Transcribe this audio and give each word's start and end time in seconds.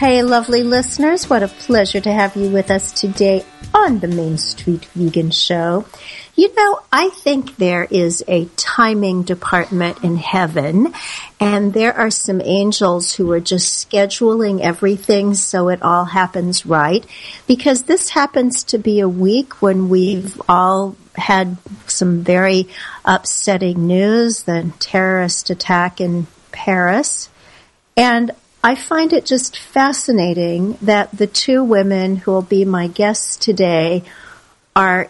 Hey, 0.00 0.22
lovely 0.22 0.62
listeners. 0.62 1.28
What 1.28 1.42
a 1.42 1.48
pleasure 1.48 2.00
to 2.00 2.10
have 2.10 2.34
you 2.34 2.48
with 2.48 2.70
us 2.70 2.90
today 2.90 3.44
on 3.74 3.98
the 3.98 4.08
Main 4.08 4.38
Street 4.38 4.86
Vegan 4.94 5.30
Show. 5.30 5.84
You 6.34 6.54
know, 6.54 6.80
I 6.90 7.10
think 7.10 7.56
there 7.56 7.84
is 7.84 8.24
a 8.26 8.46
timing 8.56 9.24
department 9.24 10.02
in 10.02 10.16
heaven, 10.16 10.94
and 11.38 11.74
there 11.74 11.92
are 11.94 12.10
some 12.10 12.40
angels 12.40 13.14
who 13.14 13.30
are 13.32 13.40
just 13.40 13.90
scheduling 13.90 14.62
everything 14.62 15.34
so 15.34 15.68
it 15.68 15.82
all 15.82 16.06
happens 16.06 16.64
right. 16.64 17.04
Because 17.46 17.82
this 17.82 18.08
happens 18.08 18.64
to 18.64 18.78
be 18.78 19.00
a 19.00 19.08
week 19.08 19.60
when 19.60 19.90
we've 19.90 20.40
all 20.48 20.96
had 21.14 21.58
some 21.86 22.22
very 22.22 22.68
upsetting 23.04 23.86
news 23.86 24.44
the 24.44 24.72
terrorist 24.78 25.50
attack 25.50 26.00
in 26.00 26.26
Paris. 26.52 27.28
And 27.98 28.30
I 28.62 28.74
find 28.74 29.12
it 29.14 29.24
just 29.24 29.58
fascinating 29.58 30.76
that 30.82 31.10
the 31.12 31.26
two 31.26 31.64
women 31.64 32.16
who 32.16 32.30
will 32.30 32.42
be 32.42 32.66
my 32.66 32.88
guests 32.88 33.38
today 33.38 34.04
are 34.76 35.08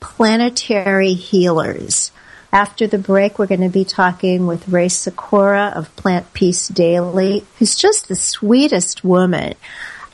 planetary 0.00 1.12
healers. 1.12 2.12
After 2.50 2.86
the 2.86 2.96
break, 2.96 3.38
we're 3.38 3.46
going 3.46 3.60
to 3.60 3.68
be 3.68 3.84
talking 3.84 4.46
with 4.46 4.68
Rae 4.68 4.88
Sikora 4.88 5.72
of 5.76 5.94
Plant 5.96 6.32
Peace 6.32 6.68
Daily, 6.68 7.44
who's 7.58 7.76
just 7.76 8.08
the 8.08 8.16
sweetest 8.16 9.04
woman. 9.04 9.54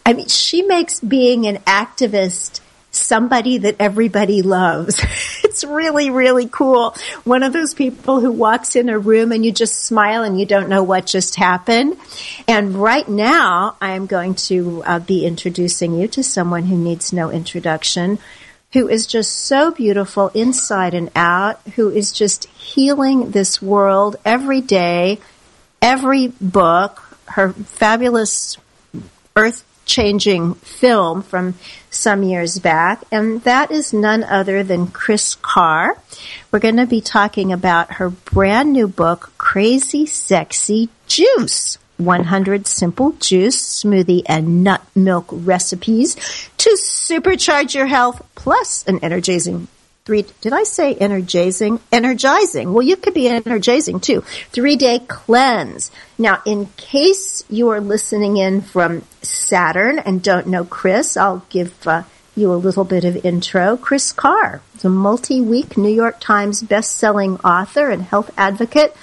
I 0.04 0.14
mean, 0.14 0.26
she 0.26 0.62
makes 0.62 0.98
being 0.98 1.46
an 1.46 1.58
activist 1.58 2.60
somebody 2.94 3.58
that 3.58 3.76
everybody 3.78 4.42
loves. 4.42 5.00
it's 5.44 5.64
really, 5.64 6.10
really 6.10 6.48
cool. 6.48 6.94
One 7.24 7.42
of 7.42 7.52
those 7.52 7.74
people 7.74 8.20
who 8.20 8.32
walks 8.32 8.76
in 8.76 8.88
a 8.88 8.98
room 8.98 9.32
and 9.32 9.44
you 9.44 9.52
just 9.52 9.84
smile 9.84 10.22
and 10.22 10.38
you 10.38 10.46
don't 10.46 10.68
know 10.68 10.82
what 10.82 11.06
just 11.06 11.36
happened. 11.36 11.96
And 12.48 12.74
right 12.74 13.08
now, 13.08 13.76
I'm 13.80 14.06
going 14.06 14.34
to 14.34 14.82
uh, 14.84 14.98
be 15.00 15.26
introducing 15.26 15.94
you 15.94 16.08
to 16.08 16.22
someone 16.22 16.64
who 16.64 16.76
needs 16.76 17.12
no 17.12 17.30
introduction, 17.30 18.18
who 18.72 18.88
is 18.88 19.06
just 19.06 19.32
so 19.32 19.70
beautiful 19.70 20.28
inside 20.28 20.94
and 20.94 21.10
out, 21.14 21.60
who 21.76 21.90
is 21.90 22.12
just 22.12 22.46
healing 22.46 23.30
this 23.30 23.62
world 23.62 24.16
every 24.24 24.60
day, 24.60 25.20
every 25.80 26.28
book, 26.28 27.02
her 27.26 27.52
fabulous 27.52 28.56
earth 29.36 29.64
changing 29.84 30.54
film 30.54 31.22
from 31.22 31.54
some 31.90 32.22
years 32.22 32.58
back, 32.58 33.02
and 33.10 33.42
that 33.42 33.70
is 33.70 33.92
none 33.92 34.24
other 34.24 34.62
than 34.62 34.88
Kris 34.88 35.34
Carr. 35.36 35.98
We're 36.50 36.58
going 36.58 36.76
to 36.76 36.86
be 36.86 37.00
talking 37.00 37.52
about 37.52 37.94
her 37.94 38.10
brand 38.10 38.72
new 38.72 38.88
book, 38.88 39.32
Crazy 39.38 40.06
Sexy 40.06 40.88
Juice. 41.06 41.78
100 41.96 42.66
simple 42.66 43.12
juice, 43.12 43.84
smoothie, 43.84 44.24
and 44.26 44.64
nut 44.64 44.84
milk 44.96 45.26
recipes 45.30 46.16
to 46.58 46.70
supercharge 46.70 47.72
your 47.74 47.86
health, 47.86 48.20
plus 48.34 48.84
an 48.88 48.98
energizing 48.98 49.68
three, 50.04 50.26
did 50.42 50.52
I 50.52 50.64
say 50.64 50.94
energizing? 50.94 51.80
Energizing. 51.90 52.74
Well, 52.74 52.82
you 52.82 52.94
could 52.94 53.14
be 53.14 53.26
energizing 53.26 54.00
too. 54.00 54.20
Three 54.50 54.76
day 54.76 54.98
cleanse. 54.98 55.90
Now, 56.18 56.42
in 56.44 56.66
case 56.76 57.42
you 57.48 57.70
are 57.70 57.80
listening 57.80 58.36
in 58.36 58.60
from 58.60 59.02
Saturn 59.22 59.98
and 59.98 60.22
don't 60.22 60.48
know 60.48 60.66
Kris, 60.66 61.16
I'll 61.16 61.46
give 61.48 61.88
uh, 61.88 62.02
you 62.36 62.52
a 62.52 62.56
little 62.56 62.84
bit 62.84 63.06
of 63.06 63.24
intro. 63.24 63.78
Kris 63.78 64.12
Carr 64.12 64.60
is 64.74 64.84
a 64.84 64.90
multi-week 64.90 65.78
New 65.78 65.88
York 65.88 66.20
Times 66.20 66.62
best-selling 66.62 67.38
author 67.38 67.88
and 67.88 68.02
health 68.02 68.30
advocate. 68.36 68.94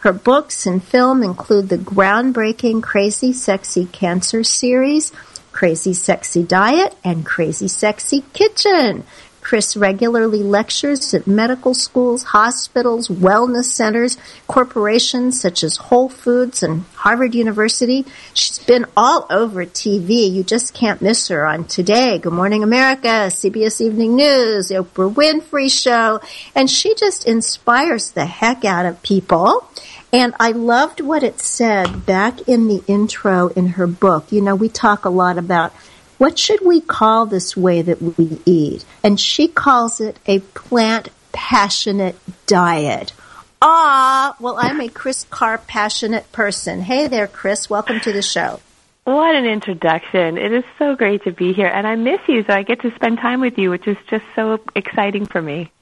Her 0.00 0.12
books 0.12 0.66
and 0.66 0.84
film 0.84 1.22
include 1.22 1.70
the 1.70 1.78
groundbreaking 1.78 2.82
Crazy 2.82 3.32
Sexy 3.32 3.86
Cancer 3.86 4.44
series, 4.44 5.10
Crazy 5.52 5.94
Sexy 5.94 6.42
Diet, 6.42 6.94
and 7.02 7.24
Crazy 7.24 7.68
Sexy 7.68 8.24
Kitchen. 8.34 9.04
Kris 9.50 9.76
regularly 9.76 10.44
lectures 10.44 11.12
at 11.12 11.26
medical 11.26 11.74
schools, 11.74 12.22
hospitals, 12.22 13.08
wellness 13.08 13.64
centers, 13.64 14.16
corporations 14.46 15.40
such 15.40 15.64
as 15.64 15.76
Whole 15.76 16.08
Foods 16.08 16.62
and 16.62 16.84
Harvard 16.94 17.34
University. 17.34 18.06
She's 18.32 18.60
been 18.60 18.86
all 18.96 19.26
over 19.28 19.66
TV. 19.66 20.30
You 20.30 20.44
just 20.44 20.72
can't 20.72 21.02
miss 21.02 21.26
her 21.26 21.44
on 21.44 21.64
Today, 21.64 22.18
Good 22.18 22.32
Morning 22.32 22.62
America, 22.62 23.26
CBS 23.26 23.80
Evening 23.80 24.14
News, 24.14 24.68
the 24.68 24.84
Oprah 24.84 25.12
Winfrey 25.12 25.68
Show, 25.68 26.20
and 26.54 26.70
she 26.70 26.94
just 26.94 27.26
inspires 27.26 28.12
the 28.12 28.26
heck 28.26 28.64
out 28.64 28.86
of 28.86 29.02
people. 29.02 29.68
And 30.12 30.32
I 30.38 30.52
loved 30.52 31.00
what 31.00 31.24
it 31.24 31.40
said 31.40 32.06
back 32.06 32.48
in 32.48 32.68
the 32.68 32.84
intro 32.86 33.48
in 33.48 33.70
her 33.70 33.88
book. 33.88 34.30
You 34.30 34.42
know, 34.42 34.54
we 34.54 34.68
talk 34.68 35.04
a 35.04 35.10
lot 35.10 35.38
about 35.38 35.72
what 36.20 36.38
should 36.38 36.60
we 36.60 36.82
call 36.82 37.24
this 37.24 37.56
way 37.56 37.80
that 37.80 38.02
we 38.02 38.38
eat? 38.44 38.84
And 39.02 39.18
she 39.18 39.48
calls 39.48 40.02
it 40.02 40.18
a 40.26 40.40
plant 40.40 41.08
passionate 41.32 42.14
diet. 42.44 43.14
Ah, 43.62 44.36
well, 44.38 44.56
I'm 44.58 44.82
a 44.82 44.90
Kris 44.90 45.24
Carr 45.30 45.56
passionate 45.56 46.30
person. 46.30 46.82
Hey 46.82 47.08
there, 47.08 47.26
Kris. 47.26 47.70
Welcome 47.70 48.00
to 48.00 48.12
the 48.12 48.20
show. 48.20 48.60
What 49.04 49.34
an 49.34 49.46
introduction. 49.46 50.36
It 50.36 50.52
is 50.52 50.64
so 50.78 50.94
great 50.94 51.24
to 51.24 51.32
be 51.32 51.54
here. 51.54 51.68
And 51.68 51.86
I 51.86 51.96
miss 51.96 52.20
you, 52.28 52.44
so 52.44 52.52
I 52.52 52.64
get 52.64 52.82
to 52.82 52.94
spend 52.96 53.16
time 53.16 53.40
with 53.40 53.56
you, 53.56 53.70
which 53.70 53.88
is 53.88 53.96
just 54.10 54.24
so 54.36 54.60
exciting 54.76 55.24
for 55.24 55.40
me. 55.40 55.72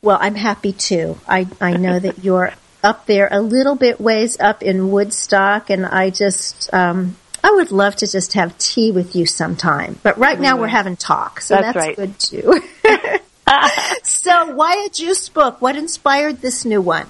Well, 0.00 0.16
I'm 0.18 0.34
happy 0.34 0.72
too. 0.72 1.18
I, 1.28 1.46
I 1.60 1.76
know 1.76 1.98
that 1.98 2.24
you're 2.24 2.54
up 2.82 3.04
there 3.04 3.28
a 3.30 3.42
little 3.42 3.76
bit 3.76 4.00
ways 4.00 4.40
up 4.40 4.62
in 4.62 4.90
Woodstock, 4.90 5.68
and 5.68 5.84
I 5.84 6.08
just, 6.08 6.72
um, 6.72 7.16
I 7.44 7.50
would 7.50 7.70
love 7.70 7.94
to 7.96 8.06
just 8.06 8.32
have 8.32 8.56
tea 8.56 8.90
with 8.90 9.14
you 9.14 9.26
sometime. 9.26 9.98
But 10.02 10.16
right 10.16 10.40
now 10.40 10.58
we're 10.58 10.66
having 10.66 10.96
talk, 10.96 11.42
so 11.42 11.56
That's 11.56 11.74
that's, 11.74 11.76
right. 11.76 11.94
good 11.94 12.18
too. 12.18 12.62
so 14.02 14.54
why 14.54 14.86
a 14.86 14.88
juice 14.88 15.28
book? 15.28 15.60
What 15.60 15.76
inspired 15.76 16.40
this 16.40 16.64
new 16.64 16.80
one? 16.80 17.06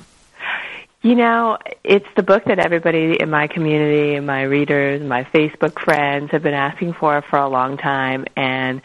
You 1.03 1.15
know, 1.15 1.59
it's 1.85 2.09
the 2.17 2.25
book 2.25 2.47
that 2.47 2.59
everybody 2.59 3.21
in 3.21 3.31
my 3.31 3.47
community, 3.47 4.19
my 4.19 4.43
readers, 4.43 5.03
my 5.03 5.23
Facebook 5.23 5.79
friends 5.79 6.33
have 6.33 6.43
been 6.43 6.53
asking 6.53 6.95
for 6.95 7.23
for 7.23 7.39
a 7.39 7.49
long 7.49 7.77
time, 7.77 8.25
and 8.37 8.83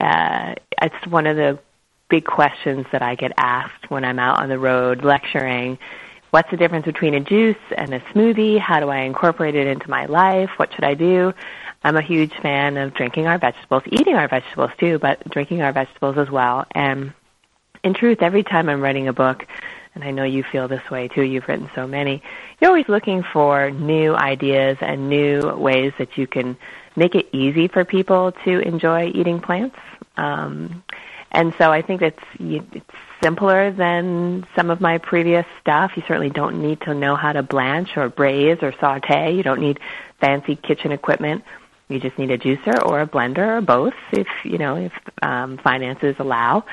uh, 0.00 0.56
it's 0.82 1.06
one 1.06 1.28
of 1.28 1.36
the 1.36 1.60
big 2.08 2.24
questions 2.24 2.84
that 2.90 3.00
I 3.00 3.14
get 3.14 3.30
asked 3.36 3.90
when 3.92 4.04
I'm 4.04 4.18
out 4.18 4.40
on 4.40 4.48
the 4.48 4.58
road 4.58 5.04
lecturing. 5.04 5.78
What's 6.34 6.50
the 6.50 6.56
difference 6.56 6.84
between 6.84 7.14
a 7.14 7.20
juice 7.20 7.62
and 7.76 7.94
a 7.94 8.00
smoothie? 8.00 8.58
How 8.58 8.80
do 8.80 8.88
I 8.88 9.02
incorporate 9.02 9.54
it 9.54 9.68
into 9.68 9.88
my 9.88 10.06
life? 10.06 10.50
What 10.56 10.74
should 10.74 10.82
I 10.82 10.94
do? 10.94 11.32
I'm 11.84 11.96
a 11.96 12.02
huge 12.02 12.32
fan 12.42 12.76
of 12.76 12.92
drinking 12.92 13.28
our 13.28 13.38
vegetables, 13.38 13.84
eating 13.86 14.16
our 14.16 14.26
vegetables 14.26 14.72
too, 14.76 14.98
but 14.98 15.22
drinking 15.30 15.62
our 15.62 15.70
vegetables 15.70 16.18
as 16.18 16.28
well. 16.32 16.66
And 16.72 17.12
in 17.84 17.94
truth, 17.94 18.20
every 18.20 18.42
time 18.42 18.68
I'm 18.68 18.80
writing 18.80 19.06
a 19.06 19.12
book, 19.12 19.46
and 19.94 20.02
I 20.02 20.10
know 20.10 20.24
you 20.24 20.42
feel 20.42 20.66
this 20.66 20.82
way 20.90 21.06
too, 21.06 21.22
you've 21.22 21.46
written 21.46 21.70
so 21.72 21.86
many, 21.86 22.20
you're 22.60 22.70
always 22.70 22.88
looking 22.88 23.22
for 23.22 23.70
new 23.70 24.16
ideas 24.16 24.76
and 24.80 25.08
new 25.08 25.54
ways 25.54 25.92
that 25.98 26.18
you 26.18 26.26
can 26.26 26.56
make 26.96 27.14
it 27.14 27.28
easy 27.30 27.68
for 27.68 27.84
people 27.84 28.32
to 28.44 28.58
enjoy 28.58 29.06
eating 29.14 29.40
plants. 29.40 29.76
Um, 30.16 30.82
and 31.30 31.54
so 31.58 31.70
I 31.70 31.82
think 31.82 32.02
it's, 32.02 32.24
it's 32.40 32.90
simpler 33.24 33.72
than 33.72 34.46
some 34.54 34.70
of 34.70 34.80
my 34.80 34.98
previous 34.98 35.46
stuff. 35.60 35.92
You 35.96 36.02
certainly 36.06 36.30
don't 36.30 36.60
need 36.60 36.82
to 36.82 36.94
know 36.94 37.16
how 37.16 37.32
to 37.32 37.42
blanch 37.42 37.96
or 37.96 38.08
braise 38.08 38.58
or 38.62 38.74
saute. 38.78 39.34
You 39.34 39.42
don't 39.42 39.60
need 39.60 39.80
fancy 40.20 40.56
kitchen 40.56 40.92
equipment. 40.92 41.42
You 41.88 41.98
just 41.98 42.18
need 42.18 42.30
a 42.30 42.38
juicer 42.38 42.84
or 42.84 43.00
a 43.00 43.06
blender 43.06 43.58
or 43.58 43.60
both 43.60 43.94
if, 44.12 44.26
you 44.44 44.58
know, 44.58 44.76
if 44.76 44.92
um, 45.22 45.58
finances 45.58 46.16
allow 46.18 46.64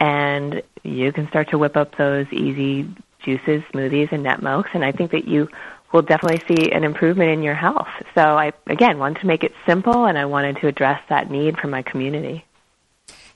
and 0.00 0.62
you 0.82 1.12
can 1.12 1.28
start 1.28 1.50
to 1.50 1.58
whip 1.58 1.76
up 1.76 1.96
those 1.96 2.26
easy 2.32 2.88
juices, 3.20 3.62
smoothies, 3.72 4.12
and 4.12 4.22
nut 4.22 4.42
milks. 4.42 4.70
And 4.74 4.84
I 4.84 4.92
think 4.92 5.10
that 5.12 5.26
you 5.26 5.48
will 5.92 6.02
definitely 6.02 6.42
see 6.54 6.70
an 6.70 6.84
improvement 6.84 7.30
in 7.30 7.42
your 7.42 7.54
health. 7.54 7.88
So 8.14 8.20
I, 8.20 8.52
again, 8.66 8.98
wanted 8.98 9.20
to 9.20 9.26
make 9.26 9.42
it 9.42 9.52
simple, 9.66 10.04
and 10.04 10.18
I 10.18 10.26
wanted 10.26 10.58
to 10.58 10.68
address 10.68 11.00
that 11.08 11.30
need 11.30 11.58
from 11.58 11.70
my 11.70 11.82
community. 11.82 12.44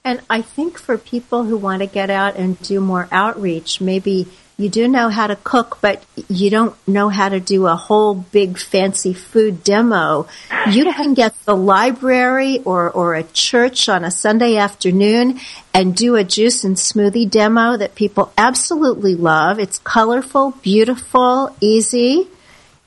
And 0.04 0.20
I 0.28 0.42
think 0.42 0.78
for 0.78 0.98
people 0.98 1.44
who 1.44 1.56
want 1.56 1.80
to 1.80 1.86
get 1.86 2.10
out 2.10 2.36
and 2.36 2.60
do 2.60 2.80
more 2.80 3.08
outreach, 3.12 3.80
maybe 3.80 4.26
you 4.56 4.68
do 4.68 4.86
know 4.88 5.08
how 5.08 5.28
to 5.28 5.36
cook, 5.36 5.78
but 5.80 6.04
you 6.28 6.50
don't 6.50 6.76
know 6.86 7.08
how 7.08 7.28
to 7.28 7.38
do 7.38 7.66
a 7.66 7.76
whole 7.76 8.14
big 8.14 8.58
fancy 8.58 9.14
food 9.14 9.62
demo. 9.62 10.26
You 10.70 10.84
can 10.92 11.14
get 11.14 11.34
the 11.44 11.56
library 11.56 12.60
or, 12.64 12.90
or 12.90 13.14
a 13.14 13.22
church 13.22 13.88
on 13.88 14.04
a 14.04 14.10
Sunday 14.10 14.56
afternoon 14.56 15.38
and 15.72 15.96
do 15.96 16.16
a 16.16 16.24
juice 16.24 16.64
and 16.64 16.76
smoothie 16.76 17.30
demo 17.30 17.76
that 17.76 17.94
people 17.94 18.32
absolutely 18.36 19.14
love. 19.14 19.60
It's 19.60 19.78
colorful, 19.78 20.50
beautiful, 20.62 21.56
easy 21.60 22.28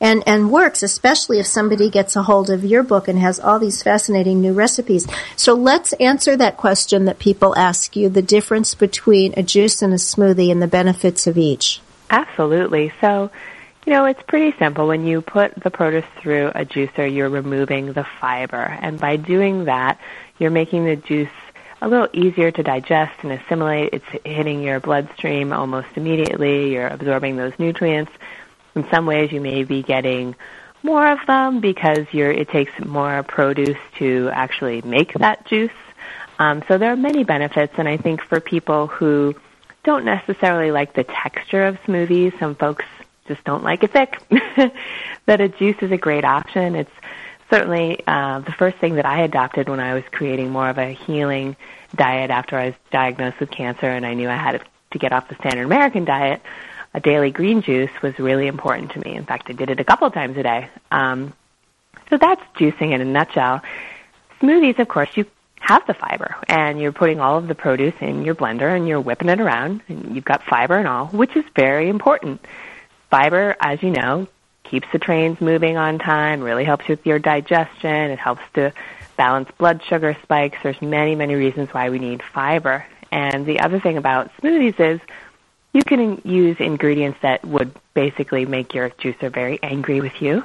and 0.02 0.24
and 0.28 0.52
works, 0.52 0.84
especially 0.84 1.40
if 1.40 1.46
somebody 1.46 1.90
gets 1.90 2.16
a 2.16 2.24
hold 2.24 2.50
of 2.50 2.66
your 2.66 2.84
book 2.84 3.08
and 3.08 3.18
has 3.20 3.40
all 3.40 3.60
these 3.60 3.82
fascinating 3.82 4.42
new 4.42 4.54
recipes. 4.54 5.08
So 5.36 5.54
let's 5.54 5.94
answer 5.94 6.36
that 6.38 6.58
question 6.58 7.06
that 7.06 7.20
people 7.20 7.58
ask 7.58 7.96
you: 7.96 8.10
the 8.10 8.22
difference 8.22 8.76
between 8.76 9.34
a 9.38 9.44
juice 9.44 9.82
and 9.82 9.94
a 9.94 9.98
smoothie 9.98 10.52
and 10.52 10.62
the 10.62 10.68
benefits 10.68 11.28
of 11.28 11.38
each. 11.38 11.82
Absolutely. 12.10 12.94
So, 13.02 13.32
you 13.86 13.94
know, 13.94 14.06
it's 14.06 14.22
pretty 14.24 14.56
simple. 14.58 14.88
When 14.88 15.08
you 15.08 15.22
put 15.22 15.56
the 15.56 15.72
produce 15.72 16.06
through 16.20 16.48
a 16.50 16.66
juicer, 16.66 17.12
you're 17.12 17.30
removing 17.30 17.94
the 17.94 18.06
fiber. 18.20 18.58
And 18.58 19.00
by 19.00 19.16
doing 19.16 19.66
that, 19.66 20.00
you're 20.38 20.52
making 20.52 20.86
the 20.86 20.96
juice 20.96 21.30
a 21.82 21.88
little 21.88 22.08
easier 22.14 22.52
to 22.52 22.64
digest 22.64 23.14
and 23.24 23.32
assimilate. 23.32 23.94
It's 23.94 24.24
hitting 24.24 24.62
your 24.62 24.80
bloodstream 24.80 25.52
almost 25.54 25.88
immediately. 25.96 26.74
You're 26.74 26.88
absorbing 26.88 27.38
those 27.38 27.54
nutrients. 27.60 28.12
In 28.76 28.88
some 28.90 29.06
ways, 29.06 29.32
you 29.32 29.42
may 29.42 29.64
be 29.64 29.82
getting 29.82 30.36
more 30.84 31.08
of 31.12 31.20
them 31.26 31.62
because 31.62 32.06
it 32.12 32.50
takes 32.50 32.72
more 32.86 33.24
produce 33.24 33.78
to 33.98 34.30
actually 34.32 34.82
make 34.84 35.14
that 35.14 35.46
juice. 35.46 35.72
Um, 36.38 36.64
so 36.68 36.78
there 36.78 36.92
are 36.92 36.98
many 36.98 37.24
benefits, 37.24 37.74
and 37.78 37.88
I 37.88 37.98
think 37.98 38.22
for 38.22 38.40
people 38.40 38.88
who 38.88 39.36
don't 39.84 40.06
necessarily 40.06 40.72
like 40.72 40.94
the 40.94 41.04
texture 41.04 41.66
of 41.66 41.82
smoothies, 41.84 42.38
some 42.40 42.56
folks 42.56 42.86
just 43.28 43.44
don't 43.44 43.64
like 43.64 43.84
it 43.84 43.92
thick, 43.92 44.22
that 45.26 45.42
a 45.42 45.50
juice 45.50 45.78
is 45.82 45.92
a 45.92 45.98
great 45.98 46.26
option. 46.26 46.76
It's 46.76 46.92
certainly 47.50 48.02
uh, 48.06 48.40
the 48.40 48.52
first 48.52 48.78
thing 48.78 48.96
that 48.96 49.06
I 49.06 49.22
adopted 49.22 49.70
when 49.70 49.80
I 49.80 49.94
was 49.94 50.04
creating 50.12 50.52
more 50.52 50.70
of 50.70 50.78
a 50.78 50.92
healing 50.92 51.56
diet 51.96 52.30
after 52.30 52.58
I 52.58 52.68
was 52.68 52.76
diagnosed 52.92 53.40
with 53.40 53.52
cancer 53.52 53.88
and 53.88 54.06
I 54.06 54.14
knew 54.14 54.30
I 54.30 54.36
had 54.36 54.62
to 54.92 55.00
get 55.00 55.14
off 55.14 55.30
the 55.30 55.36
standard 55.36 55.66
American 55.66 56.06
diet 56.06 56.42
a 56.96 57.02
daily 57.02 57.30
green 57.30 57.62
juice 57.62 57.92
was 58.02 58.18
really 58.18 58.48
important 58.48 58.92
to 58.94 59.00
me. 59.02 59.16
In 59.16 59.26
fact, 59.26 59.50
I 59.50 59.54
did 59.54 59.70
it 59.70 59.82
a 59.82 59.84
couple 59.84 60.10
times 60.12 60.38
a 60.38 60.44
day. 60.44 60.70
Um, 60.90 61.34
so 62.10 62.18
that's 62.18 62.42
juicing 62.56 62.94
in 62.94 63.02
a 63.02 63.06
nutshell. 63.06 63.62
Smoothies, 64.40 64.80
of 64.80 64.88
course, 64.88 65.10
you 65.16 65.26
have 65.60 65.86
the 65.88 65.94
fiber, 65.94 66.38
and 66.48 66.80
you're 66.80 66.94
putting 66.94 67.20
all 67.20 67.38
of 67.38 67.50
the 67.50 67.56
produce 67.56 67.96
in 68.00 68.24
your 68.24 68.34
blender, 68.34 68.74
and 68.74 68.88
you're 68.88 69.02
whipping 69.02 69.28
it 69.28 69.42
around, 69.42 69.82
and 69.90 70.16
you've 70.16 70.24
got 70.24 70.42
fiber 70.44 70.78
and 70.78 70.88
all, 70.88 71.08
which 71.08 71.36
is 71.36 71.44
very 71.54 71.90
important. 71.90 72.40
Fiber, 73.10 73.58
as 73.60 73.84
you 73.84 73.90
know, 73.90 74.28
keeps 74.64 74.88
the 74.94 75.00
trains 75.00 75.42
moving 75.42 75.76
on 75.76 76.00
time, 76.00 76.42
really 76.42 76.64
helps 76.64 76.88
with 76.88 77.06
your 77.06 77.20
digestion. 77.20 78.12
It 78.12 78.20
helps 78.20 78.44
to 78.54 78.72
balance 79.18 79.50
blood 79.58 79.82
sugar 79.84 80.16
spikes. 80.24 80.60
There's 80.64 80.82
many, 80.82 81.16
many 81.16 81.36
reasons 81.36 81.74
why 81.74 81.90
we 81.90 82.00
need 82.00 82.24
fiber. 82.24 82.86
And 83.12 83.46
the 83.46 83.60
other 83.60 83.82
thing 83.82 83.98
about 83.98 84.32
smoothies 84.38 84.80
is 84.80 85.02
you 85.76 85.84
can 85.84 86.22
use 86.24 86.56
ingredients 86.62 87.20
that 87.22 87.44
would 87.44 87.76
basically 87.94 88.46
make 88.46 88.74
your 88.74 88.92
juicer 88.92 89.30
very 89.30 89.60
angry 89.62 90.00
with 90.00 90.22
you. 90.22 90.42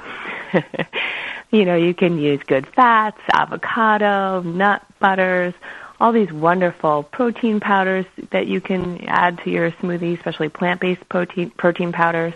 you 1.51 1.63
know, 1.63 1.77
you 1.77 1.93
can 1.93 2.17
use 2.17 2.41
good 2.45 2.67
fats, 2.67 3.17
avocado, 3.31 4.41
nut 4.41 4.85
butters, 4.99 5.53
all 6.01 6.11
these 6.11 6.33
wonderful 6.33 7.03
protein 7.03 7.61
powders 7.61 8.05
that 8.31 8.47
you 8.47 8.59
can 8.59 9.05
add 9.07 9.37
to 9.45 9.49
your 9.49 9.71
smoothie, 9.71 10.17
especially 10.17 10.49
plant-based 10.49 11.07
protein 11.07 11.49
protein 11.51 11.93
powders. 11.93 12.33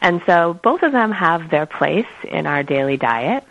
And 0.00 0.22
so 0.24 0.54
both 0.54 0.82
of 0.82 0.92
them 0.92 1.12
have 1.12 1.50
their 1.50 1.66
place 1.66 2.06
in 2.22 2.46
our 2.46 2.62
daily 2.62 2.96
diet 2.96 3.44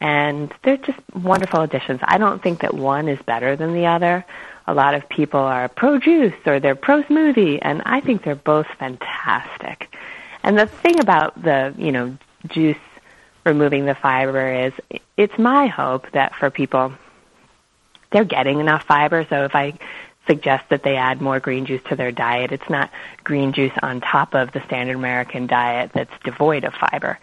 and 0.00 0.54
they're 0.62 0.78
just 0.78 0.98
wonderful 1.14 1.60
additions. 1.60 2.00
I 2.02 2.16
don't 2.16 2.42
think 2.42 2.60
that 2.60 2.72
one 2.72 3.08
is 3.08 3.20
better 3.26 3.56
than 3.56 3.74
the 3.74 3.86
other 3.86 4.24
a 4.66 4.74
lot 4.74 4.94
of 4.94 5.08
people 5.08 5.40
are 5.40 5.68
pro 5.68 5.98
juice 5.98 6.34
or 6.44 6.60
they're 6.60 6.74
pro 6.74 7.02
smoothie, 7.04 7.58
and 7.62 7.82
I 7.86 8.00
think 8.00 8.24
they're 8.24 8.34
both 8.34 8.66
fantastic. 8.78 9.94
And 10.42 10.58
the 10.58 10.66
thing 10.66 11.00
about 11.00 11.40
the, 11.40 11.74
you 11.76 11.92
know, 11.92 12.16
juice 12.48 12.76
removing 13.44 13.84
the 13.84 13.94
fiber 13.94 14.52
is 14.52 14.72
it's 15.16 15.38
my 15.38 15.68
hope 15.68 16.10
that 16.12 16.34
for 16.34 16.50
people, 16.50 16.92
they're 18.10 18.24
getting 18.24 18.60
enough 18.60 18.84
fiber. 18.84 19.26
So 19.28 19.44
if 19.44 19.54
I 19.54 19.74
suggest 20.26 20.68
that 20.70 20.82
they 20.82 20.96
add 20.96 21.20
more 21.20 21.38
green 21.38 21.66
juice 21.66 21.82
to 21.88 21.96
their 21.96 22.12
diet, 22.12 22.50
it's 22.50 22.68
not 22.68 22.90
green 23.22 23.52
juice 23.52 23.72
on 23.82 24.00
top 24.00 24.34
of 24.34 24.52
the 24.52 24.62
standard 24.66 24.96
American 24.96 25.46
diet 25.46 25.92
that's 25.94 26.12
devoid 26.24 26.64
of 26.64 26.74
fiber. 26.74 27.18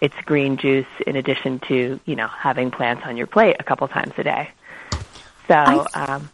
It's 0.00 0.14
green 0.24 0.56
juice 0.56 0.86
in 1.06 1.16
addition 1.16 1.58
to, 1.60 1.98
you 2.04 2.16
know, 2.16 2.28
having 2.28 2.70
plants 2.70 3.02
on 3.06 3.16
your 3.16 3.26
plate 3.26 3.56
a 3.58 3.64
couple 3.64 3.88
times 3.88 4.12
a 4.18 4.24
day. 4.24 4.50
So, 5.48 5.86
um, 5.94 6.30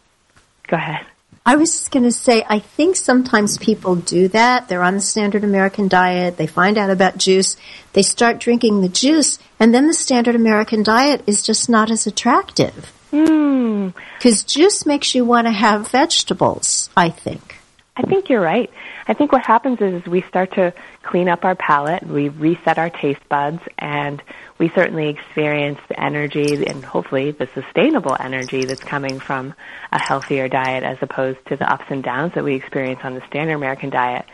Go 0.70 0.76
ahead. 0.76 1.04
I 1.44 1.56
was 1.56 1.72
just 1.72 1.90
going 1.90 2.04
to 2.04 2.12
say, 2.12 2.44
I 2.48 2.60
think 2.60 2.94
sometimes 2.94 3.58
people 3.58 3.96
do 3.96 4.28
that. 4.28 4.68
They're 4.68 4.84
on 4.84 4.94
the 4.94 5.00
standard 5.00 5.42
American 5.42 5.88
diet. 5.88 6.36
They 6.36 6.46
find 6.46 6.78
out 6.78 6.90
about 6.90 7.18
juice. 7.18 7.56
They 7.92 8.02
start 8.02 8.38
drinking 8.38 8.80
the 8.80 8.88
juice, 8.88 9.40
and 9.58 9.74
then 9.74 9.88
the 9.88 9.94
standard 9.94 10.36
American 10.36 10.84
diet 10.84 11.24
is 11.26 11.42
just 11.42 11.68
not 11.68 11.90
as 11.90 12.06
attractive. 12.06 12.92
Mm. 13.10 13.94
Because 14.18 14.44
juice 14.44 14.86
makes 14.86 15.12
you 15.12 15.24
want 15.24 15.48
to 15.48 15.50
have 15.50 15.90
vegetables, 15.90 16.88
I 16.96 17.10
think. 17.10 17.56
I 17.96 18.02
think 18.02 18.30
you're 18.30 18.40
right. 18.40 18.70
I 19.08 19.14
think 19.14 19.32
what 19.32 19.44
happens 19.44 19.80
is 19.80 20.06
we 20.06 20.22
start 20.22 20.52
to 20.52 20.72
clean 21.10 21.28
up 21.28 21.44
our 21.44 21.56
palate, 21.56 22.04
we 22.04 22.28
reset 22.28 22.78
our 22.78 22.88
taste 22.88 23.28
buds, 23.28 23.60
and 23.78 24.22
we 24.58 24.68
certainly 24.70 25.08
experience 25.08 25.80
the 25.88 26.00
energy 26.00 26.64
and 26.66 26.84
hopefully 26.84 27.32
the 27.32 27.48
sustainable 27.52 28.16
energy 28.18 28.64
that's 28.64 28.82
coming 28.82 29.18
from 29.18 29.54
a 29.90 29.98
healthier 29.98 30.48
diet 30.48 30.84
as 30.84 30.98
opposed 31.00 31.44
to 31.46 31.56
the 31.56 31.70
ups 31.70 31.86
and 31.88 32.04
downs 32.04 32.34
that 32.34 32.44
we 32.44 32.54
experience 32.54 33.00
on 33.02 33.14
the 33.14 33.26
standard 33.26 33.54
American 33.54 33.90
diet. 33.90 34.24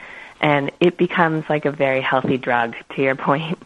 And 0.40 0.70
it 0.78 0.98
becomes 0.98 1.44
like 1.48 1.64
a 1.64 1.72
very 1.72 2.02
healthy 2.02 2.36
drug, 2.36 2.74
to 2.94 3.02
your 3.02 3.14
point. 3.28 3.58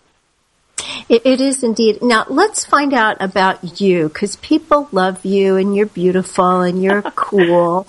It, 1.08 1.22
it 1.24 1.40
is 1.40 1.64
indeed. 1.64 2.02
Now, 2.02 2.26
let's 2.28 2.64
find 2.64 2.94
out 2.94 3.16
about 3.20 3.80
you 3.80 4.08
because 4.08 4.36
people 4.36 4.88
love 4.92 5.24
you 5.24 5.56
and 5.56 5.74
you're 5.74 5.86
beautiful 5.86 6.60
and 6.60 6.80
you're 6.80 7.02
cool. 7.16 7.88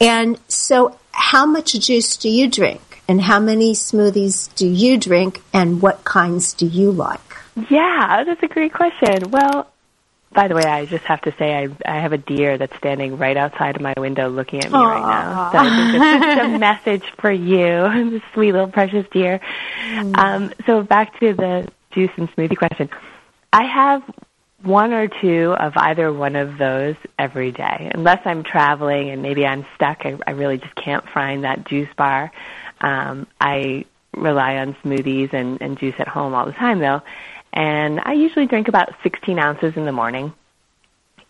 And 0.00 0.40
so, 0.48 0.96
how 1.10 1.44
much 1.44 1.74
juice 1.74 2.16
do 2.16 2.30
you 2.30 2.48
drink? 2.48 2.91
And 3.08 3.20
how 3.20 3.40
many 3.40 3.72
smoothies 3.72 4.54
do 4.54 4.66
you 4.66 4.98
drink? 4.98 5.42
And 5.52 5.82
what 5.82 6.04
kinds 6.04 6.52
do 6.52 6.66
you 6.66 6.92
like? 6.92 7.20
Yeah, 7.68 8.24
that's 8.24 8.42
a 8.42 8.48
great 8.48 8.72
question. 8.72 9.30
Well, 9.30 9.68
by 10.32 10.48
the 10.48 10.54
way, 10.54 10.64
I 10.64 10.86
just 10.86 11.04
have 11.04 11.20
to 11.22 11.34
say 11.38 11.54
I 11.54 11.68
I 11.84 12.00
have 12.00 12.12
a 12.12 12.18
deer 12.18 12.56
that's 12.56 12.74
standing 12.76 13.18
right 13.18 13.36
outside 13.36 13.76
of 13.76 13.82
my 13.82 13.94
window 13.98 14.28
looking 14.28 14.60
at 14.60 14.70
me 14.70 14.78
Aww. 14.78 14.86
right 14.86 15.00
now. 15.00 15.52
So 15.52 15.58
I 15.58 15.76
think 15.76 15.92
this 15.92 16.38
is 16.38 16.54
a 16.54 16.58
message 16.58 17.12
for 17.18 17.30
you, 17.30 18.10
this 18.10 18.22
sweet 18.32 18.52
little 18.52 18.68
precious 18.68 19.06
deer. 19.12 19.40
Mm. 19.84 20.16
Um, 20.16 20.52
so 20.66 20.82
back 20.82 21.18
to 21.20 21.34
the 21.34 21.68
juice 21.90 22.10
and 22.16 22.30
smoothie 22.32 22.56
question. 22.56 22.88
I 23.52 23.64
have 23.64 24.02
one 24.62 24.92
or 24.92 25.08
two 25.08 25.54
of 25.58 25.72
either 25.76 26.12
one 26.12 26.36
of 26.36 26.56
those 26.56 26.94
every 27.18 27.52
day. 27.52 27.90
Unless 27.92 28.20
I'm 28.24 28.44
traveling 28.44 29.10
and 29.10 29.20
maybe 29.20 29.44
I'm 29.44 29.66
stuck, 29.74 30.06
I, 30.06 30.18
I 30.26 30.30
really 30.30 30.58
just 30.58 30.74
can't 30.76 31.06
find 31.08 31.44
that 31.44 31.66
juice 31.66 31.88
bar. 31.96 32.32
Um, 32.82 33.26
I 33.40 33.86
rely 34.14 34.56
on 34.56 34.74
smoothies 34.84 35.32
and, 35.32 35.60
and 35.62 35.78
juice 35.78 35.94
at 35.98 36.08
home 36.08 36.34
all 36.34 36.44
the 36.44 36.52
time, 36.52 36.80
though. 36.80 37.00
And 37.52 38.00
I 38.04 38.12
usually 38.12 38.46
drink 38.46 38.68
about 38.68 38.90
16 39.02 39.38
ounces 39.38 39.76
in 39.76 39.84
the 39.84 39.92
morning. 39.92 40.34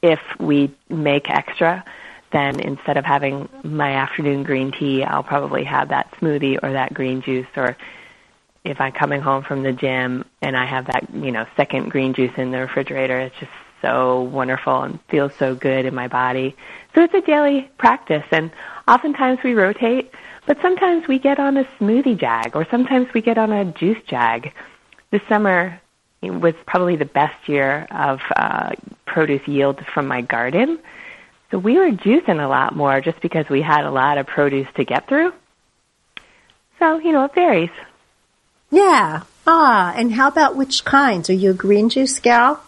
If 0.02 0.20
we 0.40 0.74
make 0.88 1.30
extra, 1.30 1.84
then 2.32 2.58
instead 2.60 2.96
of 2.96 3.04
having 3.04 3.48
my 3.62 3.92
afternoon 3.92 4.42
green 4.42 4.72
tea, 4.72 5.04
I'll 5.04 5.22
probably 5.22 5.64
have 5.64 5.90
that 5.90 6.10
smoothie 6.12 6.58
or 6.62 6.72
that 6.72 6.94
green 6.94 7.22
juice. 7.22 7.46
Or 7.56 7.76
if 8.64 8.80
I'm 8.80 8.92
coming 8.92 9.20
home 9.20 9.44
from 9.44 9.62
the 9.62 9.72
gym 9.72 10.24
and 10.40 10.56
I 10.56 10.64
have 10.64 10.86
that, 10.86 11.08
you 11.14 11.30
know, 11.30 11.46
second 11.56 11.90
green 11.90 12.14
juice 12.14 12.32
in 12.36 12.50
the 12.50 12.58
refrigerator, 12.58 13.18
it's 13.20 13.38
just 13.38 13.52
so 13.82 14.22
wonderful 14.22 14.82
and 14.82 15.00
feels 15.08 15.34
so 15.34 15.54
good 15.54 15.84
in 15.84 15.94
my 15.94 16.08
body. 16.08 16.56
So 16.94 17.02
it's 17.02 17.14
a 17.14 17.20
daily 17.20 17.70
practice, 17.78 18.24
and 18.30 18.50
oftentimes 18.88 19.40
we 19.42 19.54
rotate, 19.54 20.12
but 20.46 20.60
sometimes 20.60 21.06
we 21.08 21.18
get 21.18 21.38
on 21.38 21.56
a 21.56 21.64
smoothie 21.78 22.18
jag, 22.18 22.56
or 22.56 22.66
sometimes 22.70 23.08
we 23.14 23.20
get 23.20 23.38
on 23.38 23.52
a 23.52 23.64
juice 23.64 24.02
jag. 24.06 24.52
This 25.10 25.22
summer, 25.28 25.80
was 26.22 26.54
probably 26.66 26.96
the 26.96 27.04
best 27.04 27.48
year 27.48 27.86
of 27.90 28.20
uh, 28.36 28.70
produce 29.06 29.46
yield 29.48 29.84
from 29.92 30.06
my 30.06 30.20
garden. 30.20 30.78
So 31.50 31.58
we 31.58 31.76
were 31.76 31.90
juicing 31.90 32.42
a 32.42 32.48
lot 32.48 32.74
more 32.74 33.00
just 33.00 33.20
because 33.20 33.48
we 33.48 33.60
had 33.60 33.84
a 33.84 33.90
lot 33.90 34.18
of 34.18 34.26
produce 34.26 34.68
to 34.76 34.84
get 34.84 35.08
through. 35.08 35.32
So, 36.78 36.98
you 36.98 37.12
know, 37.12 37.24
it 37.24 37.34
varies. 37.34 37.70
Yeah. 38.70 39.22
Ah, 39.46 39.92
and 39.94 40.12
how 40.12 40.28
about 40.28 40.56
which 40.56 40.84
kinds? 40.84 41.28
Are 41.28 41.34
you 41.34 41.50
a 41.50 41.54
green 41.54 41.88
juice 41.88 42.20
gal? 42.20 42.62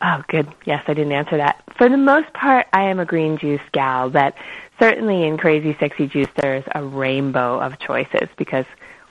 Oh, 0.00 0.22
good. 0.28 0.46
Yes, 0.66 0.84
I 0.86 0.94
didn't 0.94 1.12
answer 1.12 1.38
that. 1.38 1.62
For 1.78 1.88
the 1.88 1.96
most 1.96 2.32
part, 2.32 2.66
I 2.72 2.90
am 2.90 3.00
a 3.00 3.06
green 3.06 3.38
juice 3.38 3.62
gal, 3.72 4.10
but 4.10 4.34
certainly 4.78 5.24
in 5.24 5.38
Crazy 5.38 5.76
Sexy 5.78 6.06
Juice, 6.06 6.28
there's 6.36 6.64
a 6.74 6.82
rainbow 6.82 7.60
of 7.60 7.78
choices 7.78 8.28
because 8.36 8.66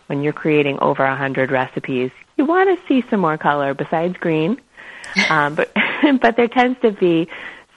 when 0.08 0.22
you're 0.22 0.34
creating 0.34 0.80
over 0.80 1.04
a 1.04 1.16
hundred 1.16 1.52
recipes, 1.52 2.12
you 2.38 2.46
want 2.46 2.78
to 2.78 2.88
see 2.88 3.08
some 3.10 3.20
more 3.20 3.38
color 3.38 3.74
besides 3.74 4.18
green. 4.18 4.62
Um, 5.30 5.56
but 5.56 5.72
but 6.22 6.36
there 6.36 6.50
tends 6.50 6.78
to 6.82 6.92
be 6.92 7.30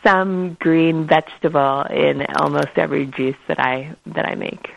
some 0.02 0.54
green 0.54 1.06
vegetable 1.06 1.82
in 1.82 2.26
almost 2.36 2.70
every 2.76 3.06
juice 3.06 3.36
that 3.46 3.60
I 3.60 3.94
that 4.06 4.26
I 4.26 4.34
make. 4.34 4.70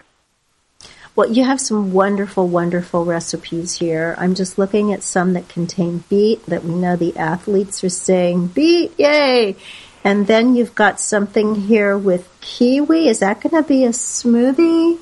Well, 1.15 1.29
you 1.29 1.43
have 1.43 1.59
some 1.59 1.91
wonderful, 1.91 2.47
wonderful 2.47 3.03
recipes 3.03 3.73
here. 3.77 4.15
I'm 4.17 4.33
just 4.33 4.57
looking 4.57 4.93
at 4.93 5.03
some 5.03 5.33
that 5.33 5.49
contain 5.49 6.03
beet 6.09 6.45
that 6.45 6.63
we 6.63 6.73
know 6.73 6.95
the 6.95 7.17
athletes 7.17 7.83
are 7.83 7.89
saying 7.89 8.47
beet, 8.47 8.97
yay! 8.97 9.57
And 10.03 10.25
then 10.25 10.55
you've 10.55 10.75
got 10.75 10.99
something 10.99 11.55
here 11.55 11.97
with 11.97 12.27
kiwi. 12.41 13.07
Is 13.07 13.19
that 13.19 13.41
going 13.41 13.61
to 13.61 13.67
be 13.67 13.85
a 13.85 13.89
smoothie? 13.89 14.97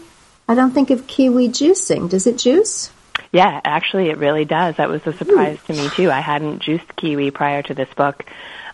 I 0.47 0.55
don't 0.55 0.71
think 0.71 0.89
of 0.89 1.07
kiwi 1.07 1.49
juicing. 1.49 2.09
Does 2.09 2.27
it 2.27 2.37
juice? 2.37 2.91
Yeah, 3.31 3.61
actually, 3.63 4.09
it 4.09 4.17
really 4.17 4.45
does. 4.45 4.77
That 4.77 4.89
was 4.89 5.05
a 5.05 5.13
surprise 5.13 5.59
to 5.67 5.73
me 5.73 5.89
too. 5.89 6.09
I 6.09 6.19
hadn't 6.19 6.59
juiced 6.59 6.95
kiwi 6.95 7.31
prior 7.31 7.61
to 7.61 7.73
this 7.73 7.89
book, 7.95 8.25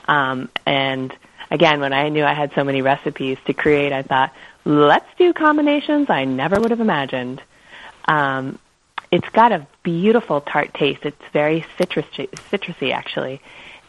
um, 0.08 0.50
and 0.66 1.14
again, 1.52 1.82
when 1.82 1.94
I 1.94 2.10
knew 2.10 2.24
I 2.24 2.34
had 2.34 2.54
so 2.54 2.64
many 2.64 2.82
recipes 2.82 3.38
to 3.48 3.54
create, 3.54 3.92
I 3.92 4.04
thought, 4.04 4.34
let's 4.64 5.08
do 5.18 5.34
combinations 5.34 6.10
I 6.10 6.26
never 6.26 6.60
would 6.60 6.72
have 6.72 6.80
imagined. 6.80 7.42
Um, 8.06 8.60
it's 9.12 9.28
got 9.30 9.52
a 9.52 9.68
beautiful 9.84 10.42
tart 10.42 10.74
taste. 10.74 11.02
It's 11.04 11.22
very 11.34 11.66
citrusy, 11.78 12.30
citrusy 12.52 12.94
actually, 12.94 13.42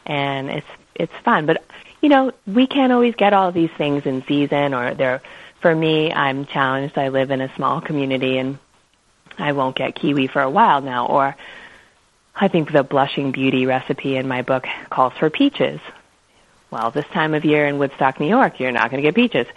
and 0.05 0.51
it's 0.51 0.67
it's 0.95 1.15
fun. 1.25 1.47
But 1.47 1.65
you 2.07 2.11
know, 2.11 2.31
we 2.47 2.69
can't 2.69 2.93
always 2.93 3.17
get 3.17 3.33
all 3.33 3.51
these 3.51 3.73
things 3.77 4.07
in 4.07 4.23
season, 4.29 4.75
or 4.75 4.95
they're. 4.95 5.23
For 5.59 5.75
me, 5.75 6.13
I'm 6.13 6.47
challenged. 6.47 6.97
I 6.97 7.09
live 7.09 7.33
in 7.33 7.41
a 7.41 7.53
small 7.57 7.81
community, 7.81 8.39
and 8.39 8.59
I 9.37 9.51
won't 9.51 9.75
get 9.75 9.97
kiwi 9.97 10.29
for 10.29 10.41
a 10.41 10.49
while 10.49 10.83
now. 10.83 11.07
Or 11.07 11.35
I 12.33 12.47
think 12.47 12.71
the 12.71 12.85
blushing 12.85 13.33
beauty 13.33 13.67
recipe 13.67 14.15
in 14.15 14.29
my 14.29 14.43
book 14.43 14.69
calls 14.89 15.15
for 15.15 15.31
peaches. 15.31 15.81
Well, 16.71 16.93
this 16.93 17.09
time 17.09 17.35
of 17.35 17.45
year 17.45 17.67
in 17.67 17.79
Woodstock, 17.79 18.21
New 18.21 18.29
York, 18.29 18.61
you're 18.61 18.71
not 18.71 18.89
going 18.93 19.03
to 19.03 19.09
get 19.09 19.17
peaches. 19.17 19.49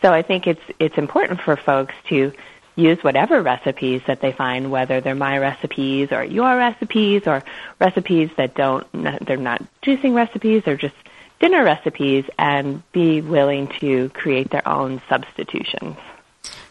So 0.00 0.12
I 0.12 0.22
think 0.22 0.46
it's 0.46 0.62
it's 0.78 0.98
important 0.98 1.40
for 1.40 1.56
folks 1.56 1.96
to 2.10 2.32
use 2.76 3.02
whatever 3.02 3.42
recipes 3.42 4.02
that 4.06 4.20
they 4.20 4.30
find, 4.30 4.70
whether 4.70 5.00
they're 5.00 5.16
my 5.16 5.38
recipes 5.38 6.12
or 6.12 6.22
your 6.22 6.56
recipes 6.56 7.26
or 7.26 7.42
recipes 7.80 8.30
that 8.36 8.54
don't 8.54 8.86
they're 9.26 9.36
not 9.36 9.64
juicing 9.82 10.14
recipes 10.14 10.62
or 10.68 10.76
just 10.76 10.94
dinner 11.40 11.64
recipes, 11.64 12.24
and 12.38 12.82
be 12.92 13.20
willing 13.20 13.68
to 13.80 14.08
create 14.10 14.50
their 14.50 14.66
own 14.66 15.00
substitutions. 15.08 15.96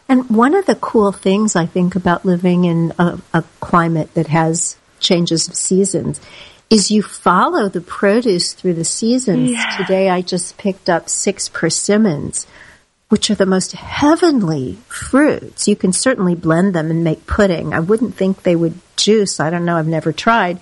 And 0.10 0.30
one 0.30 0.56
of 0.56 0.66
the 0.66 0.76
cool 0.76 1.12
things 1.12 1.56
I 1.56 1.66
think 1.66 1.96
about 1.96 2.26
living 2.26 2.66
in 2.66 2.94
a, 2.98 3.20
a 3.34 3.44
climate 3.60 4.14
that 4.14 4.28
has 4.28 4.78
changes 5.00 5.48
of 5.48 5.56
seasons 5.56 6.22
is 6.70 6.92
you 6.92 7.02
follow 7.02 7.70
the 7.70 7.82
produce 7.82 8.54
through 8.54 8.74
the 8.74 8.86
seasons. 8.86 9.52
Yeah. 9.52 9.78
Today 9.78 10.10
I 10.10 10.22
just 10.22 10.58
picked 10.58 10.90
up 10.90 11.10
six 11.10 11.50
persimmons, 11.50 12.48
which 13.10 13.30
are 13.30 13.36
the 13.36 13.46
most 13.46 13.72
heavenly 13.74 14.78
fruits. 14.88 15.68
You 15.68 15.76
can 15.76 15.94
certainly 15.94 16.36
blend 16.36 16.74
them 16.74 16.92
and 16.92 17.04
make 17.04 17.26
pudding. 17.26 17.74
I 17.74 17.80
wouldn't 17.80 18.16
think 18.16 18.44
they 18.44 18.56
would 18.56 18.80
juice. 18.98 19.40
I 19.40 19.50
don't 19.50 19.66
know. 19.66 19.78
I've 19.78 19.88
never 19.88 20.12
tried. 20.12 20.60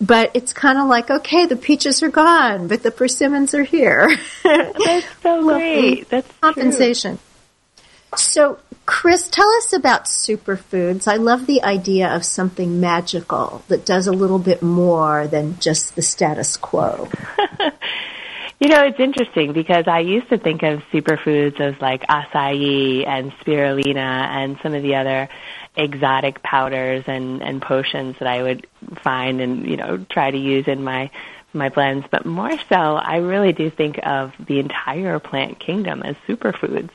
But 0.00 0.32
it's 0.34 0.52
kind 0.52 0.78
of 0.78 0.88
like, 0.88 1.10
okay, 1.10 1.46
the 1.46 1.56
peaches 1.56 2.02
are 2.02 2.10
gone, 2.10 2.68
but 2.68 2.82
the 2.82 2.90
persimmons 2.90 3.54
are 3.54 3.64
here. 3.64 4.08
That's 4.44 5.06
so 5.22 5.42
great. 5.42 6.00
Mm-hmm. 6.00 6.08
That's 6.10 6.32
compensation. 6.40 7.18
True. 7.18 8.18
So 8.18 8.58
Kris, 8.86 9.28
tell 9.28 9.48
us 9.56 9.72
about 9.72 10.04
superfoods. 10.04 11.08
I 11.08 11.16
love 11.16 11.46
the 11.46 11.64
idea 11.64 12.14
of 12.14 12.24
something 12.24 12.80
magical 12.80 13.64
that 13.66 13.84
does 13.84 14.06
a 14.06 14.12
little 14.12 14.38
bit 14.38 14.62
more 14.62 15.26
than 15.26 15.58
just 15.58 15.96
the 15.96 16.02
status 16.02 16.56
quo. 16.56 17.08
you 18.60 18.68
know, 18.68 18.84
it's 18.84 19.00
interesting 19.00 19.52
because 19.52 19.88
I 19.88 19.98
used 19.98 20.28
to 20.28 20.38
think 20.38 20.62
of 20.62 20.82
superfoods 20.92 21.60
as 21.60 21.74
like 21.80 22.06
acai 22.06 23.06
and 23.06 23.32
spirulina 23.32 23.96
and 23.96 24.56
some 24.62 24.72
of 24.72 24.84
the 24.84 24.94
other 24.94 25.28
exotic 25.76 26.42
powders 26.42 27.04
and, 27.06 27.42
and 27.42 27.60
potions 27.60 28.16
that 28.18 28.28
I 28.28 28.42
would 28.42 28.66
find 29.02 29.40
and, 29.40 29.66
you 29.68 29.76
know, 29.76 30.04
try 30.10 30.30
to 30.30 30.38
use 30.38 30.66
in 30.66 30.82
my 30.82 31.10
my 31.52 31.70
blends, 31.70 32.06
but 32.10 32.26
more 32.26 32.52
so, 32.68 32.76
I 32.76 33.16
really 33.16 33.52
do 33.52 33.70
think 33.70 33.98
of 34.02 34.32
the 34.46 34.58
entire 34.58 35.18
plant 35.18 35.58
kingdom 35.58 36.02
as 36.02 36.14
superfoods 36.28 36.90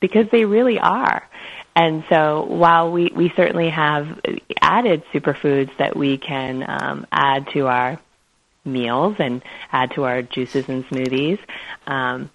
because 0.00 0.26
they 0.32 0.44
really 0.46 0.78
are. 0.78 1.28
And 1.76 2.04
so 2.08 2.44
while 2.44 2.90
we, 2.90 3.10
we 3.14 3.32
certainly 3.36 3.68
have 3.70 4.20
added 4.60 5.02
superfoods 5.12 5.76
that 5.78 5.96
we 5.96 6.18
can 6.18 6.64
um, 6.66 7.06
add 7.10 7.48
to 7.52 7.66
our 7.66 8.00
meals 8.64 9.16
and 9.18 9.42
add 9.72 9.90
to 9.92 10.04
our 10.04 10.22
juices 10.22 10.68
and 10.68 10.86
smoothies, 10.86 11.38
um, 11.86 12.30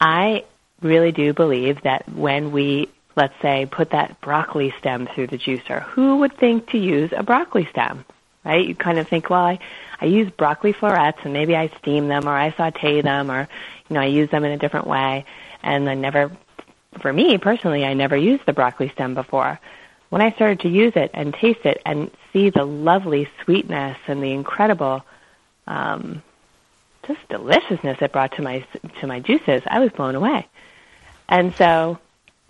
I 0.00 0.44
really 0.82 1.12
do 1.12 1.32
believe 1.32 1.82
that 1.82 2.08
when 2.08 2.52
we, 2.52 2.90
let's 3.16 3.34
say, 3.40 3.66
put 3.66 3.90
that 3.90 4.20
broccoli 4.20 4.74
stem 4.78 5.06
through 5.14 5.28
the 5.28 5.38
juicer, 5.38 5.82
who 5.82 6.18
would 6.18 6.36
think 6.36 6.70
to 6.70 6.78
use 6.78 7.12
a 7.16 7.22
broccoli 7.22 7.66
stem? 7.70 8.04
Right? 8.44 8.66
You 8.66 8.74
kind 8.74 8.98
of 8.98 9.08
think, 9.08 9.30
well, 9.30 9.44
I, 9.44 9.58
I 10.00 10.06
use 10.06 10.30
broccoli 10.30 10.72
florets 10.72 11.18
and 11.24 11.32
maybe 11.32 11.56
I 11.56 11.68
steam 11.78 12.08
them 12.08 12.28
or 12.28 12.36
I 12.36 12.52
saute 12.52 13.00
them 13.00 13.30
or, 13.30 13.48
you 13.88 13.94
know, 13.94 14.00
I 14.00 14.06
use 14.06 14.28
them 14.30 14.44
in 14.44 14.52
a 14.52 14.58
different 14.58 14.86
way 14.86 15.24
and 15.62 15.88
I 15.88 15.94
never 15.94 16.30
for 17.00 17.12
me 17.12 17.38
personally, 17.38 17.84
I 17.84 17.94
never 17.94 18.16
used 18.16 18.46
the 18.46 18.52
broccoli 18.52 18.88
stem 18.90 19.14
before. 19.14 19.58
When 20.10 20.22
I 20.22 20.32
started 20.32 20.60
to 20.60 20.68
use 20.68 20.92
it 20.96 21.10
and 21.12 21.34
taste 21.34 21.64
it 21.64 21.82
and 21.84 22.10
see 22.32 22.50
the 22.50 22.64
lovely 22.64 23.28
sweetness 23.42 23.98
and 24.06 24.22
the 24.22 24.32
incredible 24.32 25.04
um, 25.66 26.22
just 27.06 27.20
deliciousness 27.28 27.98
it 28.00 28.12
brought 28.12 28.36
to 28.36 28.42
my 28.42 28.64
to 29.00 29.06
my 29.06 29.20
juices, 29.20 29.62
I 29.66 29.80
was 29.80 29.90
blown 29.92 30.14
away. 30.14 30.46
And 31.28 31.54
so, 31.56 31.98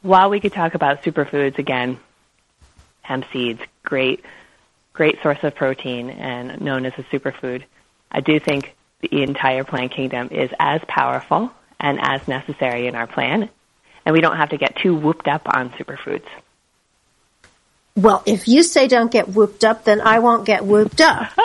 while 0.04 0.30
we 0.30 0.38
could 0.38 0.52
talk 0.52 0.74
about 0.74 1.02
superfoods 1.02 1.58
again, 1.58 1.98
hemp 3.02 3.24
seeds, 3.32 3.60
great, 3.82 4.24
great 4.92 5.20
source 5.22 5.42
of 5.42 5.54
protein 5.54 6.10
and 6.10 6.60
known 6.60 6.86
as 6.86 6.92
a 6.98 7.02
superfood. 7.04 7.64
I 8.12 8.20
do 8.20 8.38
think 8.38 8.76
the 9.00 9.22
entire 9.22 9.64
plant 9.64 9.92
kingdom 9.92 10.28
is 10.30 10.50
as 10.58 10.80
powerful 10.86 11.50
and 11.80 11.98
as 12.00 12.28
necessary 12.28 12.86
in 12.86 12.94
our 12.94 13.06
plan 13.06 13.50
and 14.04 14.12
we 14.12 14.20
don't 14.20 14.36
have 14.36 14.50
to 14.50 14.56
get 14.56 14.76
too 14.76 14.94
whooped 14.94 15.28
up 15.28 15.42
on 15.46 15.70
superfoods. 15.70 16.26
Well, 17.96 18.22
if 18.26 18.48
you 18.48 18.62
say 18.62 18.88
don't 18.88 19.10
get 19.10 19.28
whooped 19.28 19.64
up, 19.64 19.84
then 19.84 20.00
I 20.00 20.18
won't 20.18 20.44
get 20.44 20.64
whooped 20.64 21.00
up. 21.00 21.32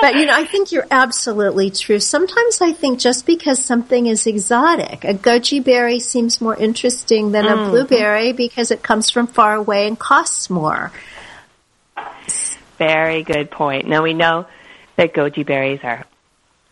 but 0.00 0.14
you 0.16 0.26
know, 0.26 0.34
I 0.34 0.44
think 0.44 0.72
you're 0.72 0.86
absolutely 0.90 1.70
true. 1.70 2.00
Sometimes 2.00 2.60
I 2.60 2.72
think 2.72 2.98
just 2.98 3.26
because 3.26 3.62
something 3.62 4.06
is 4.06 4.26
exotic, 4.26 5.04
a 5.04 5.14
goji 5.14 5.62
berry 5.62 6.00
seems 6.00 6.40
more 6.40 6.56
interesting 6.56 7.32
than 7.32 7.44
mm. 7.44 7.52
a 7.52 7.70
blueberry 7.70 8.32
because 8.32 8.70
it 8.70 8.82
comes 8.82 9.10
from 9.10 9.26
far 9.26 9.54
away 9.54 9.86
and 9.86 9.98
costs 9.98 10.50
more. 10.50 10.92
Very 12.78 13.22
good 13.22 13.50
point. 13.50 13.86
Now 13.86 14.02
we 14.02 14.14
know 14.14 14.46
that 14.96 15.12
goji 15.12 15.44
berries 15.44 15.80
are 15.82 16.06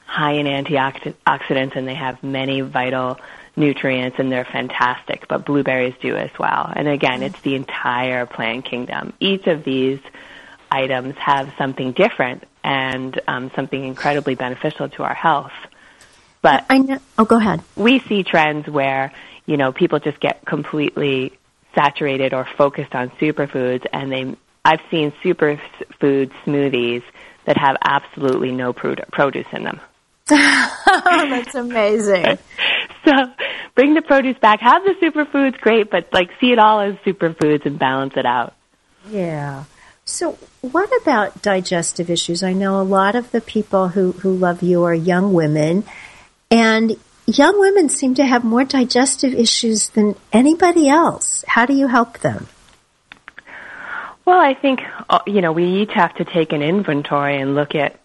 high 0.07 0.33
in 0.33 0.47
antioxidants 0.47 1.77
and 1.77 1.87
they 1.87 1.95
have 1.95 2.23
many 2.23 2.63
vital 2.63 3.21
nutrients 3.57 4.19
and 4.19 4.33
they're 4.33 4.47
fantastic, 4.47 5.29
but 5.29 5.45
blueberries 5.45 5.95
do 6.01 6.17
as 6.17 6.31
well. 6.39 6.73
And 6.75 6.89
again, 6.89 7.23
it's 7.23 7.41
the 7.43 7.57
entire 7.57 8.25
plant 8.25 8.65
kingdom. 8.65 9.13
Each 9.21 9.47
of 9.47 9.65
these 9.65 10.01
items 10.71 11.15
have 11.19 11.53
something 11.59 11.93
different 11.93 12.45
and 12.65 13.21
um, 13.27 13.51
something 13.55 13.85
incredibly 13.85 14.35
beneficial 14.35 14.89
to 14.91 15.03
our 15.03 15.15
health. 15.15 15.53
But 16.43 16.65
I 16.71 16.79
know. 16.79 16.99
Oh, 17.19 17.25
go 17.25 17.39
ahead. 17.39 17.63
We 17.77 17.99
see 18.01 18.23
trends 18.23 18.69
where 18.69 19.13
you 19.47 19.57
know 19.57 19.73
people 19.73 19.99
just 19.99 20.21
get 20.21 20.45
completely 20.45 21.39
saturated 21.75 22.33
or 22.35 22.47
focused 22.57 22.95
on 22.95 23.11
superfoods, 23.21 23.87
and 23.93 24.13
they. 24.13 24.37
I've 24.65 24.81
seen 24.91 25.13
superfood 25.25 26.31
smoothies 26.45 27.03
that 27.47 27.57
have 27.57 27.77
absolutely 27.83 28.53
no 28.53 28.75
produce 28.75 29.47
in 29.53 29.65
them. 29.65 29.81
That's 30.29 31.55
amazing. 31.55 32.39
so 33.07 33.13
bring 33.75 33.95
the 33.95 34.03
produce 34.03 34.37
back. 34.39 34.61
Have 34.61 34.83
the 34.85 34.95
superfoods, 35.03 35.59
great, 35.59 35.91
but 35.91 36.13
like 36.13 36.29
see 36.41 36.53
it 36.53 36.59
all 36.59 36.81
as 36.81 36.97
superfoods 36.97 37.65
and 37.65 37.79
balance 37.79 38.13
it 38.17 38.27
out. 38.27 38.55
Yeah. 39.09 39.65
So 40.05 40.39
what 40.61 40.91
about 41.03 41.43
digestive 41.43 42.11
issues? 42.11 42.43
I 42.43 42.53
know 42.53 42.81
a 42.81 42.83
lot 42.83 43.15
of 43.15 43.31
the 43.31 43.41
people 43.41 43.89
who, 43.89 44.13
who 44.13 44.35
love 44.35 44.63
you 44.63 44.85
are 44.85 44.95
young 44.95 45.33
women 45.33 45.85
and 46.51 46.97
young 47.27 47.61
women 47.61 47.89
seem 47.89 48.15
to 48.15 48.25
have 48.25 48.43
more 48.43 48.65
digestive 48.65 49.35
issues 49.35 49.91
than 49.91 50.17
anybody 50.33 50.89
else. 50.89 51.45
How 51.47 51.67
do 51.67 51.75
you 51.75 51.87
help 51.87 52.19
them? 52.19 52.49
Well, 54.25 54.39
I 54.39 54.55
think, 54.55 54.81
uh, 55.09 55.21
you 55.27 55.41
know, 55.41 55.53
we 55.53 55.83
each 55.83 55.93
have 55.95 56.15
to 56.17 56.25
take 56.25 56.53
an 56.53 56.63
inventory 56.63 57.41
and 57.41 57.55
look 57.55 57.75
at 57.75 57.99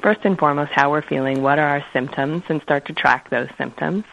first 0.00 0.20
and 0.24 0.38
foremost 0.38 0.70
how 0.72 0.90
we're 0.90 1.02
feeling, 1.02 1.42
what 1.42 1.58
are 1.58 1.66
our 1.66 1.84
symptoms, 1.92 2.44
and 2.48 2.62
start 2.62 2.86
to 2.86 2.92
track 2.92 3.30
those 3.30 3.48
symptoms. 3.56 4.04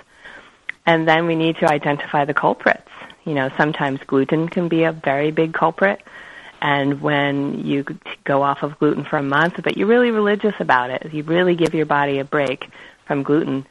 And 0.85 1.07
then 1.07 1.25
we 1.25 1.35
need 1.35 1.57
to 1.57 1.67
identify 1.67 2.25
the 2.25 2.33
culprits. 2.33 2.89
You 3.23 3.33
know, 3.33 3.49
sometimes 3.57 3.99
gluten 4.05 4.49
can 4.49 4.67
be 4.67 4.83
a 4.83 4.91
very 4.91 5.31
big 5.31 5.53
culprit. 5.53 6.01
And 6.65 6.99
when 6.99 7.63
you 7.63 7.85
go 8.23 8.41
off 8.41 8.63
of 8.63 8.79
gluten 8.79 9.05
for 9.05 9.17
a 9.17 9.23
month, 9.23 9.61
but 9.63 9.77
you're 9.77 9.87
really 9.87 10.09
religious 10.09 10.55
about 10.59 10.89
it, 10.89 11.13
you 11.13 11.21
really 11.21 11.55
give 11.55 11.75
your 11.75 11.85
body 11.85 12.17
a 12.17 12.25
break 12.25 12.67
from 13.05 13.21
gluten, 13.21 13.67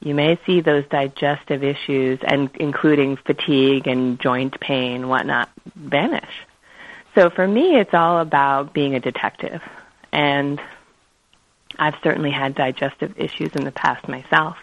you 0.00 0.14
may 0.14 0.40
see 0.46 0.62
those 0.62 0.86
digestive 0.88 1.62
issues, 1.62 2.18
and 2.22 2.48
including 2.54 3.18
fatigue 3.18 3.86
and 3.86 4.18
joint 4.18 4.58
pain, 4.58 5.06
whatnot, 5.08 5.50
vanish. 5.76 6.32
So 7.14 7.28
for 7.28 7.46
me, 7.46 7.78
it's 7.78 7.92
all 7.92 8.20
about 8.20 8.72
being 8.72 8.94
a 8.94 9.00
detective. 9.00 9.60
And 10.10 10.58
I've 11.78 11.96
certainly 12.02 12.30
had 12.30 12.54
digestive 12.54 13.12
issues 13.18 13.54
in 13.54 13.64
the 13.64 13.70
past 13.70 14.08
myself. 14.08 14.56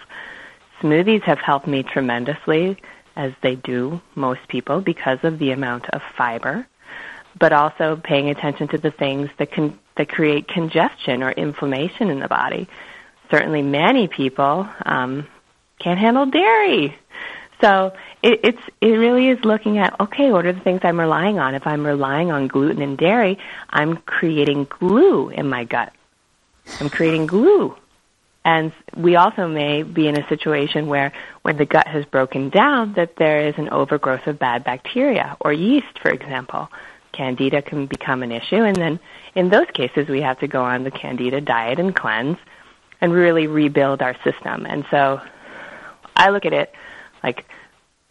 Smoothies 0.81 1.21
have 1.25 1.37
helped 1.37 1.67
me 1.67 1.83
tremendously, 1.83 2.77
as 3.15 3.33
they 3.43 3.53
do 3.53 4.01
most 4.15 4.47
people, 4.47 4.81
because 4.81 5.19
of 5.21 5.37
the 5.37 5.51
amount 5.51 5.87
of 5.91 6.01
fiber, 6.17 6.65
but 7.37 7.53
also 7.53 7.99
paying 8.01 8.29
attention 8.29 8.67
to 8.69 8.77
the 8.77 8.91
things 8.91 9.29
that 9.37 9.51
can 9.51 9.77
that 9.95 10.09
create 10.09 10.47
congestion 10.47 11.23
or 11.23 11.31
inflammation 11.31 12.09
in 12.09 12.19
the 12.19 12.27
body. 12.27 12.67
Certainly, 13.29 13.63
many 13.63 14.07
people 14.07 14.67
um, 14.85 15.27
can't 15.79 15.99
handle 15.99 16.25
dairy. 16.25 16.97
So 17.61 17.93
it, 18.21 18.39
it's 18.43 18.61
it 18.81 18.91
really 18.91 19.29
is 19.29 19.43
looking 19.43 19.79
at 19.79 19.99
okay, 19.99 20.31
what 20.31 20.45
are 20.45 20.53
the 20.53 20.59
things 20.59 20.81
I'm 20.83 20.99
relying 20.99 21.39
on? 21.39 21.55
If 21.55 21.65
I'm 21.65 21.85
relying 21.85 22.31
on 22.31 22.47
gluten 22.47 22.81
and 22.81 22.97
dairy, 22.97 23.39
I'm 23.69 23.97
creating 23.97 24.65
glue 24.65 25.29
in 25.29 25.49
my 25.49 25.63
gut. 25.63 25.93
I'm 26.79 26.89
creating 26.89 27.27
glue. 27.27 27.75
And 28.45 28.71
we 28.95 29.17
also 29.17 29.47
may 29.47 29.83
be 29.83 30.07
in 30.07 30.17
a 30.17 30.27
situation 30.29 30.87
where 30.87 31.11
when 31.41 31.57
the 31.57 31.65
gut 31.65 31.85
has 31.85 32.05
broken 32.05 32.49
down 32.49 32.93
that 32.93 33.17
there 33.17 33.41
is 33.41 33.55
an 33.57 33.69
overgrowth 33.69 34.25
of 34.25 34.39
bad 34.39 34.63
bacteria 34.63 35.35
or 35.41 35.51
yeast, 35.51 35.99
for 36.01 36.09
example. 36.09 36.69
Candida 37.17 37.63
can 37.63 37.87
become 37.87 38.21
an 38.21 38.31
issue 38.31 38.63
and 38.63 38.75
then 38.75 38.99
in 39.33 39.49
those 39.49 39.67
cases 39.73 40.07
we 40.07 40.21
have 40.21 40.39
to 40.39 40.47
go 40.47 40.63
on 40.63 40.83
the 40.83 40.91
candida 40.91 41.41
diet 41.41 41.79
and 41.79 41.95
cleanse 41.95 42.37
and 43.01 43.11
really 43.11 43.47
rebuild 43.47 44.03
our 44.03 44.15
system. 44.23 44.67
And 44.67 44.85
so 44.91 45.19
I 46.15 46.29
look 46.29 46.45
at 46.45 46.53
it 46.53 46.71
like 47.23 47.45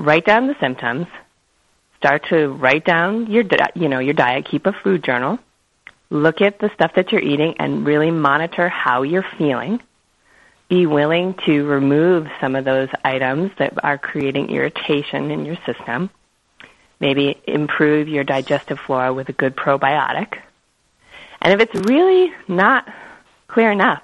write 0.00 0.26
down 0.26 0.48
the 0.48 0.56
symptoms, 0.60 1.06
start 1.98 2.26
to 2.30 2.48
write 2.48 2.84
down 2.84 3.30
your 3.30 3.44
you 3.74 3.88
know 3.88 4.00
your 4.00 4.14
diet, 4.14 4.44
keep 4.44 4.66
a 4.66 4.72
food 4.72 5.04
journal, 5.04 5.38
look 6.10 6.40
at 6.40 6.58
the 6.58 6.70
stuff 6.74 6.92
that 6.96 7.12
you're 7.12 7.22
eating 7.22 7.54
and 7.58 7.86
really 7.86 8.10
monitor 8.10 8.68
how 8.68 9.02
you're 9.02 9.26
feeling. 9.38 9.80
Be 10.68 10.86
willing 10.86 11.34
to 11.46 11.64
remove 11.64 12.26
some 12.40 12.56
of 12.56 12.64
those 12.64 12.88
items 13.04 13.52
that 13.58 13.84
are 13.84 13.98
creating 13.98 14.50
irritation 14.50 15.30
in 15.30 15.44
your 15.44 15.56
system. 15.64 16.10
Maybe 16.98 17.40
improve 17.46 18.08
your 18.08 18.24
digestive 18.24 18.78
flora 18.80 19.12
with 19.12 19.28
a 19.28 19.32
good 19.32 19.56
probiotic. 19.56 20.38
And 21.42 21.52
if 21.52 21.60
it's 21.60 21.86
really 21.86 22.32
not 22.48 22.88
clear 23.48 23.70
enough, 23.70 24.02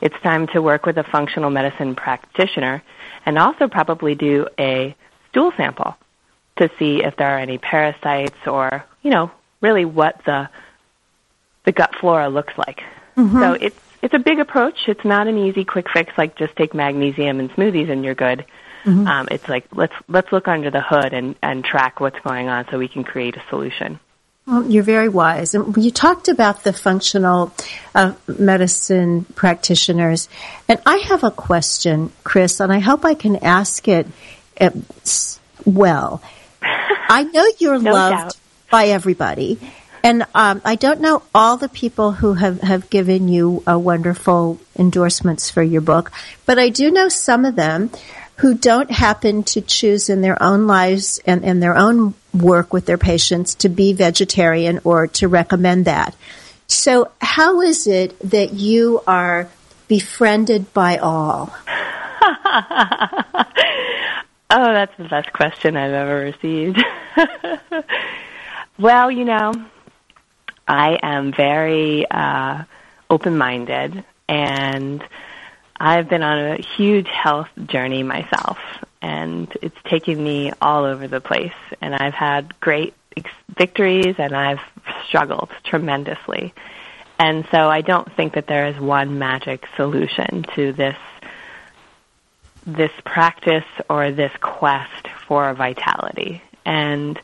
it's 0.00 0.14
time 0.22 0.46
to 0.48 0.62
work 0.62 0.86
with 0.86 0.98
a 0.98 1.04
functional 1.04 1.50
medicine 1.50 1.94
practitioner 1.94 2.82
and 3.26 3.38
also 3.38 3.66
probably 3.68 4.14
do 4.14 4.46
a 4.58 4.94
stool 5.30 5.52
sample 5.56 5.96
to 6.56 6.70
see 6.78 7.02
if 7.02 7.16
there 7.16 7.36
are 7.36 7.38
any 7.38 7.58
parasites 7.58 8.46
or, 8.46 8.84
you 9.02 9.10
know, 9.10 9.30
really 9.60 9.84
what 9.84 10.24
the 10.24 10.48
the 11.64 11.72
gut 11.72 11.94
flora 11.96 12.28
looks 12.28 12.56
like. 12.56 12.82
Mm-hmm. 13.16 13.38
So 13.38 13.52
it's 13.54 13.78
it's 14.00 14.14
a 14.14 14.18
big 14.18 14.38
approach. 14.38 14.88
It's 14.88 15.04
not 15.04 15.26
an 15.26 15.36
easy 15.36 15.64
quick 15.64 15.90
fix 15.90 16.16
like 16.16 16.36
just 16.36 16.54
take 16.56 16.74
magnesium 16.74 17.40
and 17.40 17.50
smoothies 17.50 17.90
and 17.90 18.04
you're 18.04 18.14
good. 18.14 18.44
Mm-hmm. 18.88 19.06
Um, 19.06 19.28
it's 19.30 19.46
like 19.48 19.66
let's 19.72 19.92
let's 20.08 20.32
look 20.32 20.48
under 20.48 20.70
the 20.70 20.80
hood 20.80 21.12
and, 21.12 21.36
and 21.42 21.62
track 21.62 22.00
what's 22.00 22.18
going 22.20 22.48
on 22.48 22.66
so 22.70 22.78
we 22.78 22.88
can 22.88 23.04
create 23.04 23.36
a 23.36 23.42
solution. 23.50 24.00
Well, 24.46 24.64
you're 24.64 24.82
very 24.82 25.10
wise. 25.10 25.54
And 25.54 25.76
you 25.76 25.90
talked 25.90 26.28
about 26.28 26.64
the 26.64 26.72
functional 26.72 27.52
uh, 27.94 28.14
medicine 28.26 29.26
practitioners, 29.34 30.30
and 30.68 30.80
I 30.86 30.96
have 31.08 31.22
a 31.22 31.30
question, 31.30 32.10
Kris, 32.24 32.60
and 32.60 32.72
I 32.72 32.78
hope 32.78 33.04
I 33.04 33.12
can 33.12 33.36
ask 33.36 33.86
it 33.88 34.06
uh, 34.58 34.70
well. 35.66 36.22
I 36.62 37.24
know 37.24 37.46
you're 37.58 37.78
no 37.78 37.92
loved 37.92 38.16
doubt. 38.16 38.36
by 38.70 38.86
everybody, 38.86 39.58
and 40.02 40.24
um, 40.34 40.62
I 40.64 40.76
don't 40.76 41.02
know 41.02 41.22
all 41.34 41.58
the 41.58 41.68
people 41.68 42.12
who 42.12 42.32
have, 42.32 42.62
have 42.62 42.88
given 42.88 43.28
you 43.28 43.62
uh, 43.68 43.78
wonderful 43.78 44.58
endorsements 44.78 45.50
for 45.50 45.62
your 45.62 45.82
book, 45.82 46.10
but 46.46 46.58
I 46.58 46.70
do 46.70 46.90
know 46.90 47.10
some 47.10 47.44
of 47.44 47.54
them 47.54 47.90
who 48.38 48.54
don't 48.54 48.90
happen 48.90 49.42
to 49.42 49.60
choose 49.60 50.08
in 50.08 50.20
their 50.20 50.40
own 50.42 50.66
lives 50.66 51.20
and 51.26 51.44
in 51.44 51.60
their 51.60 51.76
own 51.76 52.14
work 52.32 52.72
with 52.72 52.86
their 52.86 52.98
patients 52.98 53.56
to 53.56 53.68
be 53.68 53.92
vegetarian 53.92 54.80
or 54.84 55.08
to 55.08 55.28
recommend 55.28 55.84
that. 55.86 56.14
So, 56.68 57.10
how 57.20 57.60
is 57.62 57.86
it 57.86 58.18
that 58.30 58.52
you 58.52 59.02
are 59.06 59.48
befriended 59.88 60.72
by 60.72 60.98
all? 60.98 61.52
oh, 62.20 63.44
that's 64.50 64.96
the 64.98 65.08
best 65.08 65.32
question 65.32 65.76
I've 65.76 65.92
ever 65.92 66.16
received. 66.20 66.84
well, 68.78 69.10
you 69.10 69.24
know, 69.24 69.52
I 70.68 70.98
am 71.02 71.32
very 71.32 72.08
uh, 72.08 72.64
open-minded, 73.08 74.04
and 74.28 75.02
I've 75.80 76.08
been 76.08 76.22
on 76.22 76.38
a 76.38 76.62
huge 76.76 77.08
health 77.08 77.48
journey 77.66 78.02
myself, 78.02 78.58
and 79.00 79.52
it's 79.62 79.76
taken 79.84 80.22
me 80.22 80.52
all 80.60 80.84
over 80.84 81.06
the 81.06 81.20
place. 81.20 81.52
And 81.80 81.94
I've 81.94 82.14
had 82.14 82.58
great 82.60 82.94
ex- 83.16 83.30
victories, 83.56 84.16
and 84.18 84.34
I've 84.34 84.60
struggled 85.06 85.50
tremendously. 85.64 86.52
And 87.18 87.46
so 87.50 87.68
I 87.68 87.80
don't 87.80 88.10
think 88.14 88.34
that 88.34 88.46
there 88.46 88.66
is 88.66 88.78
one 88.78 89.18
magic 89.18 89.66
solution 89.76 90.44
to 90.54 90.72
this 90.72 90.96
this 92.66 92.92
practice 93.02 93.64
or 93.88 94.10
this 94.10 94.32
quest 94.40 95.08
for 95.26 95.54
vitality. 95.54 96.42
And 96.66 97.18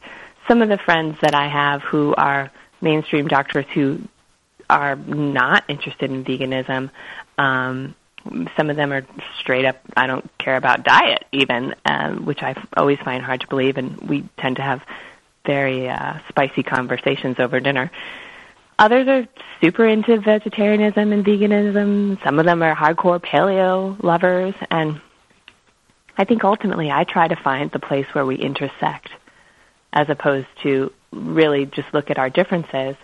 some 0.48 0.62
of 0.62 0.70
the 0.70 0.78
friends 0.78 1.18
that 1.20 1.34
I 1.34 1.48
have 1.48 1.82
who 1.82 2.14
are 2.14 2.50
mainstream 2.80 3.28
doctors 3.28 3.66
who 3.74 4.00
are 4.70 4.96
not 4.96 5.64
interested 5.68 6.10
in 6.10 6.24
veganism 6.24 6.90
um, 7.36 7.94
some 8.56 8.70
of 8.70 8.76
them 8.76 8.92
are 8.92 9.06
straight 9.38 9.64
up, 9.64 9.76
I 9.96 10.06
don't 10.06 10.28
care 10.38 10.56
about 10.56 10.84
diet 10.84 11.24
even, 11.32 11.74
um, 11.84 12.24
which 12.24 12.42
I 12.42 12.54
always 12.76 12.98
find 12.98 13.22
hard 13.22 13.40
to 13.42 13.48
believe, 13.48 13.76
and 13.76 14.00
we 14.00 14.28
tend 14.38 14.56
to 14.56 14.62
have 14.62 14.82
very 15.44 15.88
uh, 15.88 16.18
spicy 16.28 16.62
conversations 16.62 17.38
over 17.38 17.60
dinner. 17.60 17.90
Others 18.78 19.08
are 19.08 19.28
super 19.60 19.87
into 19.87 20.18
vegetarianism 20.18 21.12
and 21.12 21.24
veganism. 21.24 22.22
Some 22.24 22.38
of 22.38 22.44
them 22.44 22.62
are 22.62 22.74
hardcore 22.74 23.20
paleo 23.20 24.02
lovers, 24.02 24.54
and 24.70 25.00
I 26.16 26.24
think 26.24 26.44
ultimately 26.44 26.90
I 26.90 27.04
try 27.04 27.28
to 27.28 27.37
find 27.37 27.70
the 27.70 27.78
place 27.78 28.06
where 28.12 28.26
we 28.26 28.37
intersect 28.37 29.10
as 29.92 30.08
opposed 30.08 30.48
to 30.62 30.92
really 31.12 31.66
just 31.66 31.92
look 31.94 32.10
at 32.10 32.18
our 32.18 32.30
differences. 32.30 32.96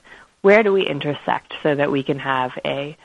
Where 0.43 0.63
do 0.63 0.73
we 0.73 0.87
intersect 0.87 1.55
so 1.63 1.75
that 1.75 1.93
we 1.93 2.03
can 2.03 2.19
have 2.19 2.53
a 2.65 2.97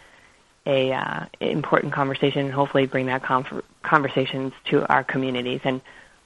a 0.65 0.91
uh, 0.91 1.25
important 1.39 1.93
conversation 1.93 2.45
and 2.45 2.54
hopefully 2.54 2.88
bring 2.88 3.06
that 3.08 3.23
conversations 3.84 4.54
to 4.65 4.86
our 4.91 5.04
communities 5.04 5.62
and 5.63 5.82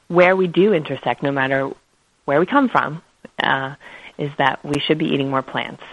where 0.08 0.36
we 0.36 0.48
do 0.48 0.74
intersect, 0.74 1.22
no 1.24 1.32
matter 1.32 1.70
where 2.26 2.40
we 2.40 2.46
come 2.46 2.70
from, 2.70 3.02
uh, 3.44 3.76
is 4.18 4.32
that 4.38 4.64
we 4.66 4.80
should 4.80 4.98
be 4.98 5.08
eating 5.08 5.30
more 5.30 5.42
plants. 5.42 5.84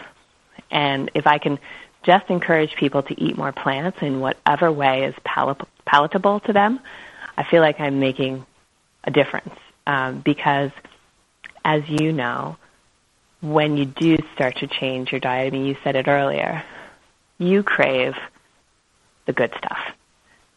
And 0.71 1.11
if 1.15 1.27
I 1.27 1.39
can 1.39 1.59
just 2.03 2.31
encourage 2.31 2.75
people 2.77 3.03
to 3.03 3.21
eat 3.21 3.37
more 3.37 3.53
plants 3.53 3.99
in 4.01 4.21
whatever 4.21 4.71
way 4.71 5.05
is 5.05 5.15
pal- 5.25 5.59
palatable 5.85 6.41
to 6.41 6.53
them, 6.53 6.81
I 7.37 7.45
feel 7.45 7.61
like 7.61 7.81
I'm 7.81 8.01
making 8.01 8.47
a 9.05 9.11
difference 9.11 9.55
um, 9.87 10.21
because, 10.21 10.71
as 11.65 11.83
you 11.89 12.13
know, 12.13 12.57
when 13.43 13.77
you 13.77 13.85
do 13.85 14.17
start 14.35 14.57
to 14.59 14.67
change 14.67 15.13
your 15.13 15.21
diet, 15.21 15.53
I 15.53 15.57
mean, 15.57 15.67
you 15.67 15.77
said 15.85 15.95
it 15.95 16.09
earlier, 16.09 16.65
you 17.39 17.63
crave 17.63 18.17
the 19.27 19.33
good 19.33 19.53
stuff. 19.59 19.79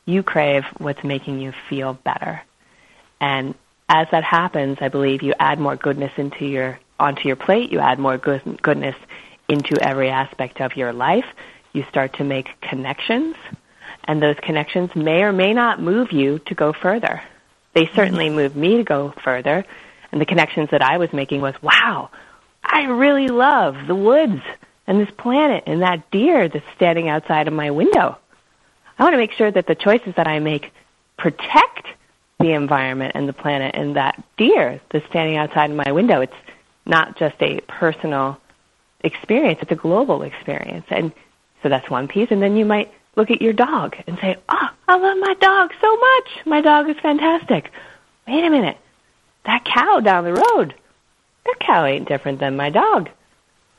You 0.06 0.24
crave 0.24 0.64
what's 0.78 1.04
making 1.04 1.40
you 1.40 1.54
feel 1.70 1.94
better. 1.94 2.42
And 3.22 3.56
as 3.88 4.08
that 4.12 4.24
happens, 4.24 4.78
I 4.82 4.88
believe 4.88 5.24
you 5.24 5.34
add 5.40 5.60
more 5.60 5.76
goodness 5.76 6.12
into 6.18 6.46
your 6.46 6.80
onto 7.00 7.28
your 7.28 7.38
plate, 7.38 7.72
you 7.72 7.80
add 7.80 7.98
more 7.98 8.18
good, 8.18 8.62
goodness 8.62 8.96
into 9.48 9.78
every 9.82 10.10
aspect 10.10 10.60
of 10.62 10.76
your 10.76 10.92
life. 10.92 11.26
You 11.72 11.86
start 11.90 12.14
to 12.16 12.24
make 12.24 12.60
connections, 12.62 13.36
and 14.04 14.22
those 14.22 14.36
connections 14.42 14.96
may 14.96 15.22
or 15.22 15.32
may 15.32 15.54
not 15.54 15.82
move 15.82 16.12
you 16.12 16.40
to 16.40 16.56
go 16.56 16.74
further. 16.74 17.22
They 17.74 17.90
certainly 17.96 18.28
mm-hmm. 18.28 18.36
moved 18.36 18.56
me 18.56 18.78
to 18.78 18.84
go 18.84 19.14
further, 19.24 19.66
and 20.12 20.20
the 20.20 20.26
connections 20.26 20.70
that 20.72 20.82
I 20.82 20.98
was 20.98 21.14
making 21.14 21.42
was, 21.42 21.56
wow, 21.62 22.10
I 22.64 22.84
really 22.84 23.28
love 23.28 23.76
the 23.88 23.96
woods 23.96 24.42
and 24.88 25.00
this 25.00 25.14
planet 25.18 25.64
and 25.68 25.82
that 25.82 26.10
deer 26.12 26.50
that's 26.50 26.66
standing 26.76 27.08
outside 27.08 27.48
of 27.48 27.54
my 27.54 27.72
window. 27.72 28.18
I 29.00 29.04
want 29.04 29.14
to 29.14 29.18
make 29.18 29.32
sure 29.32 29.50
that 29.50 29.66
the 29.66 29.76
choices 29.76 30.14
that 30.18 30.28
I 30.28 30.40
make 30.40 30.72
protect 31.18 31.88
the 32.40 32.52
environment 32.52 33.14
and 33.16 33.28
the 33.28 33.34
planet 33.34 33.76
and 33.76 33.96
that 33.96 34.22
deer 34.38 34.80
that's 34.92 35.06
standing 35.08 35.38
outside 35.38 35.72
my 35.72 35.92
window. 35.92 36.22
It's 36.22 36.34
not 36.86 37.18
just 37.18 37.36
a 37.42 37.62
personal 37.62 38.40
experience, 39.02 39.60
it's 39.62 39.72
a 39.72 39.76
global 39.76 40.24
experience. 40.24 40.86
And 40.90 41.14
so 41.64 41.70
that's 41.70 41.90
one 41.90 42.08
piece. 42.08 42.30
And 42.32 42.42
then 42.42 42.56
you 42.56 42.66
might 42.66 42.92
look 43.16 43.32
at 43.32 43.42
your 43.42 43.54
dog 43.54 43.96
and 44.08 44.18
say, 44.20 44.38
Oh, 44.48 44.70
I 44.88 44.98
love 44.98 45.18
my 45.20 45.34
dog 45.36 45.72
so 45.80 45.98
much. 45.98 46.46
My 46.46 46.62
dog 46.62 46.90
is 46.90 46.98
fantastic. 47.02 47.72
Wait 48.28 48.44
a 48.44 48.50
minute. 48.50 48.78
That 49.46 49.66
cow 49.66 50.00
down 50.00 50.26
the 50.26 50.34
road, 50.34 50.76
that 51.46 51.56
cow 51.60 51.86
ain't 51.86 52.08
different 52.08 52.40
than 52.40 52.58
my 52.58 52.70
dog. 52.70 53.10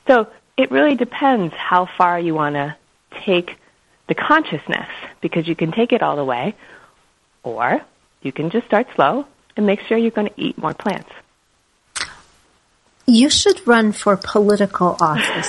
So 0.07 0.29
it 0.57 0.71
really 0.71 0.97
depends 0.97 1.55
how 1.55 1.87
far 1.99 2.19
you 2.19 2.35
want 2.35 2.55
to 2.55 2.77
take 3.25 3.57
the 4.11 4.15
consciousness 4.17 4.89
because 5.21 5.47
you 5.47 5.55
can 5.55 5.71
take 5.71 5.93
it 5.93 6.03
all 6.03 6.17
the 6.17 6.25
way 6.25 6.53
or 7.45 7.81
you 8.23 8.33
can 8.33 8.51
just 8.51 8.67
start 8.67 8.89
slow 8.97 9.25
and 9.57 9.65
make 9.65 9.81
sure 9.83 9.97
you're 9.97 10.11
going 10.11 10.27
to 10.27 10.35
eat 10.37 10.59
more 10.59 10.75
plants. 10.75 11.11
You 13.07 13.31
should 13.31 13.65
run 13.69 13.93
for 13.93 14.17
political 14.17 14.97
office. 15.01 15.49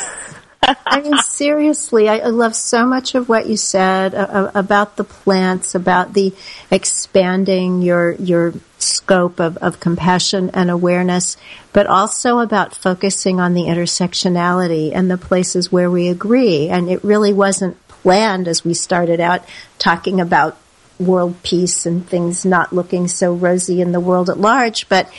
I 0.62 1.02
mean, 1.02 1.18
seriously, 1.24 2.08
I, 2.08 2.28
love 2.28 2.56
so 2.56 2.86
much 2.86 3.16
of 3.16 3.28
what 3.28 3.48
you 3.48 3.58
said 3.58 4.14
uh, 4.14 4.52
about 4.54 4.96
the 4.96 5.04
plants, 5.04 5.74
about 5.74 6.14
the 6.14 6.34
expanding 6.70 7.82
your 7.82 8.14
your 8.14 8.54
scope 8.78 9.40
of, 9.40 9.58
of 9.58 9.80
compassion 9.80 10.52
and 10.54 10.70
awareness, 10.70 11.36
but 11.74 11.88
also 11.88 12.40
about 12.40 12.76
focusing 12.76 13.40
on 13.40 13.54
the 13.56 13.64
intersectionality 13.64 14.92
and 14.94 15.10
the 15.10 15.18
places 15.18 15.72
where 15.72 15.90
we 15.90 16.10
agree. 16.10 16.70
And 16.70 16.90
it 16.90 17.04
really 17.04 17.34
wasn't 17.34 17.78
planned 18.02 18.48
as 18.48 18.64
we 18.64 18.74
started 18.74 19.20
out 19.20 19.46
talking 19.78 20.20
about 20.20 20.58
world 21.00 21.42
peace 21.44 21.86
and 21.86 22.08
things 22.08 22.46
not 22.46 22.72
looking 22.72 23.08
so 23.08 23.34
rosy 23.34 23.82
in 23.82 23.92
the 23.92 24.00
world 24.00 24.30
at 24.30 24.38
large. 24.38 24.88
But 24.88 25.12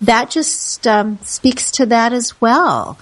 that 0.00 0.30
just 0.30 0.86
um, 0.86 1.18
speaks 1.22 1.70
to 1.72 1.86
that 1.86 2.12
as 2.12 2.40
well. 2.40 2.98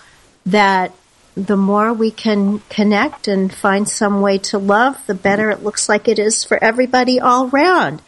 That 0.46 0.92
the 1.34 1.56
more 1.56 1.92
we 1.92 2.10
can 2.10 2.60
connect 2.68 3.26
and 3.28 3.52
find 3.52 3.88
some 3.88 4.20
way 4.20 4.38
to 4.38 4.58
love, 4.58 5.04
the 5.06 5.14
better 5.14 5.50
it 5.50 5.62
looks 5.62 5.88
like 5.88 6.08
it 6.08 6.18
is 6.18 6.44
for 6.44 6.62
everybody 6.62 7.18
all 7.20 7.48
around. 7.48 8.02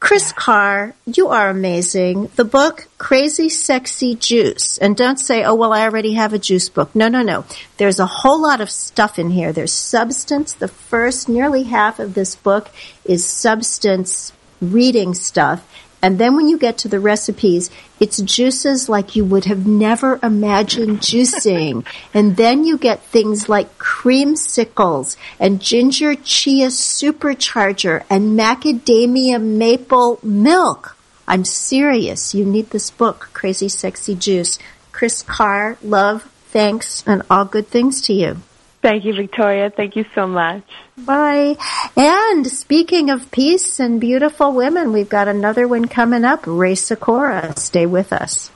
Kris 0.00 0.32
Carr, 0.32 0.94
you 1.04 1.28
are 1.28 1.50
amazing. 1.50 2.30
The 2.36 2.44
book, 2.44 2.88
Crazy 2.96 3.50
Sexy 3.50 4.14
Juice. 4.14 4.78
And 4.78 4.96
don't 4.96 5.18
say, 5.18 5.44
oh, 5.44 5.54
well, 5.54 5.74
I 5.74 5.82
already 5.82 6.14
have 6.14 6.32
a 6.32 6.38
juice 6.38 6.70
book. 6.70 6.96
No, 6.96 7.08
no, 7.08 7.20
no. 7.22 7.44
There's 7.76 8.00
a 8.00 8.06
whole 8.06 8.40
lot 8.42 8.62
of 8.62 8.70
stuff 8.70 9.18
in 9.18 9.28
here. 9.28 9.52
There's 9.52 9.74
substance. 9.74 10.54
The 10.54 10.68
first 10.68 11.28
nearly 11.28 11.64
half 11.64 11.98
of 11.98 12.14
this 12.14 12.34
book 12.34 12.70
is 13.04 13.26
substance 13.26 14.32
reading 14.62 15.12
stuff. 15.12 15.62
And 16.02 16.18
then 16.18 16.34
when 16.34 16.48
you 16.48 16.58
get 16.58 16.78
to 16.78 16.88
the 16.88 17.00
recipes, 17.00 17.70
it's 17.98 18.18
juices 18.18 18.88
like 18.88 19.16
you 19.16 19.24
would 19.24 19.44
have 19.44 19.66
never 19.66 20.18
imagined 20.22 21.00
juicing. 21.10 21.84
and 22.14 22.36
then 22.36 22.64
you 22.64 22.78
get 22.78 23.02
things 23.02 23.48
like 23.48 23.78
creamsicles 23.78 25.16
and 25.38 25.60
ginger 25.60 26.14
chia 26.14 26.68
supercharger 26.68 28.04
and 28.08 28.38
macadamia 28.38 29.40
maple 29.40 30.18
milk. 30.22 30.96
I'm 31.28 31.44
serious. 31.44 32.34
You 32.34 32.44
need 32.44 32.70
this 32.70 32.90
book, 32.90 33.30
Crazy 33.32 33.68
Sexy 33.68 34.14
Juice. 34.14 34.58
Kris 34.90 35.22
Carr, 35.22 35.78
love, 35.82 36.24
thanks, 36.48 37.04
and 37.06 37.22
all 37.30 37.44
good 37.44 37.68
things 37.68 38.02
to 38.02 38.12
you. 38.12 38.36
Thank 38.82 39.04
you, 39.04 39.14
Victoria. 39.14 39.70
Thank 39.70 39.96
you 39.96 40.06
so 40.14 40.26
much. 40.26 40.62
Bye. 40.96 41.56
And 41.96 42.46
speaking 42.46 43.10
of 43.10 43.30
peace 43.30 43.78
and 43.78 44.00
beautiful 44.00 44.52
women, 44.52 44.92
we've 44.92 45.08
got 45.08 45.28
another 45.28 45.68
one 45.68 45.86
coming 45.86 46.24
up. 46.24 46.44
Rae 46.46 46.74
Sikora. 46.74 47.54
Stay 47.58 47.84
with 47.84 48.12
us. 48.12 48.50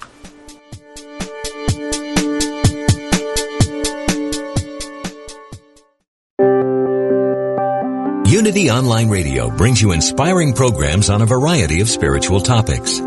Unity 8.27 8.71
Online 8.71 9.09
Radio 9.09 9.49
brings 9.49 9.81
you 9.81 9.93
inspiring 9.93 10.55
programs 10.55 11.09
on 11.09 11.23
a 11.23 11.27
variety 11.27 11.81
of 11.81 11.89
spiritual 11.89 12.41
topics. 12.41 12.99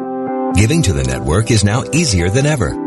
Giving 0.55 0.81
to 0.83 0.93
the 0.93 1.03
network 1.03 1.51
is 1.51 1.63
now 1.63 1.83
easier 1.91 2.29
than 2.29 2.45
ever. 2.45 2.86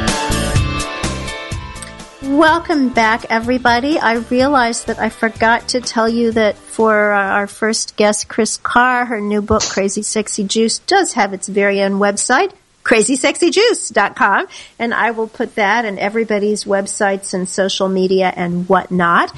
Welcome 2.31 2.93
back, 2.93 3.25
everybody. 3.29 3.99
I 3.99 4.13
realized 4.13 4.87
that 4.87 4.99
I 4.99 5.09
forgot 5.09 5.67
to 5.69 5.81
tell 5.81 6.07
you 6.07 6.31
that 6.31 6.55
for 6.55 7.11
uh, 7.11 7.21
our 7.21 7.45
first 7.45 7.97
guest, 7.97 8.29
Kris 8.29 8.55
Carr, 8.55 9.03
her 9.03 9.19
new 9.19 9.41
book, 9.41 9.61
Crazy 9.63 10.01
Sexy 10.01 10.45
Juice, 10.45 10.79
does 10.79 11.11
have 11.11 11.33
its 11.33 11.49
very 11.49 11.81
own 11.81 11.99
website, 11.99 12.53
crazysexyjuice.com. 12.85 14.47
And 14.79 14.93
I 14.93 15.11
will 15.11 15.27
put 15.27 15.55
that 15.55 15.83
and 15.83 15.99
everybody's 15.99 16.63
websites 16.63 17.33
and 17.33 17.49
social 17.49 17.89
media 17.89 18.31
and 18.33 18.67
whatnot 18.69 19.35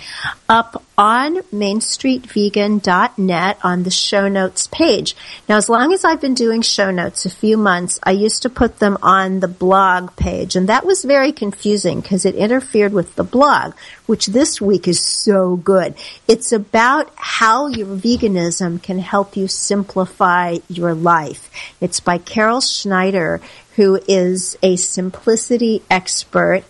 up 0.47 0.83
on 0.97 1.37
mainstreetvegan.net 1.37 3.57
on 3.63 3.83
the 3.83 3.91
show 3.91 4.27
notes 4.27 4.67
page. 4.67 5.15
Now, 5.49 5.57
as 5.57 5.67
long 5.69 5.91
as 5.93 6.05
I've 6.05 6.21
been 6.21 6.33
doing 6.33 6.61
show 6.61 6.89
notes 6.91 7.25
a 7.25 7.29
few 7.29 7.57
months, 7.57 7.99
I 8.03 8.11
used 8.11 8.43
to 8.43 8.49
put 8.49 8.79
them 8.79 8.97
on 9.01 9.39
the 9.39 9.47
blog 9.47 10.15
page 10.15 10.55
and 10.55 10.69
that 10.69 10.85
was 10.85 11.03
very 11.03 11.31
confusing 11.31 12.01
because 12.01 12.25
it 12.25 12.35
interfered 12.35 12.93
with 12.93 13.15
the 13.15 13.23
blog, 13.23 13.73
which 14.05 14.27
this 14.27 14.61
week 14.61 14.87
is 14.87 14.99
so 14.99 15.55
good. 15.55 15.95
It's 16.27 16.51
about 16.51 17.11
how 17.15 17.65
your 17.67 17.87
veganism 17.87 18.83
can 18.83 18.99
help 18.99 19.35
you 19.35 19.47
simplify 19.47 20.57
your 20.69 20.93
life. 20.93 21.49
It's 21.81 21.99
by 21.99 22.19
Carol 22.19 22.61
Schneider, 22.61 23.41
who 23.75 23.99
is 24.07 24.55
a 24.61 24.75
simplicity 24.75 25.81
expert 25.89 26.63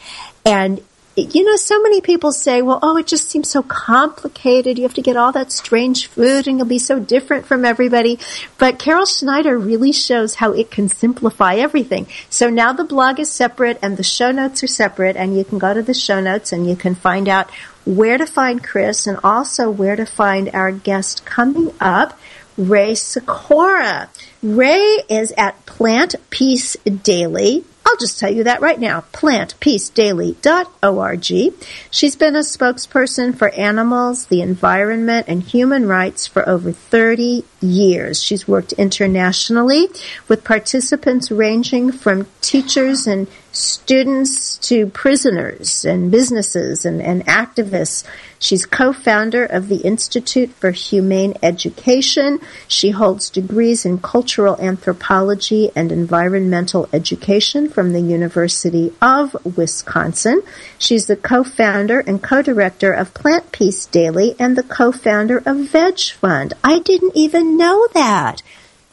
and 0.46 0.82
you 1.16 1.44
know, 1.44 1.56
so 1.58 1.82
many 1.82 2.02
people 2.02 2.32
say, 2.32 2.62
well, 2.62 2.80
oh, 2.82 2.98
it 2.98 3.06
just 3.06 3.30
seems 3.30 3.50
so 3.50 3.62
complicated. 3.62 4.78
You 4.78 4.84
have 4.84 4.96
to 4.96 5.02
get 5.02 5.16
all 5.16 5.32
that 5.34 5.52
strange 5.52 6.08
food 6.08 6.48
and 6.48 6.58
you'll 6.58 6.68
be 6.68 6.80
so 6.80 7.00
different 7.00 7.46
from 7.46 7.66
everybody. 7.66 8.18
But 8.58 8.80
Carol 8.80 9.06
Schneider 9.06 9.58
really 9.58 9.92
shows 9.92 10.36
how 10.36 10.54
it 10.54 10.72
can 10.72 10.90
simplify 10.90 11.56
everything. 11.56 12.08
So 12.30 12.50
now 12.50 12.74
the 12.74 12.84
blog 12.84 13.20
is 13.20 13.30
separate 13.30 13.78
and 13.84 13.96
the 13.96 14.04
show 14.04 14.32
notes 14.32 14.64
are 14.64 14.68
separate 14.68 15.16
and 15.16 15.38
you 15.38 15.44
can 15.44 15.60
go 15.60 15.74
to 15.74 15.84
the 15.84 15.94
show 15.94 16.20
notes 16.20 16.52
and 16.52 16.68
you 16.68 16.76
can 16.76 16.96
find 16.96 17.30
out 17.30 17.50
where 17.86 18.18
to 18.18 18.26
find 18.26 18.64
Kris 18.64 19.06
and 19.06 19.20
also 19.24 19.70
where 19.70 19.96
to 19.96 20.06
find 20.06 20.50
our 20.54 20.72
guest 20.72 21.26
coming 21.26 21.74
up, 21.80 22.18
Rae 22.58 22.96
Sikora. 22.96 24.10
Rae 24.42 25.04
is 25.10 25.32
at 25.38 25.64
Plant 25.66 26.16
Peace 26.30 26.76
Daily 27.04 27.66
I'll 27.94 28.00
just 28.00 28.20
tell 28.20 28.34
you 28.34 28.44
that 28.46 28.60
right 28.60 28.80
now. 28.80 29.02
PlantPeaceDaily.org. 29.14 31.54
She's 31.92 32.16
been 32.16 32.36
a 32.36 32.40
spokesperson 32.40 33.38
for 33.38 33.50
animals, 33.50 34.26
the 34.26 34.42
environment, 34.42 35.28
and 35.30 35.44
human 35.44 35.88
rights 35.88 36.26
for 36.26 36.50
over 36.50 36.72
30 36.72 37.46
years. 37.62 38.24
She's 38.24 38.48
worked 38.48 38.74
internationally 38.74 39.90
with 40.28 40.44
participants 40.44 41.30
ranging 41.30 41.92
from 41.92 42.26
teachers 42.42 43.06
and 43.06 43.28
students 43.54 44.58
to 44.58 44.88
prisoners 44.88 45.86
and 45.86 46.12
businesses 46.12 46.86
and, 46.86 47.02
and 47.02 47.26
activists. 47.28 48.04
She's 48.40 48.66
co-founder 48.66 49.46
of 49.46 49.70
the 49.70 49.78
Institute 49.78 50.50
for 50.50 50.72
Humane 50.72 51.36
Education. 51.42 52.40
She 52.68 52.90
holds 52.90 53.30
degrees 53.30 53.86
in 53.86 54.00
cultural 54.00 54.60
anthropology 54.60 55.70
and 55.76 55.92
environmental 55.92 56.90
education 56.92 57.70
from 57.70 57.94
the 57.94 58.02
University 58.02 58.92
of 59.02 59.36
Wisconsin. 59.56 60.42
She's 60.78 61.06
the 61.06 61.16
co-founder 61.16 62.00
and 62.00 62.22
co-director 62.22 62.92
of 62.92 63.14
Plant 63.14 63.52
Peace 63.52 63.86
Daily 63.86 64.36
and 64.40 64.58
the 64.58 64.64
co-founder 64.64 65.44
of 65.46 65.70
Veg 65.70 66.00
Fund. 66.00 66.54
I 66.64 66.80
didn't 66.80 67.16
even 67.16 67.56
know 67.56 67.88
that. 67.94 68.42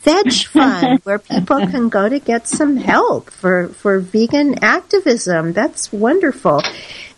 Veg 0.01 0.33
Fund, 0.33 1.01
where 1.05 1.19
people 1.19 1.59
can 1.67 1.91
go 1.91 2.09
to 2.09 2.19
get 2.19 2.49
some 2.49 2.79
help 2.79 3.31
for, 3.31 3.69
for 3.69 3.99
vegan 3.99 4.63
activism. 4.65 5.53
That's 5.53 5.93
wonderful. 5.93 6.63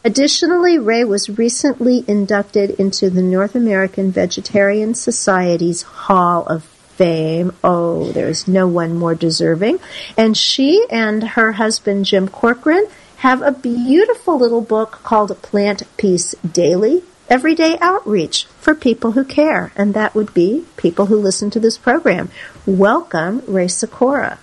Additionally, 0.05 0.79
Rae 0.79 1.05
was 1.05 1.31
recently 1.31 2.05
inducted 2.09 2.71
into 2.71 3.09
the 3.09 3.23
North 3.23 3.55
American 3.55 4.11
Vegetarian 4.11 4.95
Society's 4.95 5.83
Hall 5.83 6.45
of 6.47 6.65
Fame. 6.65 7.53
Oh, 7.63 8.11
there's 8.11 8.49
no 8.49 8.67
one 8.67 8.97
more 8.97 9.15
deserving. 9.15 9.79
And 10.17 10.37
she 10.37 10.85
and 10.91 11.23
her 11.23 11.53
husband, 11.53 12.07
Jim 12.07 12.27
Corcoran, 12.27 12.87
have 13.19 13.43
a 13.43 13.53
beautiful 13.53 14.37
little 14.37 14.61
book 14.61 15.01
called 15.05 15.41
Plant 15.41 15.85
Peace 15.97 16.35
Daily 16.45 17.05
everyday 17.33 17.79
outreach 17.81 18.45
for 18.61 18.75
people 18.75 19.13
who 19.13 19.25
care, 19.25 19.73
and 19.75 19.95
that 19.95 20.15
would 20.15 20.35
be 20.35 20.67
people 20.77 21.07
who 21.07 21.17
listen 21.17 21.49
to 21.49 21.59
this 21.59 21.79
program. 21.79 22.29
Welcome, 22.67 23.43
Rae 23.47 23.69
Sikora. 23.69 24.39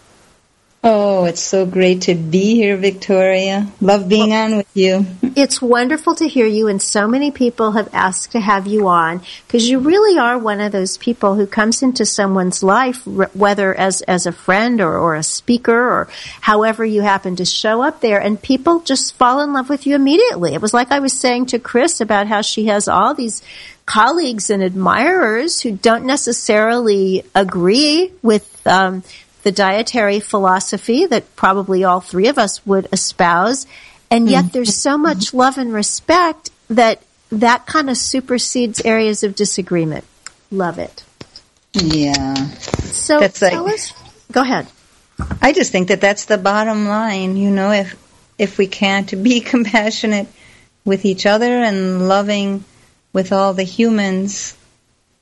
Oh, 0.81 1.25
it's 1.25 1.41
so 1.41 1.65
great 1.65 2.03
to 2.03 2.15
be 2.15 2.55
here, 2.55 2.77
Victoria. 2.77 3.69
Love 3.81 4.07
being 4.07 4.29
well, 4.29 4.45
on 4.45 4.57
with 4.57 4.77
you. 4.77 5.05
It's 5.35 5.61
wonderful 5.61 6.15
to 6.15 6.27
hear 6.27 6.45
you, 6.45 6.69
and 6.69 6.81
so 6.81 7.05
many 7.05 7.31
people 7.31 7.73
have 7.73 7.89
asked 7.91 8.31
to 8.31 8.39
have 8.39 8.65
you 8.65 8.87
on 8.87 9.21
because 9.45 9.69
you 9.69 9.79
really 9.79 10.17
are 10.17 10.39
one 10.39 10.61
of 10.61 10.71
those 10.71 10.97
people 10.97 11.35
who 11.35 11.45
comes 11.45 11.83
into 11.83 12.05
someone's 12.05 12.63
life, 12.63 13.05
whether 13.05 13.75
as 13.75 14.01
as 14.03 14.25
a 14.25 14.31
friend 14.31 14.79
or, 14.79 14.97
or 14.97 15.15
a 15.15 15.23
speaker 15.23 15.77
or 15.77 16.07
however 16.39 16.85
you 16.85 17.01
happen 17.01 17.35
to 17.35 17.45
show 17.45 17.81
up 17.81 17.99
there, 17.99 18.21
and 18.21 18.41
people 18.41 18.79
just 18.79 19.15
fall 19.15 19.41
in 19.41 19.51
love 19.51 19.67
with 19.67 19.85
you 19.85 19.95
immediately. 19.95 20.53
It 20.53 20.61
was 20.61 20.73
like 20.73 20.91
I 20.91 20.99
was 20.99 21.11
saying 21.11 21.47
to 21.47 21.59
Kris 21.59 21.99
about 21.99 22.27
how 22.27 22.41
she 22.41 22.67
has 22.67 22.87
all 22.87 23.13
these 23.13 23.41
colleagues 23.85 24.49
and 24.49 24.63
admirers 24.63 25.59
who 25.59 25.71
don't 25.71 26.05
necessarily 26.05 27.23
agree 27.35 28.13
with 28.21 28.65
um, 28.65 29.03
the 29.43 29.52
dietary 29.52 30.19
philosophy 30.19 31.06
that 31.06 31.36
probably 31.36 31.84
all 31.84 32.02
three 32.02 32.28
of 32.28 32.38
us 32.38 32.65
would 32.65 32.88
espouse. 32.91 33.65
And 34.12 34.30
yet 34.30 34.45
mm-hmm. 34.45 34.52
there's 34.54 34.75
so 34.75 34.97
much 34.97 35.34
love 35.34 35.58
and 35.58 35.73
respect 35.73 36.49
that 36.69 37.02
that 37.32 37.65
kind 37.65 37.89
of 37.89 37.97
supersedes 37.97 38.82
areas 38.84 39.23
of 39.23 39.36
disagreement. 39.36 40.06
Love 40.52 40.80
it. 40.80 41.04
Yeah. 41.73 42.34
So 42.36 43.19
That's 43.19 43.39
tell 43.39 43.63
like- 43.63 43.73
us. 43.73 43.93
Go 44.32 44.41
ahead. 44.41 44.67
I 45.41 45.54
just 45.54 45.71
think 45.71 45.89
that 45.89 46.02
that's 46.02 46.25
the 46.25 46.38
bottom 46.38 46.88
line. 46.88 47.36
You 47.36 47.52
know, 47.52 47.71
if 47.71 47.95
if 48.38 48.58
we 48.58 48.67
can't 48.67 49.21
be 49.21 49.41
compassionate 49.54 50.28
with 50.86 51.06
each 51.06 51.25
other 51.25 51.62
and 51.62 52.08
loving 52.08 52.63
with 53.12 53.34
all 53.34 53.54
the 53.54 53.63
humans, 53.63 54.56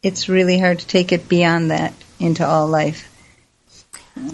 it's 0.04 0.30
really 0.30 0.60
hard 0.60 0.80
to 0.80 0.88
take 0.88 1.12
it 1.12 1.28
beyond 1.28 1.72
that 1.72 1.94
into 2.20 2.46
all 2.46 2.68
life. 2.68 3.10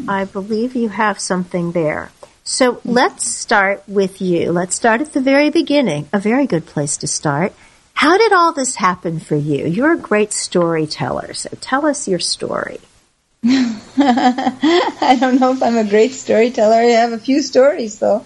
I 0.08 0.26
believe 0.26 0.76
you 0.76 0.90
have 0.90 1.20
something 1.20 1.72
there. 1.72 2.12
So 2.44 2.82
let's 2.84 3.26
start 3.26 3.84
with 3.88 4.22
you. 4.22 4.52
Let's 4.52 4.76
start 4.76 5.02
at 5.02 5.14
the 5.14 5.22
very 5.22 5.50
beginning. 5.50 6.10
A 6.12 6.20
very 6.20 6.46
good 6.46 6.66
place 6.66 6.98
to 6.98 7.08
start. 7.08 7.54
How 7.94 8.18
did 8.18 8.34
all 8.34 8.54
this 8.54 8.76
happen 8.76 9.20
for 9.20 9.36
you? 9.36 9.66
You're 9.66 9.94
a 9.94 9.98
great 9.98 10.34
storyteller, 10.34 11.34
so 11.34 11.50
tell 11.62 11.86
us 11.86 12.08
your 12.08 12.20
story. 12.20 12.80
I 13.46 15.18
don't 15.20 15.40
know 15.40 15.52
if 15.54 15.62
I'm 15.62 15.78
a 15.78 15.90
great 15.90 16.12
storyteller. 16.12 16.76
I 16.76 16.84
have 17.02 17.14
a 17.14 17.18
few 17.18 17.42
stories 17.42 18.00
though. 18.00 18.26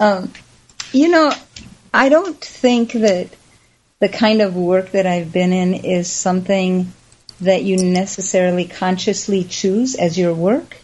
Um, 0.00 0.32
you 0.92 1.08
know, 1.08 1.32
I 1.94 2.08
don't 2.08 2.40
think 2.40 2.92
that 2.92 3.28
the 4.00 4.08
kind 4.08 4.40
of 4.40 4.56
work 4.56 4.92
that 4.92 5.06
I've 5.06 5.32
been 5.32 5.52
in 5.52 5.74
is 5.74 6.10
something 6.10 6.92
that 7.40 7.62
you 7.62 7.76
necessarily 7.76 8.64
consciously 8.64 9.44
choose 9.44 9.94
as 9.94 10.18
your 10.18 10.34
work. 10.34 10.76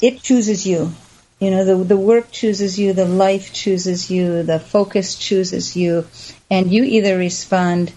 It 0.00 0.22
chooses 0.22 0.66
you. 0.66 0.92
You 1.40 1.50
know, 1.50 1.64
the 1.64 1.76
the 1.84 1.96
work 1.96 2.30
chooses 2.30 2.78
you, 2.78 2.92
the 2.92 3.04
life 3.04 3.52
chooses 3.52 4.10
you, 4.10 4.42
the 4.42 4.60
focus 4.60 5.16
chooses 5.16 5.76
you, 5.76 6.06
and 6.50 6.70
you 6.70 6.84
either 6.84 7.18
respond 7.18 7.92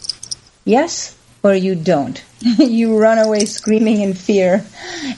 yes 0.66 1.16
or 1.44 1.54
you 1.54 1.76
don't. 1.76 2.24
you 2.42 2.98
run 2.98 3.20
away 3.20 3.46
screaming 3.46 4.02
in 4.02 4.14
fear. 4.14 4.66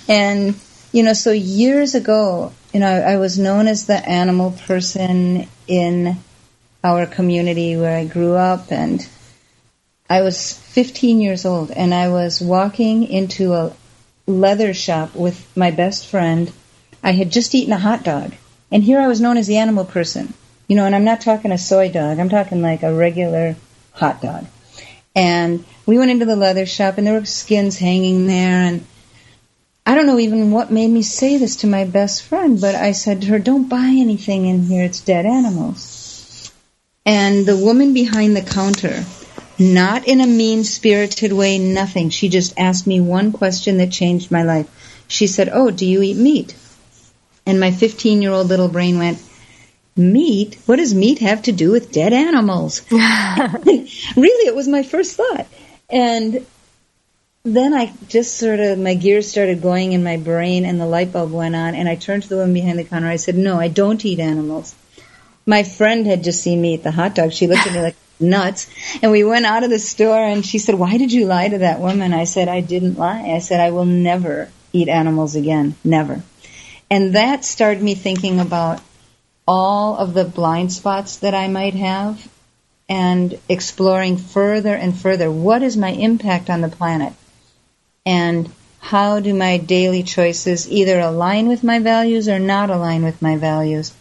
And, 0.08 0.56
you 0.92 1.04
know, 1.04 1.13
so 1.13 1.32
years 1.32 1.96
ago, 1.96 2.54
you 2.74 2.80
know, 2.80 2.88
I, 2.88 3.13
I 3.13 3.18
was 3.18 3.39
known 3.39 3.68
as 3.68 3.86
the 3.86 3.98
animal 3.98 4.52
person 4.52 5.48
in 5.68 6.18
our 6.84 7.06
community 7.06 7.76
where 7.76 7.98
I 7.98 8.06
grew 8.06 8.36
up 8.36 8.72
and 8.72 9.06
I 10.10 10.22
was 10.22 10.54
15 10.54 11.20
years 11.20 11.46
old 11.46 11.72
and 11.72 11.94
I 11.94 12.10
was 12.10 12.42
walking 12.42 13.04
into 13.04 13.54
a 13.54 13.74
leather 14.28 14.74
shop 14.74 15.15
with 15.15 15.46
my 15.58 15.72
best 15.72 16.08
friend. 16.08 16.52
I 17.03 17.12
had 17.12 17.31
just 17.31 17.55
eaten 17.55 17.73
a 17.73 17.79
hot 17.79 18.03
dog 18.03 18.33
and 18.71 18.83
here 18.83 18.99
I 18.99 19.07
was 19.07 19.21
known 19.21 19.38
as 19.38 19.47
the 19.47 19.57
animal 19.57 19.85
person. 19.85 20.33
You 20.67 20.75
know, 20.75 20.85
and 20.85 20.93
I'm 20.93 21.03
not 21.03 21.21
talking 21.21 21.51
a 21.51 21.57
soy 21.57 21.89
dog. 21.89 22.19
I'm 22.19 22.29
talking 22.29 22.62
like 22.62 22.83
a 22.83 22.93
regular 22.93 23.55
hot 23.91 24.21
dog. 24.21 24.45
And 25.15 25.65
we 25.88 25.97
went 25.97 26.12
into 26.12 26.25
the 26.25 26.35
leather 26.35 26.67
shop 26.67 26.97
and 26.97 27.07
there 27.07 27.19
were 27.19 27.25
skins 27.25 27.77
hanging 27.77 28.27
there 28.27 28.65
and 28.65 28.85
I 29.89 29.95
don't 29.95 30.05
know 30.05 30.19
even 30.19 30.51
what 30.51 30.69
made 30.71 30.89
me 30.89 31.01
say 31.01 31.38
this 31.38 31.55
to 31.57 31.67
my 31.67 31.83
best 31.83 32.21
friend, 32.21 32.62
but 32.62 32.75
I 32.75 32.91
said 32.91 33.21
to 33.21 33.27
her, 33.29 33.39
don't 33.39 33.67
buy 33.67 33.88
anything 33.88 34.45
in 34.45 34.62
here, 34.62 34.83
it's 34.83 34.99
dead 34.99 35.25
animals. 35.25 36.51
And 37.07 37.43
the 37.43 37.57
woman 37.57 37.95
behind 37.95 38.38
the 38.38 38.43
counter, 38.43 39.03
not 39.57 40.07
in 40.07 40.21
a 40.21 40.27
mean 40.27 40.63
spirited 40.63 41.33
way, 41.33 41.57
nothing. 41.57 42.12
She 42.12 42.29
just 42.29 42.53
asked 42.55 42.85
me 42.85 43.01
one 43.01 43.31
question 43.31 43.77
that 43.79 43.91
changed 43.91 44.29
my 44.29 44.43
life. 44.43 44.67
She 45.07 45.25
said, 45.25 45.49
oh, 45.51 45.71
do 45.71 45.88
you 45.88 46.03
eat 46.03 46.17
meat? 46.17 46.53
And 47.49 47.59
my 47.59 47.71
15 47.71 48.21
year 48.21 48.31
old 48.31 48.47
little 48.47 48.67
brain 48.67 48.99
went, 48.99 49.19
meat? 49.97 50.59
What 50.67 50.75
does 50.75 50.93
meat 50.93 51.17
have 51.17 51.41
to 51.43 51.51
do 51.51 51.71
with 51.71 51.91
dead 51.91 52.13
animals? 52.13 52.83
really, 52.91 54.47
it 54.47 54.55
was 54.55 54.67
my 54.67 54.83
first 54.83 55.17
thought. 55.17 55.47
And 55.89 56.45
then 57.43 57.73
I 57.73 57.91
just 58.07 58.38
sort 58.38 58.59
of, 58.59 58.77
my 58.77 58.93
gears 58.93 59.31
started 59.31 59.63
going 59.63 59.93
in 59.93 60.03
my 60.03 60.17
brain 60.17 60.63
and 60.63 60.79
the 60.79 60.85
light 60.85 61.12
bulb 61.12 61.31
went 61.31 61.55
on 61.55 61.73
and 61.73 61.89
I 61.89 61.95
turned 61.95 62.21
to 62.23 62.29
the 62.29 62.35
woman 62.35 62.53
behind 62.53 62.77
the 62.77 62.83
counter. 62.83 63.07
I 63.07 63.15
said, 63.15 63.35
no, 63.35 63.59
I 63.59 63.67
don't 63.67 64.05
eat 64.05 64.19
animals. 64.19 64.75
My 65.47 65.63
friend 65.63 66.05
had 66.05 66.23
just 66.23 66.43
seen 66.43 66.62
me 66.62 66.75
eat 66.75 66.83
the 66.83 66.91
hot 66.91 67.15
dog. 67.15 67.33
She 67.33 67.47
looked 67.47 67.65
at 67.65 67.73
me 67.73 67.81
like 67.81 67.95
nuts. 68.19 68.69
And 69.01 69.12
we 69.12 69.23
went 69.23 69.47
out 69.47 69.63
of 69.63 69.71
the 69.71 69.79
store 69.79 70.23
and 70.23 70.45
she 70.45 70.59
said, 70.59 70.75
why 70.75 70.99
did 70.99 71.12
you 71.12 71.25
lie 71.25 71.49
to 71.49 71.57
that 71.57 71.79
woman? 71.79 72.13
I 72.13 72.25
said, 72.25 72.47
I 72.47 72.62
didn't 72.62 72.99
lie. 72.99 73.23
I 73.23 73.39
said, 73.39 73.59
I 73.59 73.71
will 73.71 73.85
never 73.85 74.49
eat 74.71 74.88
animals 74.88 75.35
again. 75.35 75.75
Never. 75.83 76.21
And 76.89 77.15
that 77.15 77.45
started 77.45 77.84
me 77.84 77.95
thinking 77.95 78.39
about 78.39 78.82
all 79.47 79.97
of 79.97 80.13
the 80.13 80.25
blind 80.25 80.71
spots 80.71 81.17
that 81.17 81.34
I 81.34 81.47
might 81.47 81.75
have 81.75 82.28
and 82.88 83.39
exploring 83.47 84.17
further 84.17 84.73
and 84.73 84.97
further 84.97 85.32
what 85.32 85.62
is 85.62 85.78
my 85.78 85.89
impact 85.91 86.49
on 86.49 86.62
the 86.62 86.69
planet 86.69 87.13
and 88.06 88.52
how 88.80 89.19
do 89.19 89.34
my 89.34 89.58
daily 89.58 90.04
choices 90.04 90.69
either 90.71 90.99
align 90.99 91.47
with 91.47 91.63
my 91.63 91.80
values 91.80 92.28
or 92.28 92.39
not 92.39 92.69
align 92.69 93.04
with 93.04 93.21
my 93.21 93.36
values. 93.38 93.93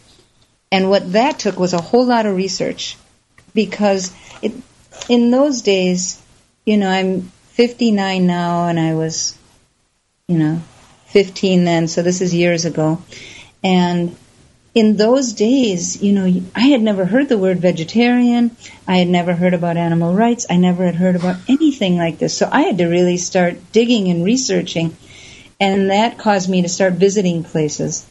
And 0.70 0.88
what 0.88 1.12
that 1.12 1.38
took 1.38 1.59
was 1.59 1.74
a 1.74 1.81
whole 1.81 2.07
lot 2.07 2.27
of 2.27 2.37
research 2.37 2.96
because 3.55 4.12
it, 4.40 4.53
in 5.09 5.31
those 5.31 5.62
days, 5.62 6.22
you 6.64 6.77
know, 6.77 6.88
I'm 6.88 7.22
59 7.53 8.27
now 8.27 8.68
and 8.68 8.79
I 8.79 8.94
was, 8.94 9.37
you 10.27 10.38
know, 10.38 10.62
15 11.09 11.64
then, 11.64 11.88
so 11.88 12.03
this 12.03 12.21
is 12.21 12.35
years 12.35 12.64
ago. 12.64 13.03
And 13.62 14.16
in 14.75 14.97
those 14.97 15.33
days, 15.33 16.03
you 16.03 16.12
know, 16.12 16.42
I 16.55 16.61
had 16.61 16.83
never 16.83 17.05
heard 17.05 17.29
the 17.29 17.38
word 17.38 17.59
vegetarian. 17.59 18.57
I 18.87 18.99
had 18.99 19.09
never 19.09 19.35
heard 19.35 19.55
about 19.55 19.77
animal 19.77 20.14
rights. 20.14 20.47
I 20.49 20.57
never 20.57 20.85
had 20.85 20.94
heard 20.94 21.16
about 21.16 21.37
anything 21.49 21.97
like 21.97 22.18
this. 22.18 22.37
So 22.37 22.49
I 22.51 22.62
had 22.62 22.79
to 22.79 22.87
really 22.87 23.16
start 23.16 23.73
digging 23.73 24.09
and 24.09 24.25
researching. 24.25 24.97
And 25.59 25.90
that 25.90 26.18
caused 26.18 26.49
me 26.49 26.62
to 26.62 26.68
start 26.68 26.92
visiting 26.94 27.42
places. 27.42 28.07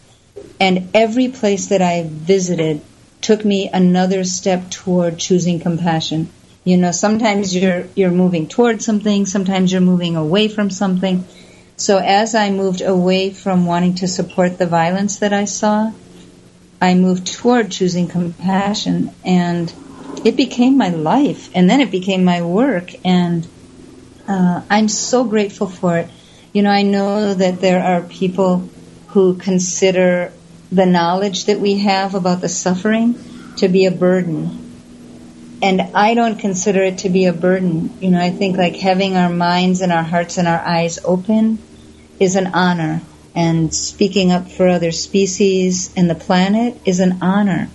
And 0.60 0.90
every 0.94 1.30
place 1.30 1.68
that 1.68 1.82
I 1.82 2.04
visited 2.06 2.82
took 3.22 3.46
me 3.46 3.70
another 3.72 4.24
step 4.24 4.70
toward 4.70 5.20
choosing 5.20 5.60
compassion. 5.60 6.30
You 6.64 6.78
know, 6.78 6.92
sometimes 6.92 7.56
you're, 7.56 7.86
you're 7.96 8.12
moving 8.12 8.48
toward 8.48 8.82
something, 8.82 9.26
sometimes 9.26 9.72
you're 9.72 9.80
moving 9.80 10.18
away 10.18 10.50
from 10.50 10.70
something. 10.70 11.24
So 11.80 12.00
as 12.00 12.34
I 12.34 12.50
moved 12.50 12.82
away 12.82 13.30
from 13.30 13.68
wanting 13.68 13.96
to 13.96 14.08
support 14.08 14.58
the 14.58 14.66
violence 14.66 15.20
that 15.20 15.32
I 15.32 15.46
saw, 15.46 15.92
I 16.82 16.96
moved 16.96 17.28
toward 17.28 17.70
choosing 17.70 18.08
compassion 18.08 19.12
and 19.24 19.72
it 20.26 20.36
became 20.36 20.76
my 20.76 20.90
life 20.90 21.52
and 21.54 21.70
then 21.70 21.80
it 21.80 21.92
became 21.92 22.24
my 22.24 22.42
work 22.42 22.94
and 23.06 23.48
uh, 24.28 24.63
I'm 24.68 24.88
so 24.88 25.24
grateful 25.24 25.68
for 25.68 26.00
it. 26.00 26.10
You 26.52 26.63
know, 26.63 26.72
I 26.72 26.82
know 26.82 27.36
that 27.36 27.62
there 27.62 27.84
are 27.84 28.02
people 28.02 28.68
who 29.10 29.36
consider 29.36 30.34
the 30.72 30.88
knowledge 30.88 31.46
that 31.46 31.60
we 31.60 31.78
have 31.78 32.16
about 32.16 32.42
the 32.42 32.50
suffering 32.50 33.13
to 33.58 33.68
be 33.68 33.86
a 33.86 33.92
burden. 33.92 34.63
And 35.62 35.82
I 35.94 36.16
don't 36.16 36.40
consider 36.40 36.82
it 36.82 37.00
to 37.00 37.10
be 37.10 37.26
a 37.26 37.34
burden. 37.34 37.92
You 38.02 38.10
know, 38.10 38.20
I 38.20 38.32
think 38.32 38.58
like 38.58 38.76
having 38.76 39.16
our 39.16 39.30
minds 39.30 39.82
and 39.82 39.92
our 39.92 40.04
hearts 40.04 40.40
and 40.40 40.48
our 40.48 40.60
eyes 40.60 40.98
open 41.06 41.60
is 42.20 42.36
an 42.36 42.48
honor 42.48 43.02
and 43.36 43.74
speaking 43.74 44.32
up 44.32 44.50
for 44.50 44.68
other 44.68 44.92
species 44.92 45.94
and 45.96 46.10
the 46.10 46.16
planet 46.16 46.76
is 46.86 47.00
an 47.00 47.20
honor. 47.22 47.70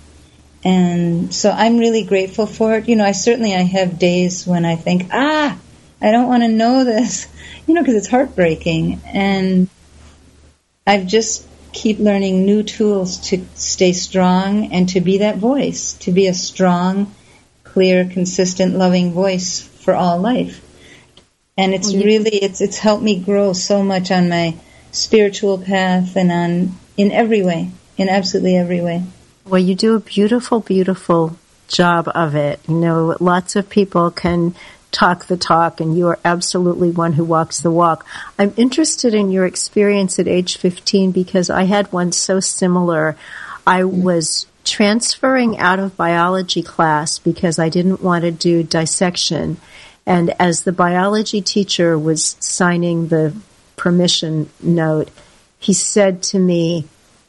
And 0.63 1.33
so 1.33 1.51
I'm 1.51 1.77
really 1.77 2.03
grateful 2.03 2.45
for 2.45 2.75
it. 2.75 2.87
You 2.87 2.95
know, 2.95 3.05
I 3.05 3.11
certainly 3.11 3.53
I 3.53 3.63
have 3.63 3.99
days 3.99 4.45
when 4.47 4.65
I 4.65 4.75
think, 4.75 5.09
ah, 5.11 5.57
I 6.01 6.11
don't 6.11 6.27
want 6.27 6.43
to 6.43 6.49
know 6.49 6.83
this, 6.83 7.27
you 7.67 7.73
know, 7.73 7.81
because 7.81 7.95
it's 7.95 8.07
heartbreaking. 8.07 9.01
And 9.05 9.69
I've 10.85 11.07
just 11.07 11.47
keep 11.71 11.99
learning 11.99 12.45
new 12.45 12.63
tools 12.63 13.29
to 13.29 13.45
stay 13.55 13.93
strong 13.93 14.71
and 14.71 14.89
to 14.89 15.01
be 15.01 15.19
that 15.19 15.37
voice, 15.37 15.93
to 15.93 16.11
be 16.11 16.27
a 16.27 16.33
strong, 16.33 17.13
clear, 17.63 18.05
consistent, 18.05 18.75
loving 18.75 19.13
voice 19.13 19.61
for 19.61 19.95
all 19.95 20.19
life. 20.19 20.61
And 21.57 21.73
it's 21.73 21.93
really 21.93 22.37
it's 22.37 22.61
it's 22.61 22.79
helped 22.79 23.03
me 23.03 23.19
grow 23.19 23.53
so 23.53 23.83
much 23.83 24.11
on 24.11 24.29
my 24.29 24.55
spiritual 24.91 25.57
path 25.57 26.15
and 26.15 26.31
on 26.31 26.71
in 26.97 27.11
every 27.11 27.43
way, 27.43 27.71
in 27.97 28.09
absolutely 28.09 28.57
every 28.57 28.81
way. 28.81 29.03
Well, 29.45 29.61
you 29.61 29.75
do 29.75 29.95
a 29.95 29.99
beautiful, 29.99 30.61
beautiful 30.61 31.37
job 31.67 32.09
of 32.15 32.35
it. 32.35 32.59
You 32.67 32.75
know, 32.75 33.17
lots 33.19 33.55
of 33.55 33.69
people 33.69 34.09
can 34.11 34.55
talk 34.91 35.25
the 35.25 35.37
talk, 35.37 35.81
and 35.81 35.97
you 35.97 36.07
are 36.07 36.19
absolutely 36.23 36.91
one 36.91 37.13
who 37.13 37.25
walks 37.25 37.59
the 37.59 37.71
walk. 37.71 38.05
I'm 38.39 38.53
interested 38.55 39.13
in 39.13 39.31
your 39.31 39.45
experience 39.45 40.19
at 40.19 40.27
age 40.27 40.57
15 40.57 41.11
because 41.11 41.49
I 41.49 41.63
had 41.63 41.91
one 41.91 42.11
so 42.11 42.39
similar. 42.39 43.17
I 43.65 43.83
was 43.83 44.45
transferring 44.63 45.57
out 45.57 45.79
of 45.79 45.97
biology 45.97 46.61
class 46.61 47.19
because 47.19 47.59
I 47.59 47.69
didn't 47.69 48.01
want 48.01 48.23
to 48.23 48.31
do 48.31 48.63
dissection. 48.63 49.57
And 50.05 50.33
as 50.39 50.63
the 50.63 50.71
biology 50.71 51.41
teacher 51.41 51.97
was 51.97 52.35
signing 52.39 53.07
the 53.07 53.35
permission 53.75 54.49
note, 54.61 55.09
he 55.59 55.73
said 55.73 56.21
to 56.23 56.39
me, 56.39 56.87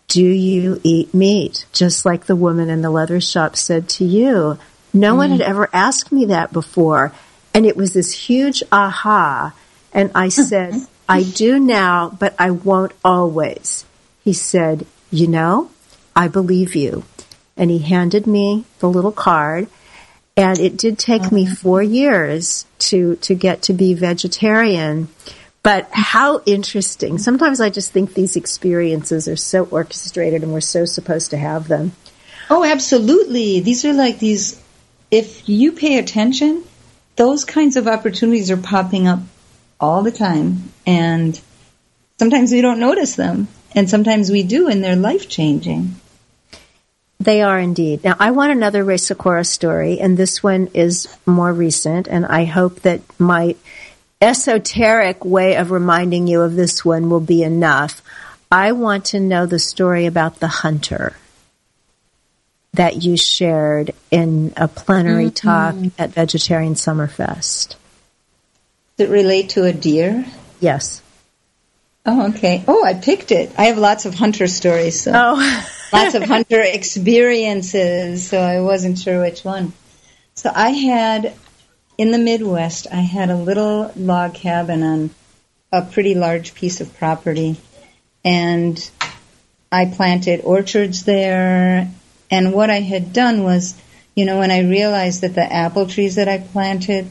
do 0.08 0.24
you 0.24 0.80
eat 0.82 1.14
meat? 1.14 1.66
Just 1.72 2.04
like 2.04 2.26
the 2.26 2.36
woman 2.36 2.68
in 2.68 2.82
the 2.82 2.90
leather 2.90 3.20
shop 3.20 3.56
said 3.56 3.88
to 3.90 4.04
you. 4.04 4.58
No 4.92 5.14
mm. 5.14 5.16
one 5.16 5.30
had 5.30 5.40
ever 5.40 5.68
asked 5.72 6.12
me 6.12 6.26
that 6.26 6.52
before. 6.52 7.12
And 7.52 7.66
it 7.66 7.76
was 7.76 7.94
this 7.94 8.12
huge 8.12 8.62
aha. 8.70 9.54
And 9.92 10.10
I 10.14 10.28
said, 10.28 10.74
I 11.08 11.22
do 11.22 11.58
now, 11.58 12.10
but 12.10 12.34
I 12.38 12.50
won't 12.50 12.92
always. 13.04 13.84
He 14.22 14.32
said, 14.32 14.86
You 15.10 15.26
know, 15.26 15.70
I 16.14 16.28
believe 16.28 16.74
you. 16.74 17.04
And 17.56 17.70
he 17.70 17.78
handed 17.78 18.26
me 18.26 18.64
the 18.80 18.88
little 18.88 19.12
card. 19.12 19.68
And 20.36 20.58
it 20.58 20.76
did 20.76 20.98
take 20.98 21.30
me 21.30 21.46
uh-huh. 21.46 21.54
four 21.56 21.82
years 21.82 22.66
to, 22.78 23.16
to 23.16 23.34
get 23.34 23.62
to 23.62 23.72
be 23.72 23.94
vegetarian. 23.94 25.08
But 25.62 25.88
how 25.92 26.42
interesting. 26.44 27.18
Sometimes 27.18 27.60
I 27.60 27.70
just 27.70 27.92
think 27.92 28.14
these 28.14 28.36
experiences 28.36 29.28
are 29.28 29.36
so 29.36 29.64
orchestrated 29.64 30.42
and 30.42 30.52
we're 30.52 30.60
so 30.60 30.84
supposed 30.84 31.30
to 31.30 31.38
have 31.38 31.68
them. 31.68 31.92
Oh, 32.50 32.64
absolutely. 32.64 33.60
These 33.60 33.84
are 33.84 33.94
like 33.94 34.18
these, 34.18 34.60
if 35.10 35.48
you 35.48 35.72
pay 35.72 35.98
attention, 35.98 36.64
those 37.16 37.44
kinds 37.44 37.76
of 37.76 37.88
opportunities 37.88 38.50
are 38.50 38.56
popping 38.56 39.06
up 39.06 39.20
all 39.80 40.02
the 40.02 40.12
time. 40.12 40.72
And 40.86 41.40
sometimes 42.18 42.52
we 42.52 42.60
don't 42.60 42.80
notice 42.80 43.14
them. 43.14 43.48
And 43.74 43.88
sometimes 43.88 44.30
we 44.30 44.42
do, 44.42 44.68
and 44.68 44.84
they're 44.84 44.96
life 44.96 45.28
changing. 45.28 45.96
They 47.24 47.40
are 47.40 47.58
indeed. 47.58 48.04
Now, 48.04 48.16
I 48.20 48.32
want 48.32 48.52
another 48.52 48.84
Rae 48.84 48.98
Sikora 48.98 49.44
story, 49.46 49.98
and 49.98 50.14
this 50.14 50.42
one 50.42 50.68
is 50.74 51.08
more 51.24 51.50
recent, 51.50 52.06
and 52.06 52.26
I 52.26 52.44
hope 52.44 52.80
that 52.80 53.00
my 53.18 53.56
esoteric 54.20 55.24
way 55.24 55.56
of 55.56 55.70
reminding 55.70 56.26
you 56.26 56.42
of 56.42 56.54
this 56.54 56.84
one 56.84 57.08
will 57.08 57.20
be 57.20 57.42
enough. 57.42 58.02
I 58.52 58.72
want 58.72 59.06
to 59.06 59.20
know 59.20 59.46
the 59.46 59.58
story 59.58 60.04
about 60.04 60.38
the 60.38 60.48
hunter 60.48 61.16
that 62.74 63.02
you 63.02 63.16
shared 63.16 63.92
in 64.10 64.52
a 64.58 64.68
plenary 64.68 65.30
mm-hmm. 65.30 65.88
talk 65.88 65.92
at 65.98 66.10
Vegetarian 66.10 66.74
Summerfest. 66.74 67.76
Does 68.96 69.08
it 69.08 69.10
relate 69.10 69.50
to 69.50 69.64
a 69.64 69.72
deer? 69.72 70.26
Yes. 70.60 71.00
Oh, 72.06 72.28
okay. 72.28 72.62
Oh, 72.68 72.84
I 72.84 72.94
picked 72.94 73.32
it. 73.32 73.52
I 73.56 73.64
have 73.64 73.78
lots 73.78 74.04
of 74.04 74.14
hunter 74.14 74.46
stories. 74.46 75.00
So. 75.00 75.12
Oh. 75.14 75.70
lots 75.92 76.14
of 76.14 76.24
hunter 76.24 76.60
experiences, 76.60 78.28
so 78.28 78.38
I 78.38 78.60
wasn't 78.60 78.98
sure 78.98 79.20
which 79.22 79.42
one. 79.42 79.72
So 80.34 80.50
I 80.54 80.70
had, 80.70 81.32
in 81.96 82.10
the 82.10 82.18
Midwest, 82.18 82.88
I 82.92 83.00
had 83.00 83.30
a 83.30 83.36
little 83.36 83.90
log 83.96 84.34
cabin 84.34 84.82
on 84.82 85.10
a 85.72 85.82
pretty 85.82 86.14
large 86.14 86.54
piece 86.54 86.80
of 86.80 86.94
property. 86.98 87.56
And 88.24 88.78
I 89.72 89.86
planted 89.86 90.42
orchards 90.44 91.04
there. 91.04 91.90
And 92.30 92.52
what 92.52 92.68
I 92.68 92.80
had 92.80 93.12
done 93.12 93.44
was, 93.44 93.74
you 94.14 94.26
know, 94.26 94.38
when 94.38 94.50
I 94.50 94.60
realized 94.60 95.22
that 95.22 95.34
the 95.34 95.52
apple 95.52 95.86
trees 95.86 96.16
that 96.16 96.28
I 96.28 96.38
planted, 96.38 97.10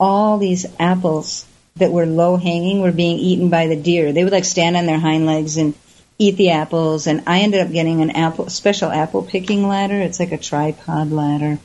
all 0.00 0.38
these 0.38 0.66
apples 0.78 1.44
that 1.78 1.92
were 1.92 2.06
low 2.06 2.36
hanging 2.36 2.80
were 2.80 2.92
being 2.92 3.18
eaten 3.18 3.48
by 3.48 3.66
the 3.66 3.76
deer. 3.76 4.12
They 4.12 4.24
would 4.24 4.32
like 4.32 4.44
stand 4.44 4.76
on 4.76 4.86
their 4.86 4.98
hind 4.98 5.26
legs 5.26 5.56
and 5.56 5.74
eat 6.18 6.36
the 6.36 6.50
apples. 6.50 7.06
And 7.06 7.22
I 7.26 7.40
ended 7.40 7.60
up 7.60 7.72
getting 7.72 8.00
an 8.02 8.10
apple, 8.10 8.48
special 8.50 8.90
apple 8.90 9.22
picking 9.22 9.66
ladder. 9.66 10.00
It's 10.00 10.20
like 10.20 10.32
a 10.32 10.38
tripod 10.38 11.10
ladder. 11.10 11.58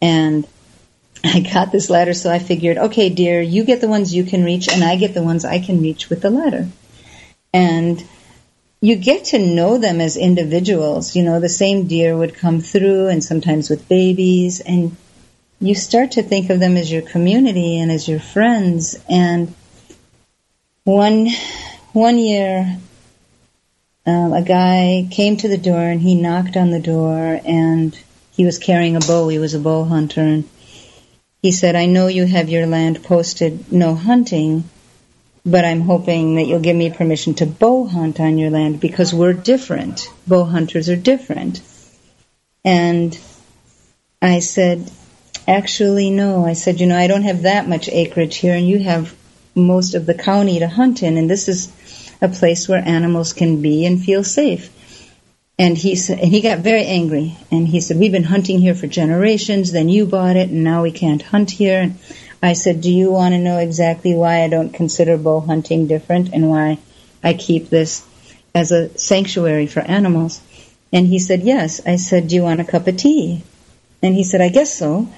And 0.00 0.46
I 1.24 1.40
got 1.40 1.72
this 1.72 1.90
ladder, 1.90 2.14
so 2.14 2.30
I 2.30 2.38
figured, 2.38 2.78
okay, 2.78 3.08
dear, 3.08 3.40
you 3.40 3.64
get 3.64 3.80
the 3.80 3.88
ones 3.88 4.14
you 4.14 4.24
can 4.24 4.44
reach, 4.44 4.68
and 4.68 4.84
I 4.84 4.96
get 4.96 5.14
the 5.14 5.22
ones 5.22 5.44
I 5.44 5.58
can 5.58 5.82
reach 5.82 6.08
with 6.08 6.22
the 6.22 6.30
ladder. 6.30 6.68
And 7.52 8.02
you 8.80 8.94
get 8.96 9.24
to 9.26 9.38
know 9.38 9.78
them 9.78 10.00
as 10.00 10.16
individuals. 10.16 11.16
You 11.16 11.24
know, 11.24 11.40
the 11.40 11.48
same 11.48 11.88
deer 11.88 12.16
would 12.16 12.34
come 12.34 12.60
through, 12.60 13.08
and 13.08 13.24
sometimes 13.24 13.68
with 13.68 13.88
babies, 13.88 14.60
and 14.60 14.96
you 15.60 15.74
start 15.74 16.12
to 16.12 16.22
think 16.22 16.50
of 16.50 16.60
them 16.60 16.76
as 16.76 16.90
your 16.90 17.02
community 17.02 17.78
and 17.80 17.90
as 17.90 18.06
your 18.08 18.20
friends. 18.20 18.96
And 19.08 19.54
one 20.84 21.28
one 21.92 22.18
year, 22.18 22.78
um, 24.06 24.32
a 24.32 24.42
guy 24.42 25.08
came 25.10 25.36
to 25.38 25.48
the 25.48 25.58
door 25.58 25.80
and 25.80 26.00
he 26.00 26.14
knocked 26.14 26.56
on 26.56 26.70
the 26.70 26.80
door 26.80 27.40
and 27.44 27.98
he 28.32 28.44
was 28.44 28.58
carrying 28.58 28.96
a 28.96 29.00
bow. 29.00 29.28
He 29.28 29.38
was 29.38 29.54
a 29.54 29.60
bow 29.60 29.84
hunter 29.84 30.20
and 30.20 30.48
he 31.42 31.50
said, 31.50 31.74
"I 31.76 31.86
know 31.86 32.06
you 32.06 32.24
have 32.24 32.48
your 32.48 32.66
land 32.66 33.02
posted 33.02 33.72
no 33.72 33.94
hunting." 33.94 34.64
But 35.46 35.64
I'm 35.64 35.80
hoping 35.80 36.34
that 36.34 36.46
you'll 36.46 36.60
give 36.60 36.76
me 36.76 36.90
permission 36.90 37.32
to 37.34 37.46
bow 37.46 37.86
hunt 37.86 38.20
on 38.20 38.36
your 38.36 38.50
land 38.50 38.80
because 38.80 39.14
we're 39.14 39.32
different. 39.32 40.12
Bow 40.26 40.44
hunters 40.44 40.90
are 40.90 40.96
different. 40.96 41.62
And 42.64 43.18
I 44.20 44.40
said, 44.40 44.90
Actually, 45.48 46.10
no. 46.10 46.44
I 46.44 46.52
said, 46.52 46.78
you 46.78 46.86
know, 46.86 46.98
I 46.98 47.06
don't 47.06 47.22
have 47.22 47.42
that 47.42 47.66
much 47.66 47.88
acreage 47.88 48.36
here, 48.36 48.54
and 48.54 48.68
you 48.68 48.80
have 48.80 49.14
most 49.54 49.94
of 49.94 50.04
the 50.04 50.12
county 50.12 50.58
to 50.58 50.68
hunt 50.68 51.02
in, 51.02 51.16
and 51.16 51.28
this 51.28 51.48
is 51.48 51.72
a 52.20 52.28
place 52.28 52.68
where 52.68 52.86
animals 52.86 53.32
can 53.32 53.62
be 53.62 53.86
and 53.86 53.98
feel 54.04 54.22
safe. 54.22 54.70
And 55.58 55.76
he 55.76 55.94
said, 55.96 56.18
and 56.20 56.30
he 56.30 56.42
got 56.42 56.58
very 56.58 56.84
angry, 56.84 57.34
and 57.50 57.66
he 57.66 57.80
said, 57.80 57.96
"We've 57.96 58.12
been 58.12 58.24
hunting 58.24 58.58
here 58.58 58.74
for 58.74 58.86
generations. 58.86 59.72
Then 59.72 59.88
you 59.88 60.04
bought 60.04 60.36
it, 60.36 60.50
and 60.50 60.62
now 60.64 60.82
we 60.82 60.92
can't 60.92 61.22
hunt 61.22 61.50
here." 61.50 61.80
And 61.80 61.94
I 62.42 62.52
said, 62.52 62.82
"Do 62.82 62.92
you 62.92 63.10
want 63.10 63.32
to 63.32 63.40
know 63.40 63.56
exactly 63.56 64.14
why 64.14 64.44
I 64.44 64.48
don't 64.48 64.74
consider 64.74 65.16
bow 65.16 65.40
hunting 65.40 65.86
different, 65.86 66.28
and 66.34 66.50
why 66.50 66.76
I 67.24 67.32
keep 67.32 67.70
this 67.70 68.02
as 68.54 68.70
a 68.70 68.90
sanctuary 68.98 69.66
for 69.66 69.80
animals?" 69.80 70.40
And 70.92 71.06
he 71.06 71.18
said, 71.18 71.42
"Yes." 71.42 71.80
I 71.86 71.96
said, 71.96 72.28
"Do 72.28 72.36
you 72.36 72.42
want 72.42 72.60
a 72.60 72.64
cup 72.64 72.86
of 72.86 72.98
tea?" 72.98 73.42
And 74.02 74.14
he 74.14 74.24
said, 74.24 74.40
I 74.40 74.48
guess 74.48 74.72
so. 74.72 75.08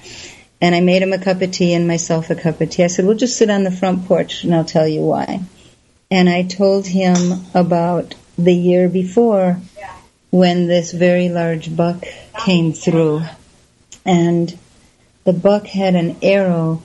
And 0.59 0.75
I 0.75 0.81
made 0.81 1.01
him 1.01 1.13
a 1.13 1.19
cup 1.19 1.41
of 1.41 1.51
tea 1.51 1.73
and 1.73 1.87
myself 1.87 2.29
a 2.29 2.35
cup 2.35 2.61
of 2.61 2.69
tea. 2.69 2.83
I 2.83 2.87
said, 2.87 3.05
we'll 3.05 3.17
just 3.17 3.37
sit 3.37 3.49
on 3.49 3.63
the 3.63 3.71
front 3.71 4.05
porch 4.05 4.43
and 4.43 4.53
I'll 4.53 4.65
tell 4.65 4.87
you 4.87 5.01
why. 5.01 5.41
And 6.09 6.29
I 6.29 6.43
told 6.43 6.85
him 6.85 7.15
about 7.53 8.15
the 8.37 8.53
year 8.53 8.89
before 8.89 9.59
when 10.29 10.67
this 10.67 10.91
very 10.91 11.29
large 11.29 11.75
buck 11.75 12.03
came 12.45 12.73
through. 12.73 13.21
And 14.05 14.57
the 15.23 15.33
buck 15.33 15.65
had 15.65 15.95
an 15.95 16.17
arrow 16.21 16.83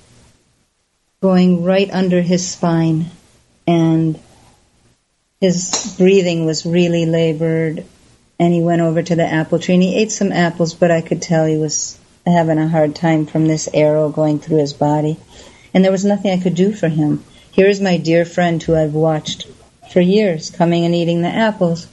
going 1.21 1.65
right 1.65 1.91
under 1.91 2.23
his 2.23 2.47
spine. 2.47 3.07
And 3.67 4.19
his 5.41 5.95
breathing 5.99 6.47
was 6.47 6.65
really 6.65 7.05
labored 7.05 7.85
and 8.39 8.53
he 8.53 8.63
went 8.63 8.83
over 8.83 9.03
to 9.03 9.17
the 9.17 9.27
apple 9.27 9.59
tree 9.59 9.75
and 9.75 9.83
he 9.83 9.97
ate 9.97 10.13
some 10.13 10.33
apples, 10.33 10.75
but 10.75 10.91
I 10.91 11.01
could 11.01 11.23
tell 11.23 11.47
he 11.47 11.57
was 11.57 11.99
having 12.27 12.59
a 12.59 12.69
hard 12.69 12.95
time 12.95 13.27
from 13.27 13.47
this 13.47 13.69
arrow 13.73 14.09
going 14.11 14.39
through 14.39 14.59
his 14.59 14.73
body. 14.73 15.17
And 15.73 15.85
there 15.85 15.93
was 15.93 16.05
nothing 16.05 16.33
I 16.33 16.43
could 16.43 16.55
do 16.55 16.73
for 16.73 16.89
him. 16.89 17.25
Here 17.53 17.67
is 17.67 17.81
my 17.81 17.97
dear 17.97 18.25
friend 18.25 18.63
who 18.63 18.75
I've 18.75 18.95
watched 18.95 19.47
for 19.93 20.01
years 20.01 20.51
coming 20.51 20.85
and 20.85 20.95
eating 20.95 21.23
the 21.23 21.29
apples, 21.29 21.87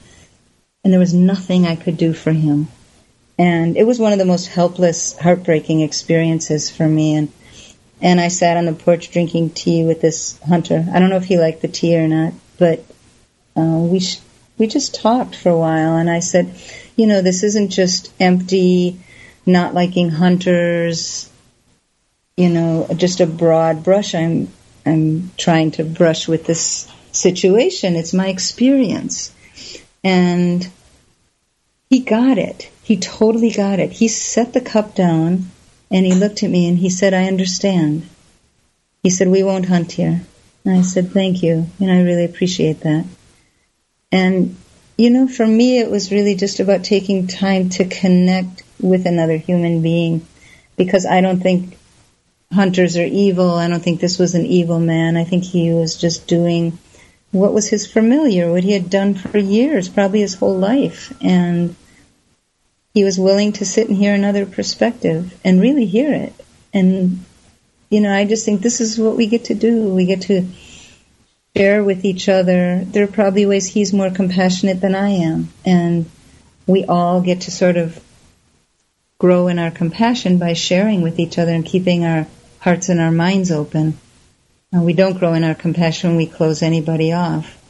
and 0.82 0.92
there 0.92 1.00
was 1.00 1.14
nothing 1.14 1.66
I 1.66 1.76
could 1.76 1.96
do 1.96 2.12
for 2.12 2.32
him. 2.32 2.68
And 3.38 3.76
it 3.76 3.86
was 3.86 3.98
one 3.98 4.12
of 4.12 4.18
the 4.18 4.24
most 4.24 4.46
helpless, 4.46 5.16
heartbreaking 5.16 5.80
experiences 5.80 6.70
for 6.70 6.86
me. 6.86 7.14
And 7.14 7.32
and 8.02 8.20
I 8.20 8.28
sat 8.28 8.56
on 8.56 8.66
the 8.66 8.74
porch 8.74 9.10
drinking 9.10 9.50
tea 9.50 9.84
with 9.84 10.00
this 10.00 10.38
hunter. 10.40 10.84
I 10.92 10.98
don't 10.98 11.08
know 11.08 11.16
if 11.16 11.24
he 11.24 11.38
liked 11.38 11.62
the 11.62 11.68
tea 11.68 11.96
or 11.96 12.06
not, 12.06 12.34
but 12.58 12.84
uh, 13.56 13.62
we 13.62 14.00
sh- 14.00 14.20
we 14.58 14.66
just 14.66 14.94
talked 14.94 15.34
for 15.34 15.48
a 15.50 15.58
while 15.58 15.96
and 15.96 16.08
I 16.08 16.20
said, 16.20 16.54
you 16.96 17.06
know, 17.06 17.22
this 17.22 17.42
isn't 17.42 17.70
just 17.70 18.12
empty, 18.20 19.00
not 19.46 19.74
liking 19.74 20.10
hunters, 20.10 21.30
you 22.36 22.48
know, 22.48 22.86
just 22.96 23.20
a 23.20 23.26
broad 23.26 23.84
brush 23.84 24.14
I'm 24.14 24.48
I'm 24.86 25.30
trying 25.36 25.70
to 25.72 25.84
brush 25.84 26.28
with 26.28 26.44
this 26.44 26.90
situation. 27.12 27.96
It's 27.96 28.12
my 28.12 28.28
experience. 28.28 29.34
And 30.02 30.68
he 31.88 32.00
got 32.00 32.36
it. 32.38 32.70
He 32.82 32.98
totally 32.98 33.50
got 33.50 33.78
it. 33.78 33.92
He 33.92 34.08
set 34.08 34.52
the 34.52 34.60
cup 34.60 34.94
down 34.94 35.50
and 35.90 36.04
he 36.04 36.14
looked 36.14 36.42
at 36.42 36.50
me 36.50 36.68
and 36.68 36.76
he 36.76 36.90
said, 36.90 37.14
I 37.14 37.28
understand. 37.28 38.06
He 39.02 39.10
said, 39.10 39.28
We 39.28 39.42
won't 39.42 39.66
hunt 39.66 39.92
here. 39.92 40.22
And 40.64 40.78
I 40.78 40.82
said, 40.82 41.12
Thank 41.12 41.42
you. 41.42 41.66
And 41.80 41.90
I 41.90 42.02
really 42.02 42.24
appreciate 42.24 42.80
that. 42.80 43.06
And, 44.14 44.54
you 44.96 45.10
know, 45.10 45.26
for 45.26 45.44
me, 45.44 45.80
it 45.80 45.90
was 45.90 46.12
really 46.12 46.36
just 46.36 46.60
about 46.60 46.84
taking 46.84 47.26
time 47.26 47.70
to 47.70 47.84
connect 47.84 48.62
with 48.80 49.06
another 49.06 49.36
human 49.36 49.82
being 49.82 50.24
because 50.76 51.04
I 51.04 51.20
don't 51.20 51.40
think 51.40 51.76
hunters 52.52 52.96
are 52.96 53.04
evil. 53.04 53.50
I 53.54 53.66
don't 53.66 53.82
think 53.82 54.00
this 54.00 54.20
was 54.20 54.36
an 54.36 54.46
evil 54.46 54.78
man. 54.78 55.16
I 55.16 55.24
think 55.24 55.42
he 55.42 55.72
was 55.72 55.96
just 55.96 56.28
doing 56.28 56.78
what 57.32 57.52
was 57.52 57.68
his 57.68 57.90
familiar, 57.90 58.52
what 58.52 58.62
he 58.62 58.70
had 58.70 58.88
done 58.88 59.14
for 59.14 59.36
years, 59.36 59.88
probably 59.88 60.20
his 60.20 60.36
whole 60.36 60.56
life. 60.56 61.12
And 61.20 61.74
he 62.94 63.02
was 63.02 63.18
willing 63.18 63.54
to 63.54 63.64
sit 63.64 63.88
and 63.88 63.96
hear 63.96 64.14
another 64.14 64.46
perspective 64.46 65.36
and 65.44 65.60
really 65.60 65.86
hear 65.86 66.14
it. 66.14 66.34
And, 66.72 67.24
you 67.90 68.00
know, 68.00 68.14
I 68.14 68.26
just 68.26 68.44
think 68.44 68.60
this 68.60 68.80
is 68.80 68.96
what 68.96 69.16
we 69.16 69.26
get 69.26 69.46
to 69.46 69.54
do. 69.54 69.88
We 69.92 70.06
get 70.06 70.22
to 70.22 70.46
share 71.56 71.84
with 71.84 72.04
each 72.04 72.28
other. 72.28 72.84
There 72.84 73.04
are 73.04 73.12
probably 73.12 73.46
ways 73.46 73.66
he's 73.66 73.92
more 73.92 74.10
compassionate 74.10 74.80
than 74.80 74.94
I 74.94 75.10
am. 75.10 75.48
And 75.64 76.10
we 76.66 76.84
all 76.84 77.20
get 77.20 77.42
to 77.42 77.50
sort 77.50 77.76
of 77.76 78.02
grow 79.18 79.48
in 79.48 79.58
our 79.58 79.70
compassion 79.70 80.38
by 80.38 80.54
sharing 80.54 81.02
with 81.02 81.18
each 81.18 81.38
other 81.38 81.52
and 81.52 81.64
keeping 81.64 82.04
our 82.04 82.26
hearts 82.58 82.88
and 82.88 83.00
our 83.00 83.12
minds 83.12 83.52
open. 83.52 83.96
Uh, 84.74 84.80
we 84.80 84.92
don't 84.92 85.18
grow 85.18 85.34
in 85.34 85.44
our 85.44 85.54
compassion, 85.54 86.10
when 86.10 86.16
we 86.16 86.26
close 86.26 86.62
anybody 86.62 87.12
off. 87.12 87.60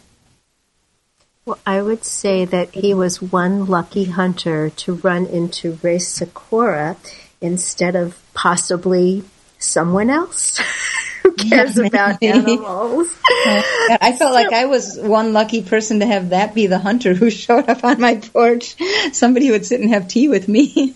Well, 1.44 1.58
I 1.66 1.82
would 1.82 2.04
say 2.04 2.46
that 2.46 2.70
he 2.70 2.94
was 2.94 3.20
one 3.20 3.66
lucky 3.66 4.04
hunter 4.04 4.70
to 4.70 4.94
run 4.94 5.26
into 5.26 5.78
Rae 5.82 5.98
Sikora 5.98 6.96
instead 7.42 7.96
of 7.96 8.18
possibly 8.32 9.24
someone 9.58 10.08
else 10.08 10.58
who 11.24 11.32
cares 11.32 11.76
yeah, 11.76 11.86
about 11.86 12.22
animals. 12.22 13.08
I 13.26 14.14
felt 14.16 14.34
like 14.34 14.52
I 14.52 14.66
was 14.66 14.98
one 14.98 15.32
lucky 15.32 15.62
person 15.62 16.00
to 16.00 16.06
have 16.06 16.30
that 16.30 16.54
be 16.54 16.66
the 16.66 16.78
hunter 16.78 17.14
who 17.14 17.30
showed 17.30 17.68
up 17.68 17.82
on 17.82 18.00
my 18.00 18.16
porch. 18.16 18.76
Somebody 19.12 19.50
would 19.50 19.66
sit 19.66 19.80
and 19.80 19.90
have 19.90 20.06
tea 20.06 20.28
with 20.28 20.46
me. 20.46 20.94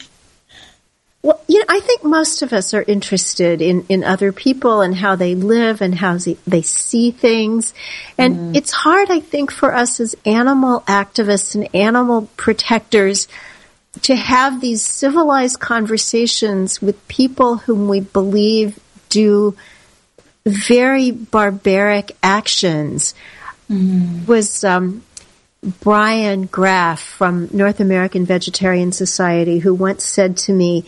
Well, 1.22 1.41
you 1.49 1.59
know, 1.59 1.64
I 1.68 1.81
think 1.81 2.05
most 2.05 2.43
of 2.43 2.53
us 2.53 2.74
are 2.74 2.83
interested 2.83 3.61
in, 3.61 3.85
in 3.89 4.05
other 4.05 4.31
people 4.31 4.83
and 4.83 4.95
how 4.95 5.16
they 5.16 5.35
live 5.35 5.81
and 5.81 5.95
how 5.95 6.16
they, 6.16 6.37
they 6.47 6.62
see 6.62 7.11
things. 7.11 7.74
And 8.16 8.37
mm. 8.37 8.57
it's 8.57 8.70
hard, 8.70 9.11
I 9.11 9.18
think, 9.18 9.51
for 9.51 9.74
us 9.74 9.99
as 9.99 10.14
animal 10.24 10.83
activists 10.83 11.57
and 11.57 11.74
animal 11.74 12.29
protectors 12.37 13.26
to 14.03 14.14
have 14.14 14.61
these 14.61 14.83
civilized 14.83 15.59
conversations 15.59 16.81
with 16.81 17.09
people 17.09 17.57
whom 17.57 17.89
we 17.89 18.01
believe 18.01 18.79
do 19.09 19.57
very 20.47 21.11
barbaric 21.11 22.16
actions. 22.22 23.14
Mm. 23.70 24.26
Was 24.26 24.64
um, 24.64 25.03
Brian 25.80 26.47
Graff 26.47 27.01
from 27.01 27.49
North 27.53 27.80
American 27.80 28.24
Vegetarian 28.24 28.93
Society 28.93 29.59
who 29.59 29.74
once 29.74 30.05
said 30.05 30.36
to 30.39 30.53
me, 30.53 30.84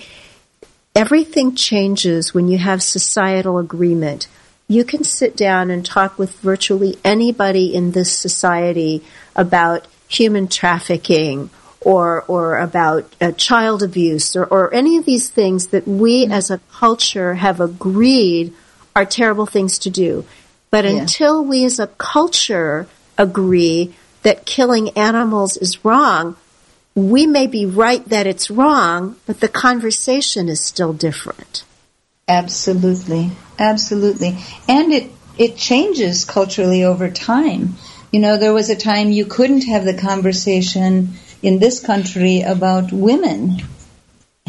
Everything 0.94 1.54
changes 1.54 2.34
when 2.34 2.48
you 2.48 2.58
have 2.58 2.82
societal 2.82 3.58
agreement. 3.58 4.26
You 4.66 4.84
can 4.84 5.04
sit 5.04 5.36
down 5.36 5.70
and 5.70 5.86
talk 5.86 6.18
with 6.18 6.38
virtually 6.40 6.98
anybody 7.04 7.74
in 7.74 7.92
this 7.92 8.12
society 8.16 9.02
about 9.36 9.86
human 10.08 10.48
trafficking 10.48 11.50
or 11.80 12.22
or 12.26 12.58
about 12.58 13.12
uh, 13.20 13.32
child 13.32 13.82
abuse 13.82 14.36
or, 14.36 14.44
or 14.44 14.74
any 14.74 14.96
of 14.96 15.04
these 15.04 15.28
things 15.30 15.68
that 15.68 15.86
we 15.86 16.24
mm-hmm. 16.24 16.32
as 16.32 16.50
a 16.50 16.58
culture 16.72 17.34
have 17.34 17.60
agreed 17.60 18.52
are 18.94 19.04
terrible 19.04 19.46
things 19.46 19.78
to 19.80 19.90
do. 19.90 20.24
But 20.70 20.84
yeah. 20.84 20.92
until 20.92 21.44
we 21.44 21.64
as 21.64 21.78
a 21.78 21.86
culture 21.86 22.86
agree 23.18 23.94
that 24.22 24.46
killing 24.46 24.90
animals 24.90 25.56
is 25.56 25.84
wrong, 25.84 26.36
we 26.94 27.26
may 27.26 27.46
be 27.46 27.66
right 27.66 28.04
that 28.08 28.26
it's 28.26 28.50
wrong, 28.50 29.16
but 29.26 29.40
the 29.40 29.48
conversation 29.48 30.48
is 30.48 30.60
still 30.60 30.92
different. 30.92 31.64
Absolutely. 32.28 33.30
Absolutely. 33.58 34.38
And 34.68 34.92
it, 34.92 35.10
it 35.38 35.56
changes 35.56 36.24
culturally 36.24 36.84
over 36.84 37.10
time. 37.10 37.74
You 38.12 38.20
know, 38.20 38.36
there 38.36 38.54
was 38.54 38.70
a 38.70 38.76
time 38.76 39.10
you 39.10 39.24
couldn't 39.24 39.66
have 39.66 39.84
the 39.84 39.98
conversation 39.98 41.10
in 41.42 41.58
this 41.58 41.80
country 41.80 42.42
about 42.42 42.92
women 42.92 43.62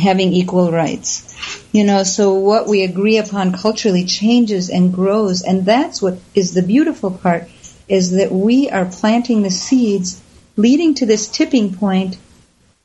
having 0.02 0.34
equal 0.34 0.72
rights. 0.72 1.28
You 1.72 1.84
know, 1.86 2.04
so 2.04 2.34
what 2.34 2.68
we 2.68 2.84
agree 2.84 3.18
upon 3.18 3.54
culturally 3.54 4.06
changes 4.06 4.70
and 4.70 4.94
grows, 4.94 5.42
and 5.42 5.66
that's 5.66 6.02
what 6.02 6.20
is 6.36 6.54
the 6.54 6.62
beautiful 6.62 7.12
part, 7.12 7.48
is 7.88 8.12
that 8.12 8.32
we 8.32 8.70
are 8.70 8.86
planting 8.86 9.42
the 9.42 9.50
seeds 9.50 10.22
leading 10.58 10.96
to 10.96 11.06
this 11.06 11.28
tipping 11.28 11.74
point 11.76 12.18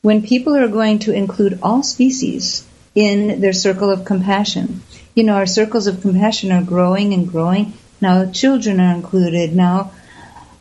when 0.03 0.23
people 0.23 0.57
are 0.57 0.69
going 0.69 1.01
to 1.01 1.13
include 1.13 1.59
all 1.63 1.83
species 1.83 2.67
in 2.95 3.41
their 3.41 3.53
circle 3.53 3.91
of 3.91 4.05
compassion. 4.05 4.83
You 5.15 5.25
know, 5.25 5.35
our 5.35 5.47
circles 5.47 5.87
of 5.87 6.01
compassion 6.01 6.53
are 6.53 6.63
growing 6.63 7.13
and 7.13 7.29
growing. 7.29 7.73
Now 8.01 8.31
children 8.31 8.81
are 8.81 8.95
included. 8.95 9.55
Now, 9.55 9.93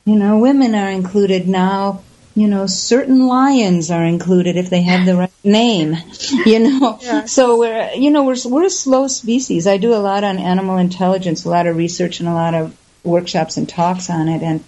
you 0.05 0.15
know, 0.15 0.39
women 0.39 0.75
are 0.75 0.89
included. 0.89 1.47
Now, 1.47 2.01
you 2.35 2.47
know, 2.47 2.67
certain 2.67 3.27
lions 3.27 3.91
are 3.91 4.03
included 4.03 4.57
if 4.57 4.69
they 4.69 4.81
have 4.81 5.05
the 5.05 5.15
right 5.15 5.31
name. 5.43 5.95
You 6.45 6.59
know, 6.59 6.99
yeah. 7.01 7.25
so 7.25 7.57
we're, 7.57 7.91
you 7.93 8.11
know, 8.11 8.23
we're 8.23 8.35
we're 8.45 8.65
a 8.65 8.69
slow 8.69 9.07
species. 9.07 9.67
I 9.67 9.77
do 9.77 9.93
a 9.93 9.97
lot 9.97 10.23
on 10.23 10.37
animal 10.37 10.77
intelligence, 10.77 11.45
a 11.45 11.49
lot 11.49 11.65
of 11.65 11.75
research, 11.75 12.19
and 12.19 12.29
a 12.29 12.33
lot 12.33 12.53
of 12.53 12.75
workshops 13.03 13.57
and 13.57 13.67
talks 13.67 14.09
on 14.09 14.27
it, 14.27 14.43
and 14.43 14.63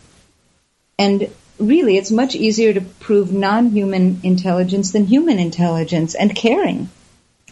and 0.98 1.30
really, 1.60 1.98
it's 1.98 2.12
much 2.12 2.36
easier 2.36 2.74
to 2.74 2.82
prove 2.82 3.32
non-human 3.32 4.22
intelligence 4.24 4.92
than 4.92 5.06
human 5.06 5.40
intelligence 5.40 6.16
and 6.16 6.36
caring. 6.36 6.90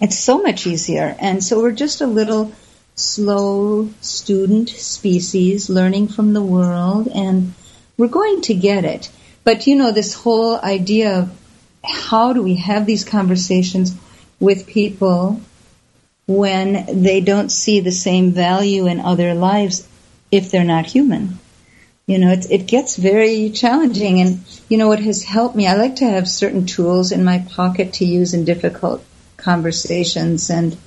It's 0.01 0.19
so 0.19 0.41
much 0.41 0.67
easier. 0.67 1.15
And 1.19 1.43
so 1.43 1.61
we're 1.61 1.71
just 1.71 2.01
a 2.01 2.07
little 2.07 2.51
slow 2.95 3.89
student 4.01 4.69
species 4.69 5.69
learning 5.69 6.07
from 6.07 6.33
the 6.33 6.41
world 6.41 7.07
and 7.13 7.53
we're 7.97 8.07
going 8.07 8.41
to 8.41 8.53
get 8.53 8.85
it. 8.85 9.09
But 9.45 9.67
you 9.67 9.75
know, 9.75 9.91
this 9.91 10.13
whole 10.13 10.59
idea 10.59 11.19
of 11.19 11.41
how 11.85 12.33
do 12.33 12.43
we 12.43 12.55
have 12.55 12.85
these 12.85 13.05
conversations 13.05 13.95
with 14.41 14.67
people 14.67 15.39
when 16.27 17.01
they 17.03 17.21
don't 17.21 17.49
see 17.49 17.79
the 17.79 17.91
same 17.91 18.31
value 18.31 18.87
in 18.87 18.99
other 18.99 19.33
lives 19.33 19.87
if 20.29 20.51
they're 20.51 20.65
not 20.65 20.85
human? 20.85 21.39
you 22.07 22.19
know, 22.19 22.31
it, 22.31 22.51
it 22.51 22.67
gets 22.67 22.97
very 22.97 23.49
challenging. 23.49 24.21
And, 24.21 24.39
you 24.69 24.77
know, 24.77 24.87
what 24.87 24.99
has 24.99 25.23
helped 25.23 25.55
me, 25.55 25.67
I 25.67 25.75
like 25.75 25.97
to 25.97 26.05
have 26.05 26.27
certain 26.29 26.65
tools 26.65 27.11
in 27.11 27.23
my 27.23 27.39
pocket 27.39 27.93
to 27.93 28.05
use 28.05 28.33
in 28.33 28.45
difficult 28.45 29.03
conversations. 29.37 30.49
And 30.49 30.77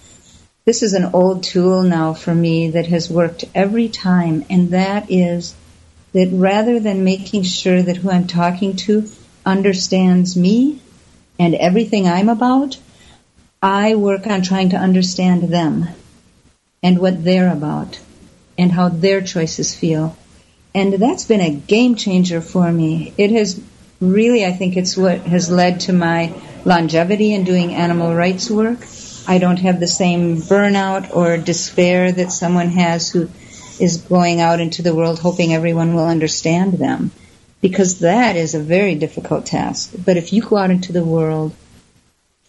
this 0.64 0.82
is 0.82 0.94
an 0.94 1.10
old 1.12 1.42
tool 1.42 1.82
now 1.82 2.14
for 2.14 2.34
me 2.34 2.70
that 2.70 2.86
has 2.86 3.10
worked 3.10 3.44
every 3.54 3.88
time. 3.88 4.44
And 4.48 4.70
that 4.70 5.10
is 5.10 5.54
that 6.18 6.30
rather 6.32 6.78
than 6.80 7.04
making 7.04 7.44
sure 7.44 7.80
that 7.82 7.96
who 7.96 8.10
I'm 8.10 8.26
talking 8.26 8.76
to 8.84 9.08
understands 9.46 10.36
me 10.36 10.80
and 11.38 11.54
everything 11.54 12.06
I'm 12.06 12.28
about, 12.28 12.78
I 13.62 13.94
work 13.94 14.26
on 14.26 14.42
trying 14.42 14.70
to 14.70 14.76
understand 14.76 15.44
them 15.44 15.88
and 16.82 16.98
what 16.98 17.24
they're 17.24 17.52
about 17.52 17.98
and 18.56 18.72
how 18.72 18.88
their 18.88 19.20
choices 19.20 19.74
feel 19.74 20.16
and 20.74 20.94
that's 20.94 21.24
been 21.24 21.40
a 21.40 21.50
game 21.50 21.94
changer 21.94 22.40
for 22.40 22.70
me. 22.70 23.12
It 23.16 23.30
has 23.32 23.60
really, 24.00 24.44
I 24.44 24.52
think 24.52 24.76
it's 24.76 24.96
what 24.96 25.18
has 25.20 25.50
led 25.50 25.80
to 25.80 25.92
my 25.92 26.32
longevity 26.64 27.34
in 27.34 27.44
doing 27.44 27.74
animal 27.74 28.14
rights 28.14 28.50
work. 28.50 28.78
I 29.26 29.38
don't 29.38 29.58
have 29.58 29.80
the 29.80 29.86
same 29.86 30.36
burnout 30.36 31.14
or 31.14 31.36
despair 31.36 32.12
that 32.12 32.32
someone 32.32 32.68
has 32.68 33.10
who 33.10 33.28
is 33.80 33.98
going 33.98 34.40
out 34.40 34.60
into 34.60 34.82
the 34.82 34.94
world 34.94 35.18
hoping 35.18 35.52
everyone 35.54 35.94
will 35.94 36.06
understand 36.06 36.74
them. 36.74 37.10
Because 37.60 38.00
that 38.00 38.36
is 38.36 38.54
a 38.54 38.60
very 38.60 38.94
difficult 38.94 39.46
task. 39.46 39.92
But 40.04 40.16
if 40.16 40.32
you 40.32 40.42
go 40.42 40.56
out 40.56 40.70
into 40.70 40.92
the 40.92 41.04
world 41.04 41.52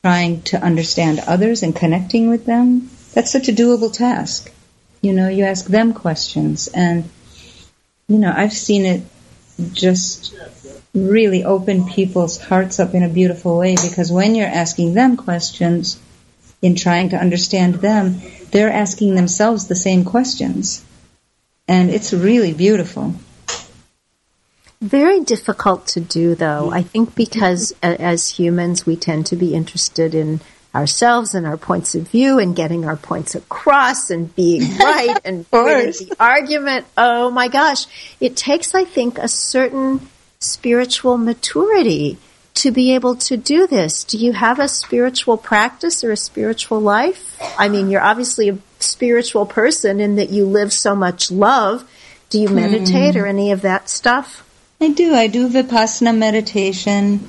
trying 0.02 0.42
to 0.44 0.62
understand 0.62 1.20
others 1.26 1.64
and 1.64 1.76
connecting 1.76 2.30
with 2.30 2.46
them, 2.46 2.90
that's 3.14 3.32
such 3.32 3.50
a 3.50 3.54
doable 3.54 3.92
task. 3.92 4.52
You 5.02 5.14
know, 5.14 5.28
you 5.28 5.46
ask 5.46 5.66
them 5.66 5.94
questions 5.94 6.68
and 6.68 7.10
you 8.08 8.18
know, 8.18 8.34
I've 8.36 8.54
seen 8.54 8.86
it 8.86 9.04
just 9.72 10.36
really 10.94 11.44
open 11.44 11.88
people's 11.88 12.40
hearts 12.40 12.80
up 12.80 12.96
in 12.96 13.04
a 13.04 13.10
beautiful 13.10 13.58
way 13.58 13.76
because 13.76 14.12
when 14.12 14.36
you're 14.36 14.48
asking 14.48 14.96
them 14.96 15.16
questions 15.16 16.00
in 16.62 16.76
trying 16.76 17.10
to 17.10 17.18
understand 17.18 17.76
them, 17.76 18.22
they're 18.52 18.72
asking 18.72 19.16
themselves 19.16 19.68
the 19.68 19.76
same 19.76 20.04
questions. 20.04 20.84
And 21.70 21.92
it's 21.92 22.12
really 22.14 22.52
beautiful. 22.52 23.14
Very 24.82 25.20
difficult 25.20 25.86
to 25.90 26.00
do, 26.00 26.34
though. 26.34 26.72
I 26.72 26.82
think 26.82 27.14
because 27.14 27.76
as 27.84 28.28
humans, 28.28 28.88
we 28.88 28.96
tend 28.96 29.28
to 29.28 29.36
be 29.36 29.54
interested 29.54 30.16
in 30.16 30.42
ourselves 30.74 31.36
and 31.36 31.46
our 31.46 31.58
points 31.58 31.94
of 31.94 32.10
view 32.10 32.40
and 32.40 32.56
getting 32.56 32.86
our 32.86 32.96
points 32.96 33.36
across 33.36 34.10
and 34.10 34.36
being 34.36 34.78
right 34.80 35.16
and 35.24 35.46
winning 35.52 35.92
the 35.92 36.16
argument. 36.20 36.88
Oh 36.98 37.30
my 37.30 37.48
gosh. 37.50 37.86
It 38.20 38.36
takes, 38.36 38.74
I 38.74 38.84
think, 38.84 39.20
a 39.20 39.28
certain 39.28 40.10
spiritual 40.40 41.20
maturity 41.20 42.18
to 42.56 42.72
be 42.72 42.96
able 42.96 43.16
to 43.16 43.38
do 43.38 43.68
this. 43.68 44.04
Do 44.06 44.18
you 44.18 44.34
have 44.34 44.58
a 44.58 44.68
spiritual 44.68 45.38
practice 45.38 46.04
or 46.04 46.12
a 46.12 46.18
spiritual 46.18 46.80
life? 46.80 47.38
I 47.60 47.70
mean, 47.70 47.92
you're 47.92 48.02
obviously 48.02 48.50
a 48.50 48.58
spiritual 48.80 49.46
person 49.46 50.00
in 50.00 50.16
that 50.16 50.30
you 50.30 50.46
live 50.46 50.74
so 50.74 50.96
much 50.96 51.32
love. 51.32 51.90
Do 52.30 52.40
you 52.40 52.50
meditate 52.50 53.16
hmm. 53.16 53.22
or 53.22 53.26
any 53.26 53.52
of 53.52 53.62
that 53.62 53.90
stuff? 53.90 54.46
I 54.80 54.90
do. 54.90 55.14
I 55.14 55.28
do 55.28 55.50
vipassana 55.50 56.16
meditation. 56.18 57.28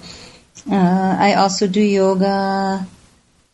Uh, 0.71 1.17
I 1.19 1.35
also 1.35 1.67
do 1.67 1.81
yoga 1.81 2.87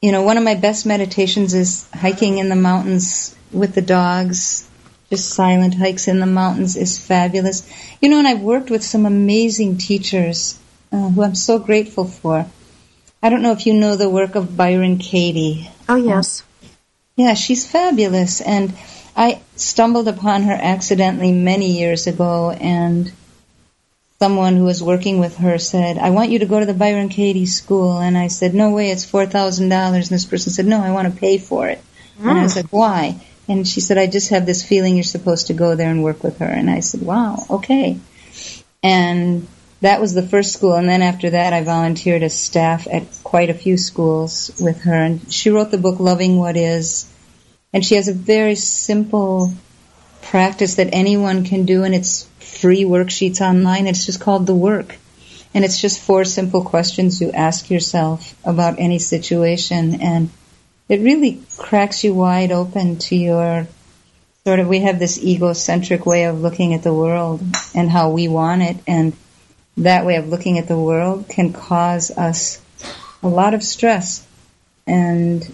you 0.07 0.13
know, 0.13 0.23
one 0.23 0.37
of 0.37 0.45
my 0.45 0.55
best 0.55 0.87
meditations 0.87 1.55
is 1.55 1.89
hiking 1.93 2.39
in 2.39 2.49
the 2.49 2.57
mountains 2.57 3.35
with 3.51 3.75
the 3.75 3.83
dogs. 3.83 4.69
Just 5.11 5.31
silent 5.31 5.75
hikes 5.75 6.09
in 6.09 6.21
the 6.21 6.27
mountains 6.27 6.77
is 6.77 6.99
fabulous. 6.99 7.69
You 8.01 8.09
know, 8.09 8.19
and 8.19 8.29
I've 8.29 8.41
worked 8.41 8.71
with 8.71 8.85
some 8.85 9.07
amazing 9.07 9.79
teachers 9.79 10.59
uh, 10.93 11.09
who 11.09 11.23
I'm 11.23 11.35
so 11.35 11.59
grateful 11.59 12.05
for. 12.05 12.47
I 13.23 13.31
don't 13.31 13.43
know 13.43 13.53
if 13.53 13.67
you 13.67 13.75
know 13.75 13.97
the 13.97 14.11
work 14.11 14.35
of 14.35 14.57
Byron 14.57 14.99
Katie. 14.99 15.71
Oh, 15.89 15.97
yes. 15.97 16.43
Yeah, 17.17 17.35
she's 17.35 17.67
fabulous. 17.67 18.41
And 18.41 18.75
I 19.17 19.41
stumbled 19.57 20.09
upon 20.09 20.45
her 20.45 20.53
accidentally 20.53 21.33
many 21.33 21.79
years 21.79 22.07
ago, 22.07 22.51
and 22.51 23.11
someone 24.19 24.57
who 24.57 24.65
was 24.65 24.83
working 24.83 25.19
with 25.19 25.37
her 25.39 25.59
said, 25.59 25.99
I 25.99 26.11
want 26.11 26.31
you 26.31 26.39
to 26.41 26.47
go 26.47 26.61
to 26.61 26.67
the 26.67 26.75
Byron 26.75 27.09
Katie 27.09 27.47
school. 27.47 27.99
And 27.99 28.17
I 28.17 28.29
said, 28.29 28.55
No 28.55 28.71
way, 28.71 28.91
it's 28.91 29.11
$4,000. 29.11 29.61
And 29.63 30.05
this 30.05 30.25
person 30.25 30.53
said, 30.53 30.67
No, 30.67 30.81
I 30.81 30.93
want 30.93 31.13
to 31.13 31.19
pay 31.19 31.39
for 31.39 31.69
it. 31.69 31.83
Mm. 32.21 32.31
And 32.31 32.39
I 32.39 32.43
was 32.43 32.57
like, 32.57 32.69
Why? 32.71 33.21
And 33.49 33.67
she 33.67 33.81
said, 33.81 33.99
I 33.99 34.07
just 34.07 34.31
have 34.31 34.45
this 34.45 34.67
feeling 34.67 34.97
you're 34.97 35.05
supposed 35.05 35.49
to 35.49 35.55
go 35.55 35.77
there 35.77 35.91
and 35.91 36.03
work 36.03 36.23
with 36.23 36.39
her. 36.39 36.47
And 36.47 36.71
I 36.71 36.81
said, 36.81 37.03
Wow, 37.03 37.47
okay. 37.51 37.99
And 38.83 39.47
that 39.81 40.01
was 40.01 40.15
the 40.15 40.27
first 40.27 40.53
school. 40.53 40.75
And 40.75 40.89
then 40.89 41.03
after 41.03 41.31
that, 41.31 41.53
I 41.53 41.63
volunteered 41.63 42.23
as 42.23 42.35
staff 42.35 42.87
at 42.91 43.05
quite 43.23 43.51
a 43.51 43.55
few 43.55 43.77
schools 43.77 44.51
with 44.61 44.83
her. 44.83 44.95
And 44.95 45.33
she 45.33 45.51
wrote 45.51 45.71
the 45.71 45.79
book 45.79 46.01
Loving 46.01 46.37
What 46.37 46.57
Is. 46.57 47.13
And 47.73 47.85
she 47.85 47.97
has 47.97 48.09
a 48.09 48.15
very 48.15 48.55
simple 48.55 49.53
practice 50.23 50.77
that 50.77 50.89
anyone 50.93 51.45
can 51.45 51.67
do, 51.67 51.85
and 51.85 51.95
it's 51.95 52.25
free 52.41 52.85
worksheets 52.85 53.41
online. 53.41 53.87
It's 53.87 54.07
just 54.07 54.21
called 54.21 54.47
The 54.47 54.55
Work. 54.55 54.97
And 55.55 55.65
it's 55.65 55.81
just 55.81 56.01
four 56.01 56.25
simple 56.25 56.65
questions 56.65 57.21
you 57.21 57.33
ask 57.33 57.71
yourself 57.71 58.35
about 58.45 58.79
any 58.79 58.99
situation. 58.99 60.01
And 60.01 60.31
it 60.89 61.01
really 61.01 61.43
cracks 61.57 62.05
you 62.05 62.15
wide 62.15 62.53
open 62.53 62.99
to 62.99 63.17
your 63.17 63.67
sort 64.45 64.61
of, 64.61 64.69
we 64.69 64.81
have 64.81 64.99
this 64.99 65.23
egocentric 65.23 66.07
way 66.07 66.25
of 66.25 66.41
looking 66.41 66.75
at 66.75 66.83
the 66.83 66.95
world 66.95 67.43
and 67.75 67.91
how 67.91 68.11
we 68.11 68.29
want 68.29 68.63
it. 68.63 68.77
And 68.87 69.13
that 69.79 70.07
way 70.07 70.17
of 70.17 70.29
looking 70.29 70.59
at 70.59 70.69
the 70.69 70.79
world 70.79 71.29
can 71.29 71.53
cause 71.53 72.11
us 72.11 72.61
a 73.23 73.29
lot 73.29 73.55
of 73.55 73.63
stress 73.63 74.27
and 74.87 75.47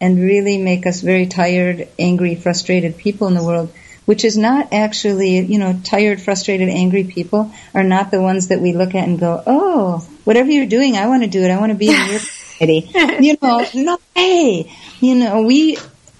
and 0.00 0.18
really 0.18 0.56
make 0.56 0.86
us 0.86 1.02
very 1.02 1.26
tired, 1.26 1.86
angry, 1.98 2.34
frustrated 2.34 2.96
people 2.96 3.28
in 3.28 3.34
the 3.34 3.44
world, 3.44 3.70
which 4.06 4.24
is 4.24 4.38
not 4.38 4.72
actually, 4.72 5.40
you 5.40 5.58
know, 5.58 5.78
tired, 5.84 6.20
frustrated, 6.20 6.70
angry 6.70 7.04
people 7.04 7.52
are 7.74 7.84
not 7.84 8.10
the 8.10 8.20
ones 8.20 8.48
that 8.48 8.60
we 8.60 8.72
look 8.72 8.94
at 8.94 9.06
and 9.06 9.20
go, 9.20 9.42
oh, 9.46 9.98
whatever 10.24 10.50
you're 10.50 10.66
doing, 10.66 10.96
I 10.96 11.06
want 11.06 11.22
to 11.22 11.28
do 11.28 11.42
it. 11.42 11.50
I 11.50 11.60
want 11.60 11.72
to 11.72 11.78
be 11.78 11.90
in 11.90 12.08
your 12.08 12.18
society. 12.18 12.90
you 13.20 13.36
know, 13.42 13.66
no 13.74 13.98
way. 14.16 14.72
You 15.00 15.14
know, 15.16 15.42
we 15.42 15.76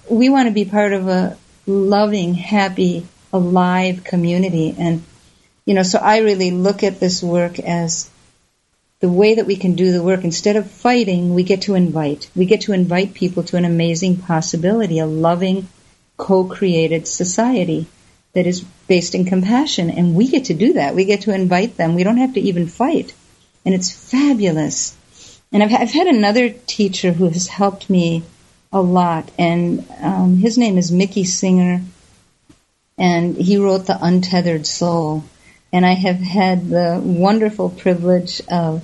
we 0.09 0.29
want 0.29 0.47
to 0.47 0.53
be 0.53 0.65
part 0.65 0.93
of 0.93 1.07
a 1.07 1.37
loving, 1.65 2.35
happy, 2.35 3.07
alive 3.33 4.03
community, 4.03 4.75
and 4.77 5.03
you 5.65 5.73
know, 5.73 5.83
so 5.83 5.99
I 5.99 6.19
really 6.19 6.51
look 6.51 6.83
at 6.83 6.99
this 6.99 7.21
work 7.21 7.59
as 7.59 8.09
the 8.99 9.09
way 9.09 9.35
that 9.35 9.45
we 9.45 9.55
can 9.55 9.75
do 9.75 9.91
the 9.91 10.03
work. 10.03 10.23
Instead 10.23 10.55
of 10.55 10.69
fighting, 10.69 11.33
we 11.33 11.43
get 11.43 11.63
to 11.63 11.75
invite. 11.75 12.29
We 12.35 12.45
get 12.45 12.61
to 12.61 12.73
invite 12.73 13.13
people 13.13 13.43
to 13.43 13.57
an 13.57 13.65
amazing 13.65 14.17
possibility, 14.17 14.99
a 14.99 15.05
loving, 15.05 15.67
co-created 16.17 17.07
society 17.07 17.87
that 18.33 18.47
is 18.47 18.61
based 18.87 19.15
in 19.15 19.25
compassion. 19.25 19.89
And 19.89 20.15
we 20.15 20.27
get 20.27 20.45
to 20.45 20.53
do 20.53 20.73
that. 20.73 20.95
We 20.95 21.05
get 21.05 21.21
to 21.21 21.33
invite 21.33 21.77
them. 21.77 21.95
We 21.95 22.03
don't 22.03 22.17
have 22.17 22.35
to 22.35 22.41
even 22.41 22.67
fight. 22.67 23.13
And 23.65 23.75
it's 23.75 23.91
fabulous. 23.91 24.95
And 25.51 25.61
I've, 25.61 25.73
I've 25.73 25.91
had 25.91 26.07
another 26.07 26.49
teacher 26.49 27.11
who 27.11 27.27
has 27.27 27.47
helped 27.47 27.89
me 27.89 28.23
a 28.71 28.81
lot, 28.81 29.29
and 29.37 29.85
um, 29.99 30.37
his 30.37 30.57
name 30.57 30.77
is 30.77 30.93
Mickey 30.93 31.25
Singer, 31.25 31.81
and 32.97 33.35
he 33.35 33.57
wrote 33.57 33.85
The 33.85 33.99
Untethered 34.01 34.65
Soul 34.65 35.25
and 35.73 35.85
I 35.85 35.93
have 35.93 36.19
had 36.19 36.69
the 36.69 37.01
wonderful 37.03 37.69
privilege 37.69 38.41
of 38.49 38.83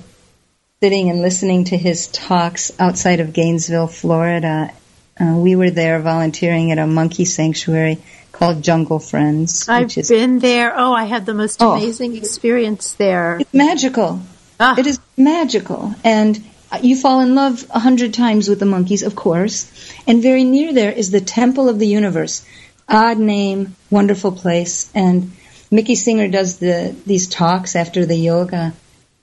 sitting 0.80 1.10
and 1.10 1.20
listening 1.20 1.64
to 1.64 1.76
his 1.76 2.06
talks 2.08 2.72
outside 2.78 3.20
of 3.20 3.32
Gainesville, 3.32 3.88
Florida. 3.88 4.72
Uh, 5.20 5.34
we 5.36 5.56
were 5.56 5.70
there 5.70 6.00
volunteering 6.00 6.70
at 6.70 6.78
a 6.78 6.86
monkey 6.86 7.24
sanctuary 7.24 7.98
called 8.30 8.62
Jungle 8.62 9.00
Friends. 9.00 9.68
I've 9.68 9.96
is, 9.98 10.08
been 10.08 10.38
there. 10.38 10.72
Oh, 10.78 10.92
I 10.92 11.04
had 11.04 11.26
the 11.26 11.34
most 11.34 11.60
oh, 11.60 11.72
amazing 11.72 12.16
experience 12.16 12.92
there. 12.94 13.38
It's 13.40 13.52
magical. 13.52 14.20
Ah. 14.60 14.76
It 14.78 14.86
is 14.86 15.00
magical. 15.16 15.94
And 16.04 16.42
you 16.80 16.96
fall 16.96 17.20
in 17.20 17.34
love 17.34 17.66
a 17.70 17.80
hundred 17.80 18.14
times 18.14 18.48
with 18.48 18.60
the 18.60 18.66
monkeys, 18.66 19.02
of 19.02 19.16
course. 19.16 19.70
And 20.06 20.22
very 20.22 20.44
near 20.44 20.72
there 20.72 20.92
is 20.92 21.10
the 21.10 21.20
Temple 21.20 21.68
of 21.68 21.78
the 21.78 21.86
Universe. 21.86 22.46
Odd 22.88 23.18
name, 23.18 23.74
wonderful 23.90 24.32
place. 24.32 24.90
And 24.94 25.32
Mickey 25.70 25.94
Singer 25.94 26.28
does 26.28 26.58
the 26.58 26.94
these 27.04 27.28
talks 27.28 27.76
after 27.76 28.06
the 28.06 28.16
yoga, 28.16 28.72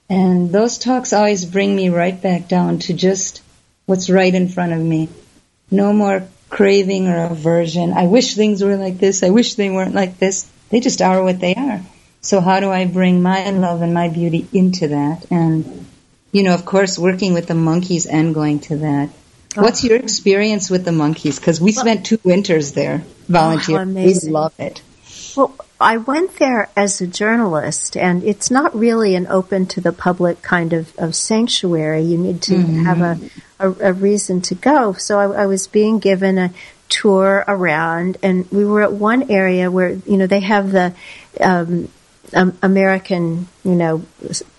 and 0.10 0.52
those 0.52 0.78
talks 0.78 1.14
always 1.14 1.46
bring 1.46 1.76
me 1.76 1.89
right 1.89 2.20
back 2.22 2.48
down 2.48 2.80
to 2.80 2.93
just 2.93 3.41
what's 3.86 4.10
right 4.10 4.34
in 4.34 4.48
front 4.50 4.74
of 4.74 4.80
me. 4.80 5.10
No 5.72 5.91
more 5.93 6.28
craving 6.50 7.08
or 7.08 7.26
aversion. 7.26 7.93
I 7.93 8.08
wish 8.08 8.36
things 8.36 8.64
were 8.64 8.78
like 8.78 9.00
this. 9.00 9.24
I 9.24 9.32
wish 9.32 9.56
they 9.56 9.70
weren't 9.70 9.96
like 9.96 10.20
this. 10.20 10.50
They 10.70 10.80
just 10.80 11.02
are 11.02 11.24
what 11.24 11.39
they 11.39 11.56
are. 11.56 11.82
So 12.22 12.41
how 12.41 12.60
do 12.60 12.70
I 12.72 12.86
bring 12.86 13.22
my 13.22 13.50
love 13.50 13.82
and 13.82 13.93
my 13.93 14.10
beauty 14.10 14.48
into 14.54 14.89
that? 14.89 15.26
And 15.32 15.88
you 16.32 16.43
know, 16.43 16.54
of 16.54 16.66
course, 16.66 17.00
working 17.00 17.34
with 17.34 17.48
the 17.48 17.56
monkeys 17.56 18.06
and 18.06 18.36
going 18.36 18.60
to 18.62 18.78
that. 18.78 19.10
What's 19.56 19.84
your 19.84 19.98
experience 19.98 20.70
with 20.70 20.86
the 20.86 20.91
monkeys? 20.91 21.39
Because 21.39 21.62
we 21.62 21.72
spent 21.72 22.06
two 22.06 22.20
winters 22.24 22.74
there 22.74 23.04
volunteering. 23.30 23.98
Oh, 23.98 24.04
we 24.04 24.14
love 24.30 24.54
it. 24.60 24.82
Well, 25.36 25.56
I 25.80 25.97
went 25.97 26.38
there 26.38 26.69
as 26.76 27.01
a 27.01 27.07
journalist, 27.07 27.97
and 27.97 28.23
it's 28.23 28.49
not 28.49 28.73
really 28.76 29.15
an 29.15 29.28
open 29.28 29.65
to 29.67 29.82
the 29.82 29.91
public 29.91 30.41
kind 30.41 30.71
of, 30.71 30.97
of 30.97 31.15
sanctuary. 31.15 32.01
You 32.03 32.17
need 32.17 32.41
to 32.43 32.55
mm-hmm. 32.55 32.86
have 32.86 33.01
a, 33.01 33.19
a, 33.59 33.89
a, 33.89 33.93
reason 33.93 34.41
to 34.41 34.55
go. 34.55 34.93
So 34.93 35.19
I, 35.19 35.43
I, 35.43 35.45
was 35.47 35.67
being 35.67 35.99
given 35.99 36.38
a 36.38 36.53
tour 36.88 37.43
around, 37.45 38.17
and 38.23 38.49
we 38.51 38.63
were 38.63 38.84
at 38.84 38.93
one 38.93 39.30
area 39.30 39.69
where 39.69 39.89
you 39.89 40.15
know 40.15 40.28
they 40.28 40.39
have 40.39 40.71
the 40.71 40.93
um, 41.41 41.89
um, 42.34 42.57
American 42.61 43.49
you 43.65 43.76
know 43.76 44.05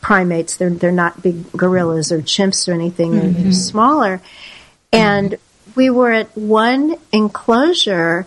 primates. 0.02 0.58
They're 0.58 0.68
they're 0.68 0.92
not 0.92 1.22
big 1.22 1.50
gorillas 1.52 2.12
or 2.12 2.18
chimps 2.18 2.68
or 2.68 2.72
anything. 2.72 3.12
Mm-hmm. 3.12 3.32
They're, 3.32 3.42
they're 3.44 3.52
smaller, 3.52 4.20
and 4.92 5.36
we 5.74 5.88
were 5.88 6.12
at 6.12 6.36
one 6.36 6.96
enclosure 7.10 8.26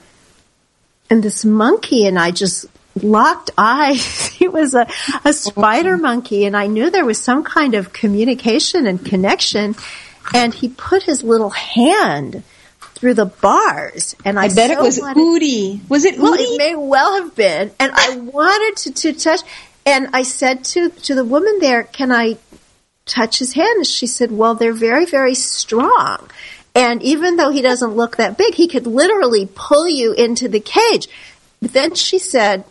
and 1.09 1.23
this 1.23 1.43
monkey 1.43 2.05
and 2.05 2.19
I 2.19 2.31
just 2.31 2.67
locked 3.01 3.51
eyes. 3.57 4.27
he 4.27 4.47
was 4.47 4.73
a, 4.73 4.87
a 5.25 5.33
spider 5.33 5.97
monkey 5.97 6.45
and 6.45 6.55
I 6.55 6.67
knew 6.67 6.89
there 6.89 7.05
was 7.05 7.21
some 7.21 7.43
kind 7.43 7.75
of 7.75 7.93
communication 7.93 8.87
and 8.87 9.03
connection. 9.03 9.75
And 10.33 10.53
he 10.53 10.69
put 10.69 11.03
his 11.03 11.23
little 11.23 11.49
hand 11.49 12.43
through 12.99 13.13
the 13.13 13.25
bars, 13.25 14.15
and 14.25 14.37
I, 14.37 14.43
I 14.43 14.47
bet 14.49 14.71
so 14.71 14.79
it 14.79 14.81
was 14.81 14.99
wanted, 14.99 15.17
Udi. 15.17 15.89
Was 15.89 16.03
it 16.05 16.19
Well, 16.19 16.33
it 16.33 16.57
may 16.57 16.75
well 16.75 17.21
have 17.21 17.33
been, 17.33 17.71
and 17.79 17.91
I 17.95 18.17
wanted 18.17 18.77
to, 18.77 18.91
to 18.91 19.13
touch. 19.13 19.41
And 19.85 20.09
I 20.13 20.23
said 20.23 20.65
to 20.65 20.89
to 20.89 21.15
the 21.15 21.23
woman 21.23 21.59
there, 21.59 21.83
"Can 21.83 22.11
I 22.11 22.37
touch 23.05 23.39
his 23.39 23.53
hand?" 23.53 23.77
And 23.77 23.87
she 23.87 24.05
said, 24.05 24.31
"Well, 24.31 24.55
they're 24.55 24.73
very, 24.73 25.05
very 25.05 25.33
strong." 25.33 26.29
And 26.75 27.01
even 27.01 27.37
though 27.37 27.49
he 27.49 27.61
doesn't 27.61 27.95
look 27.95 28.17
that 28.17 28.37
big, 28.37 28.53
he 28.53 28.67
could 28.67 28.85
literally 28.85 29.49
pull 29.53 29.87
you 29.87 30.13
into 30.13 30.47
the 30.47 30.59
cage. 30.59 31.07
But 31.61 31.73
then 31.73 31.95
she 31.95 32.19
said, 32.19 32.63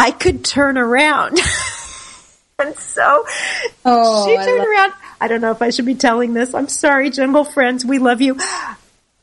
I 0.00 0.12
could 0.12 0.44
turn 0.44 0.78
around. 0.78 1.38
and 2.58 2.74
so 2.76 3.26
oh, 3.84 4.26
she 4.26 4.34
turned 4.34 4.62
I 4.62 4.64
around. 4.64 4.92
I 5.20 5.28
don't 5.28 5.42
know 5.42 5.50
if 5.50 5.60
I 5.60 5.68
should 5.68 5.84
be 5.84 5.94
telling 5.94 6.32
this. 6.32 6.54
I'm 6.54 6.68
sorry, 6.68 7.10
jungle 7.10 7.44
friends. 7.44 7.84
We 7.84 7.98
love 7.98 8.22
you. 8.22 8.38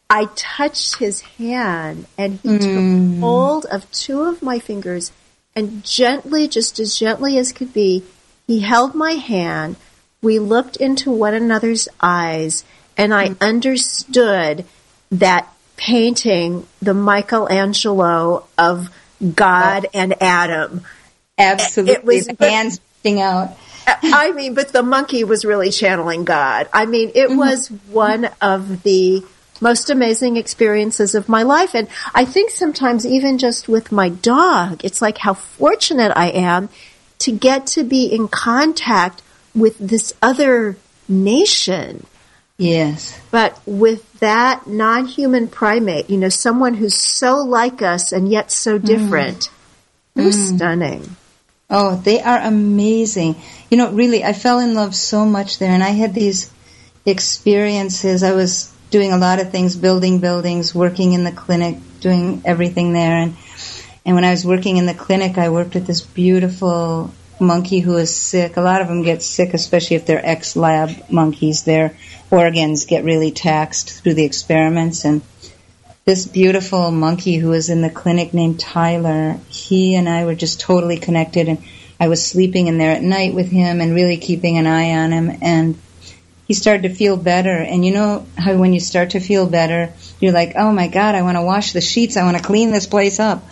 I 0.10 0.30
touched 0.36 0.98
his 1.00 1.22
hand 1.22 2.06
and 2.18 2.40
he 2.42 2.50
mm. 2.50 3.14
took 3.14 3.22
hold 3.22 3.66
of 3.66 3.92
two 3.92 4.22
of 4.22 4.44
my 4.44 4.60
fingers 4.60 5.12
and 5.56 5.84
gently, 5.84 6.48
just 6.48 6.80
as 6.80 6.96
gently 6.96 7.40
as 7.40 7.52
could 7.52 7.74
be, 7.74 8.04
he 8.46 8.60
held 8.60 8.94
my 8.94 9.14
hand. 9.14 9.76
We 10.22 10.38
looked 10.38 10.76
into 10.76 11.10
one 11.10 11.34
another's 11.34 11.90
eyes 12.00 12.64
and 12.96 13.12
I 13.12 13.30
mm. 13.30 13.42
understood 13.42 14.66
that 15.10 15.52
painting 15.76 16.68
the 16.80 16.94
Michelangelo 16.94 18.46
of 18.56 18.92
God 19.36 19.86
oh. 19.86 19.90
and 19.94 20.22
Adam. 20.22 20.82
Absolutely. 21.38 21.94
It 21.94 22.04
was 22.04 22.28
the 22.28 22.50
hands 22.50 22.82
out. 23.18 23.58
I 23.88 24.32
mean, 24.34 24.54
but 24.54 24.70
the 24.70 24.84
monkey 24.84 25.24
was 25.24 25.46
really 25.46 25.72
channeling 25.72 26.26
God. 26.26 26.68
I 26.74 26.86
mean, 26.86 27.12
it 27.16 27.30
mm-hmm. 27.30 27.38
was 27.38 27.70
one 27.70 28.30
of 28.42 28.84
the 28.84 29.24
most 29.62 29.90
amazing 29.90 30.36
experiences 30.36 31.16
of 31.16 31.30
my 31.30 31.44
life. 31.44 31.74
And 31.74 31.88
I 32.14 32.26
think 32.26 32.52
sometimes 32.52 33.06
even 33.06 33.38
just 33.38 33.70
with 33.70 33.92
my 33.92 34.10
dog, 34.10 34.84
it's 34.84 35.02
like 35.02 35.18
how 35.18 35.34
fortunate 35.34 36.12
I 36.16 36.30
am 36.30 36.70
to 37.20 37.32
get 37.32 37.68
to 37.68 37.84
be 37.84 38.06
in 38.06 38.28
contact 38.28 39.24
with 39.56 39.78
this 39.80 40.14
other 40.22 40.78
nation 41.08 42.06
Yes. 42.58 43.20
But 43.30 43.60
with 43.66 44.20
that 44.20 44.66
non-human 44.66 45.48
primate, 45.48 46.10
you 46.10 46.18
know, 46.18 46.30
someone 46.30 46.74
who's 46.74 46.96
so 46.96 47.38
like 47.38 47.82
us 47.82 48.12
and 48.12 48.30
yet 48.30 48.52
so 48.52 48.80
mm. 48.80 48.86
different, 48.86 49.50
mm. 50.16 50.22
it 50.22 50.26
was 50.26 50.38
mm. 50.38 50.56
stunning. 50.56 51.16
Oh, 51.70 51.96
they 51.98 52.22
are 52.22 52.40
amazing. 52.40 53.36
You 53.70 53.78
know, 53.78 53.92
really, 53.92 54.24
I 54.24 54.34
fell 54.34 54.60
in 54.60 54.74
love 54.74 54.96
so 54.96 55.26
much 55.26 55.60
there, 55.60 55.72
and 55.72 55.84
I 55.84 55.90
had 55.90 56.14
these 56.14 56.50
experiences. 57.06 58.24
I 58.24 58.34
was 58.34 58.74
doing 58.90 59.12
a 59.12 59.18
lot 59.18 59.40
of 59.40 59.52
things, 59.52 59.76
building 59.76 60.20
buildings, 60.20 60.74
working 60.74 61.14
in 61.14 61.26
the 61.26 61.32
clinic, 61.32 61.78
doing 62.00 62.42
everything 62.46 62.94
there. 62.94 63.18
And, 63.18 63.36
and 64.06 64.16
when 64.16 64.24
I 64.24 64.32
was 64.32 64.46
working 64.46 64.78
in 64.78 64.86
the 64.86 64.94
clinic, 64.94 65.38
I 65.38 65.50
worked 65.50 65.74
with 65.74 65.86
this 65.86 66.02
beautiful 66.02 67.12
monkey 67.40 67.80
who 67.80 67.98
is 67.98 68.16
sick. 68.16 68.58
A 68.58 68.62
lot 68.62 68.82
of 68.82 68.88
them 68.88 69.04
get 69.04 69.24
sick, 69.24 69.54
especially 69.54 69.96
if 69.96 70.06
they're 70.06 70.26
ex-lab 70.26 71.10
monkeys. 71.10 71.64
Their 71.64 71.96
organs 72.32 72.86
get 72.86 73.04
really 73.04 73.32
taxed 73.32 74.02
through 74.02 74.16
the 74.16 74.26
experiments. 74.26 75.06
And 75.06 75.22
this 76.06 76.26
beautiful 76.26 76.92
monkey 76.92 77.36
who 77.36 77.50
was 77.50 77.70
in 77.70 77.82
the 77.82 77.90
clinic 77.90 78.34
named 78.34 78.60
Tyler, 78.60 79.38
he 79.50 79.96
and 79.96 80.08
I 80.08 80.26
were 80.26 80.36
just 80.36 80.60
totally 80.60 80.98
connected. 80.98 81.48
And 81.48 81.64
I 82.00 82.08
was 82.08 82.26
sleeping 82.26 82.68
in 82.68 82.78
there 82.78 82.96
at 82.96 83.02
night 83.02 83.34
with 83.34 83.50
him 83.50 83.82
and 83.82 83.96
really 83.96 84.18
keeping 84.18 84.58
an 84.58 84.68
eye 84.68 84.92
on 84.92 85.12
him. 85.12 85.38
And 85.42 85.78
he 86.48 86.54
started 86.54 86.84
to 86.84 86.96
feel 86.96 87.18
better. 87.18 87.50
And 87.56 87.86
you 87.86 87.94
know 87.94 88.26
how 88.38 88.56
when 88.56 88.74
you 88.74 88.80
start 88.80 89.12
to 89.12 89.20
feel 89.20 89.48
better, 89.48 89.92
you're 90.20 90.32
like, 90.32 90.54
oh 90.56 90.72
my 90.72 90.88
God, 90.88 91.14
I 91.14 91.24
want 91.24 91.38
to 91.38 91.42
wash 91.42 91.74
the 91.74 91.82
sheets. 91.82 92.16
I 92.16 92.24
want 92.24 92.38
to 92.38 92.44
clean 92.44 92.72
this 92.72 92.88
place 92.88 93.20
up. 93.20 93.44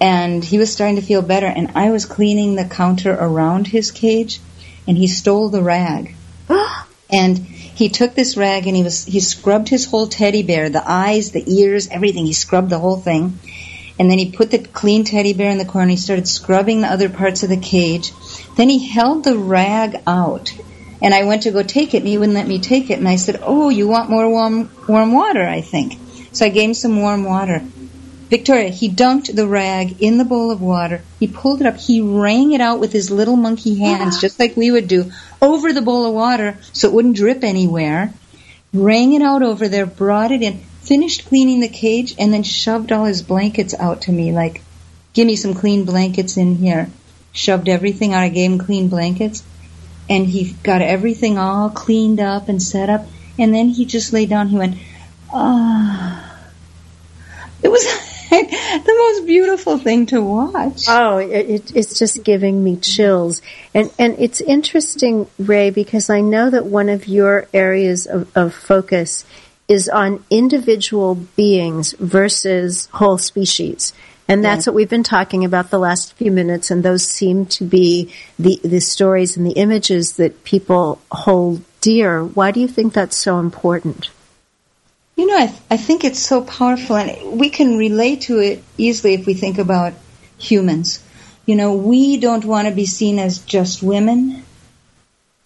And 0.00 0.42
he 0.42 0.58
was 0.58 0.72
starting 0.72 0.96
to 0.96 1.02
feel 1.02 1.22
better. 1.22 1.46
And 1.46 1.72
I 1.74 1.90
was 1.90 2.06
cleaning 2.06 2.54
the 2.54 2.64
counter 2.64 3.12
around 3.12 3.66
his 3.66 3.90
cage 3.90 4.40
and 4.86 4.96
he 4.96 5.06
stole 5.06 5.48
the 5.50 5.62
rag. 5.62 6.14
and 7.10 7.38
he 7.38 7.88
took 7.88 8.14
this 8.14 8.36
rag 8.36 8.66
and 8.66 8.76
he 8.76 8.82
was, 8.82 9.04
he 9.04 9.20
scrubbed 9.20 9.68
his 9.68 9.84
whole 9.86 10.06
teddy 10.06 10.42
bear, 10.42 10.70
the 10.70 10.82
eyes, 10.84 11.32
the 11.32 11.44
ears, 11.46 11.88
everything. 11.88 12.26
He 12.26 12.32
scrubbed 12.32 12.70
the 12.70 12.78
whole 12.78 12.96
thing. 12.96 13.38
And 13.98 14.10
then 14.10 14.18
he 14.18 14.32
put 14.32 14.50
the 14.50 14.58
clean 14.58 15.04
teddy 15.04 15.34
bear 15.34 15.50
in 15.50 15.58
the 15.58 15.66
corner. 15.66 15.90
He 15.90 15.96
started 15.96 16.26
scrubbing 16.26 16.80
the 16.80 16.88
other 16.88 17.10
parts 17.10 17.42
of 17.42 17.50
the 17.50 17.58
cage. 17.58 18.12
Then 18.56 18.70
he 18.70 18.88
held 18.88 19.24
the 19.24 19.36
rag 19.36 20.00
out. 20.06 20.54
And 21.02 21.12
I 21.12 21.24
went 21.24 21.42
to 21.42 21.50
go 21.50 21.62
take 21.62 21.92
it, 21.94 21.98
and 21.98 22.08
he 22.08 22.16
wouldn't 22.16 22.36
let 22.36 22.46
me 22.46 22.58
take 22.58 22.90
it. 22.90 22.98
And 22.98 23.08
I 23.08 23.16
said, 23.16 23.40
"Oh, 23.42 23.68
you 23.68 23.88
want 23.88 24.10
more 24.10 24.28
warm, 24.28 24.70
warm 24.88 25.12
water? 25.12 25.46
I 25.46 25.60
think." 25.60 25.98
So 26.32 26.46
I 26.46 26.48
gave 26.48 26.70
him 26.70 26.74
some 26.74 27.00
warm 27.00 27.24
water. 27.24 27.62
Victoria, 28.30 28.70
he 28.70 28.88
dunked 28.88 29.34
the 29.34 29.46
rag 29.46 30.00
in 30.00 30.16
the 30.16 30.24
bowl 30.24 30.50
of 30.50 30.62
water. 30.62 31.02
He 31.18 31.26
pulled 31.26 31.60
it 31.60 31.66
up. 31.66 31.76
He 31.76 32.00
wrung 32.00 32.52
it 32.52 32.60
out 32.60 32.80
with 32.80 32.92
his 32.92 33.10
little 33.10 33.36
monkey 33.36 33.74
hands, 33.78 34.20
just 34.22 34.38
like 34.38 34.56
we 34.56 34.70
would 34.70 34.88
do, 34.88 35.10
over 35.42 35.72
the 35.72 35.82
bowl 35.82 36.06
of 36.06 36.14
water 36.14 36.56
so 36.72 36.88
it 36.88 36.94
wouldn't 36.94 37.16
drip 37.16 37.44
anywhere. 37.44 38.14
Wrung 38.72 39.12
it 39.12 39.22
out 39.22 39.42
over 39.42 39.68
there, 39.68 39.84
brought 39.84 40.30
it 40.30 40.42
in 40.42 40.60
finished 40.80 41.26
cleaning 41.26 41.60
the 41.60 41.68
cage 41.68 42.14
and 42.18 42.32
then 42.32 42.42
shoved 42.42 42.90
all 42.90 43.04
his 43.04 43.22
blankets 43.22 43.74
out 43.78 44.02
to 44.02 44.12
me, 44.12 44.32
like, 44.32 44.62
give 45.12 45.26
me 45.26 45.36
some 45.36 45.54
clean 45.54 45.84
blankets 45.84 46.36
in 46.36 46.56
here. 46.56 46.90
Shoved 47.32 47.68
everything 47.68 48.12
out. 48.12 48.24
I 48.24 48.28
gave 48.28 48.50
him 48.50 48.58
clean 48.58 48.88
blankets. 48.88 49.44
And 50.08 50.26
he 50.26 50.52
got 50.64 50.82
everything 50.82 51.38
all 51.38 51.70
cleaned 51.70 52.18
up 52.18 52.48
and 52.48 52.60
set 52.60 52.90
up. 52.90 53.06
And 53.38 53.54
then 53.54 53.68
he 53.68 53.84
just 53.84 54.12
lay 54.12 54.26
down. 54.26 54.48
He 54.48 54.56
went, 54.56 54.76
ah. 55.32 56.26
It 57.62 57.68
was 57.68 57.84
the 58.30 58.94
most 58.98 59.26
beautiful 59.26 59.78
thing 59.78 60.06
to 60.06 60.22
watch. 60.22 60.84
Oh, 60.88 61.18
it, 61.18 61.74
it's 61.74 61.98
just 61.98 62.22
giving 62.24 62.62
me 62.62 62.76
chills. 62.76 63.42
And, 63.74 63.92
and 63.98 64.16
it's 64.18 64.40
interesting, 64.40 65.26
Rae, 65.38 65.70
because 65.70 66.10
I 66.10 66.20
know 66.20 66.50
that 66.50 66.66
one 66.66 66.88
of 66.88 67.08
your 67.08 67.48
areas 67.52 68.06
of, 68.06 68.34
of 68.36 68.54
focus 68.54 69.24
is 69.68 69.88
on 69.88 70.24
individual 70.30 71.14
beings 71.14 71.92
versus 71.98 72.86
whole 72.92 73.18
species. 73.18 73.92
And 74.28 74.44
that's 74.44 74.64
what 74.64 74.76
we've 74.76 74.88
been 74.88 75.02
talking 75.02 75.44
about 75.44 75.70
the 75.70 75.78
last 75.80 76.12
few 76.14 76.30
minutes, 76.30 76.70
and 76.70 76.84
those 76.84 77.04
seem 77.04 77.46
to 77.46 77.64
be 77.64 78.12
the, 78.38 78.60
the 78.62 78.78
stories 78.78 79.36
and 79.36 79.44
the 79.44 79.54
images 79.54 80.16
that 80.18 80.44
people 80.44 81.00
hold 81.10 81.62
dear. 81.80 82.22
Why 82.22 82.52
do 82.52 82.60
you 82.60 82.68
think 82.68 82.92
that's 82.92 83.16
so 83.16 83.40
important? 83.40 84.10
You 85.20 85.26
know, 85.26 85.36
I, 85.36 85.46
th- 85.48 85.60
I 85.70 85.76
think 85.76 86.04
it's 86.04 86.18
so 86.18 86.40
powerful, 86.40 86.96
and 86.96 87.38
we 87.38 87.50
can 87.50 87.76
relate 87.76 88.22
to 88.22 88.38
it 88.38 88.64
easily 88.78 89.12
if 89.12 89.26
we 89.26 89.34
think 89.34 89.58
about 89.58 89.92
humans. 90.38 91.04
You 91.44 91.56
know, 91.56 91.74
we 91.74 92.16
don't 92.16 92.46
want 92.46 92.68
to 92.68 92.74
be 92.74 92.86
seen 92.86 93.18
as 93.18 93.38
just 93.40 93.82
women 93.82 94.44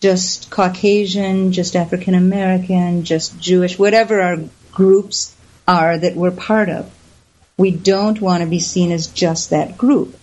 just 0.05 0.51
Caucasian, 0.51 1.51
just 1.51 1.75
African 1.75 2.15
American, 2.15 3.05
just 3.05 3.41
Jewish, 3.41 3.79
whatever 3.79 4.21
our 4.21 4.37
groups 4.71 5.35
are 5.67 5.97
that 5.97 6.15
we're 6.15 6.31
part 6.31 6.69
of. 6.69 6.93
We 7.57 7.71
don't 7.71 8.21
want 8.21 8.43
to 8.43 8.49
be 8.49 8.61
seen 8.61 8.93
as 8.93 9.07
just 9.07 9.49
that 9.49 9.79
group. 9.79 10.15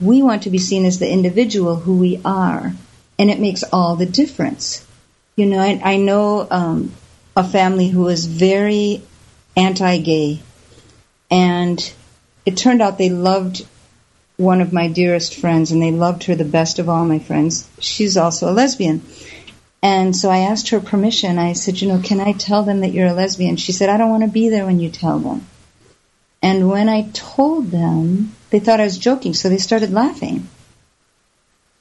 We 0.00 0.22
want 0.22 0.44
to 0.44 0.50
be 0.50 0.56
seen 0.56 0.86
as 0.86 0.98
the 0.98 1.08
individual 1.08 1.76
who 1.76 1.98
we 1.98 2.20
are, 2.24 2.72
and 3.18 3.30
it 3.30 3.38
makes 3.38 3.62
all 3.64 3.94
the 3.94 4.06
difference. 4.06 4.84
You 5.36 5.44
know, 5.44 5.58
I, 5.58 5.78
I 5.84 5.96
know 5.98 6.48
um, 6.50 6.92
a 7.36 7.44
family 7.44 7.88
who 7.88 8.02
was 8.02 8.26
very 8.26 9.02
anti-gay, 9.56 10.40
and 11.30 11.92
it 12.44 12.56
turned 12.56 12.82
out 12.82 12.98
they 12.98 13.10
loved 13.10 13.66
one 14.36 14.60
of 14.60 14.72
my 14.72 14.88
dearest 14.88 15.34
friends, 15.34 15.70
and 15.70 15.80
they 15.80 15.92
loved 15.92 16.24
her 16.24 16.34
the 16.34 16.44
best 16.44 16.78
of 16.78 16.88
all 16.88 17.04
my 17.04 17.18
friends. 17.18 17.68
She's 17.78 18.16
also 18.16 18.50
a 18.50 18.52
lesbian. 18.52 19.02
And 19.82 20.14
so 20.14 20.30
I 20.30 20.38
asked 20.38 20.70
her 20.70 20.80
permission. 20.80 21.38
I 21.38 21.54
said, 21.54 21.80
you 21.80 21.88
know, 21.88 22.00
can 22.00 22.20
I 22.20 22.32
tell 22.32 22.62
them 22.62 22.80
that 22.80 22.92
you're 22.92 23.08
a 23.08 23.12
lesbian? 23.12 23.56
She 23.56 23.72
said, 23.72 23.88
I 23.88 23.96
don't 23.96 24.10
want 24.10 24.22
to 24.22 24.28
be 24.28 24.48
there 24.48 24.64
when 24.64 24.80
you 24.80 24.90
tell 24.90 25.18
them. 25.18 25.46
And 26.40 26.68
when 26.68 26.88
I 26.88 27.10
told 27.12 27.70
them, 27.70 28.34
they 28.50 28.58
thought 28.58 28.80
I 28.80 28.84
was 28.84 28.98
joking, 28.98 29.34
so 29.34 29.48
they 29.48 29.58
started 29.58 29.92
laughing. 29.92 30.48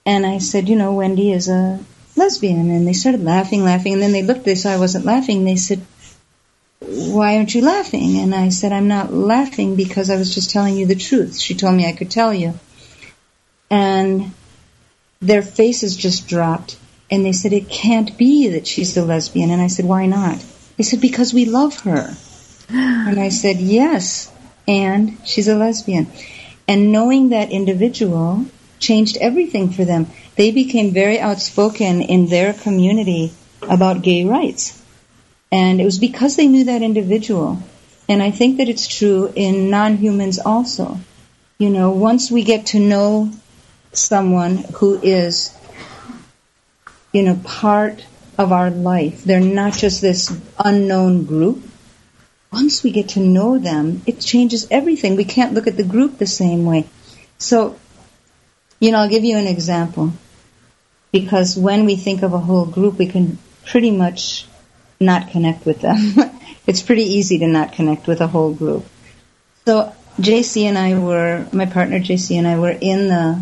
And 0.05 0.25
I 0.25 0.39
said, 0.39 0.69
you 0.69 0.75
know, 0.75 0.93
Wendy 0.93 1.31
is 1.31 1.47
a 1.47 1.79
lesbian. 2.15 2.69
And 2.71 2.87
they 2.87 2.93
started 2.93 3.23
laughing, 3.23 3.63
laughing. 3.63 3.93
And 3.93 4.01
then 4.01 4.11
they 4.11 4.23
looked, 4.23 4.45
they 4.45 4.55
saw 4.55 4.71
I 4.71 4.79
wasn't 4.79 5.05
laughing. 5.05 5.45
They 5.45 5.55
said, 5.55 5.81
why 6.79 7.37
aren't 7.37 7.53
you 7.53 7.61
laughing? 7.61 8.17
And 8.17 8.33
I 8.33 8.49
said, 8.49 8.71
I'm 8.71 8.87
not 8.87 9.13
laughing 9.13 9.75
because 9.75 10.09
I 10.09 10.17
was 10.17 10.33
just 10.33 10.49
telling 10.49 10.75
you 10.75 10.87
the 10.87 10.95
truth. 10.95 11.39
She 11.39 11.53
told 11.53 11.75
me 11.75 11.85
I 11.85 11.93
could 11.93 12.09
tell 12.09 12.33
you. 12.33 12.53
And 13.69 14.31
their 15.21 15.43
faces 15.43 15.95
just 15.95 16.27
dropped. 16.27 16.77
And 17.09 17.25
they 17.25 17.33
said, 17.33 17.53
it 17.53 17.69
can't 17.69 18.17
be 18.17 18.49
that 18.49 18.65
she's 18.65 18.95
the 18.95 19.05
lesbian. 19.05 19.51
And 19.51 19.61
I 19.61 19.67
said, 19.67 19.85
why 19.85 20.05
not? 20.05 20.43
They 20.77 20.83
said, 20.83 21.01
because 21.01 21.33
we 21.33 21.45
love 21.45 21.81
her. 21.81 22.15
And 22.69 23.19
I 23.19 23.29
said, 23.29 23.57
yes. 23.57 24.31
And 24.67 25.17
she's 25.25 25.47
a 25.47 25.55
lesbian. 25.55 26.07
And 26.67 26.91
knowing 26.91 27.29
that 27.29 27.51
individual 27.51 28.45
changed 28.81 29.17
everything 29.21 29.69
for 29.69 29.85
them. 29.85 30.07
They 30.35 30.51
became 30.51 30.91
very 30.91 31.21
outspoken 31.21 32.01
in 32.01 32.27
their 32.27 32.51
community 32.53 33.31
about 33.61 34.01
gay 34.01 34.25
rights 34.25 34.81
and 35.51 35.81
it 35.81 35.85
was 35.85 35.99
because 35.99 36.35
they 36.35 36.47
knew 36.47 36.65
that 36.65 36.81
individual. 36.81 37.61
And 38.07 38.23
I 38.23 38.31
think 38.31 38.57
that 38.57 38.69
it's 38.69 38.87
true 38.87 39.31
in 39.35 39.69
non 39.69 39.97
humans 39.97 40.39
also. 40.39 40.99
You 41.57 41.69
know, 41.69 41.91
once 41.91 42.31
we 42.31 42.43
get 42.43 42.67
to 42.67 42.79
know 42.79 43.31
someone 43.93 44.57
who 44.75 44.99
is, 45.01 45.55
you 47.11 47.23
know, 47.23 47.39
part 47.43 48.03
of 48.37 48.51
our 48.51 48.69
life, 48.71 49.23
they're 49.23 49.39
not 49.39 49.73
just 49.73 50.01
this 50.01 50.35
unknown 50.57 51.25
group. 51.25 51.61
Once 52.51 52.83
we 52.83 52.91
get 52.91 53.09
to 53.09 53.19
know 53.19 53.57
them, 53.57 54.01
it 54.05 54.19
changes 54.19 54.67
everything. 54.71 55.15
We 55.15 55.25
can't 55.25 55.53
look 55.53 55.67
at 55.67 55.77
the 55.77 55.83
group 55.83 56.17
the 56.17 56.27
same 56.27 56.65
way. 56.65 56.87
So, 57.37 57.77
you 58.81 58.91
know, 58.91 58.97
I'll 58.97 59.09
give 59.09 59.23
you 59.23 59.37
an 59.37 59.47
example. 59.47 60.11
Because 61.13 61.55
when 61.57 61.85
we 61.85 61.95
think 61.95 62.23
of 62.23 62.33
a 62.33 62.39
whole 62.39 62.65
group, 62.65 62.97
we 62.97 63.07
can 63.07 63.37
pretty 63.65 63.91
much 63.91 64.47
not 64.99 65.29
connect 65.29 65.65
with 65.65 65.81
them. 65.81 65.97
it's 66.67 66.81
pretty 66.81 67.03
easy 67.03 67.39
to 67.39 67.47
not 67.47 67.73
connect 67.73 68.07
with 68.07 68.19
a 68.19 68.27
whole 68.27 68.53
group. 68.53 68.85
So 69.65 69.93
JC 70.19 70.63
and 70.63 70.77
I 70.77 70.97
were, 70.97 71.47
my 71.53 71.67
partner 71.67 71.99
JC 71.99 72.37
and 72.37 72.47
I 72.47 72.57
were 72.59 72.71
in 72.71 73.07
the 73.07 73.41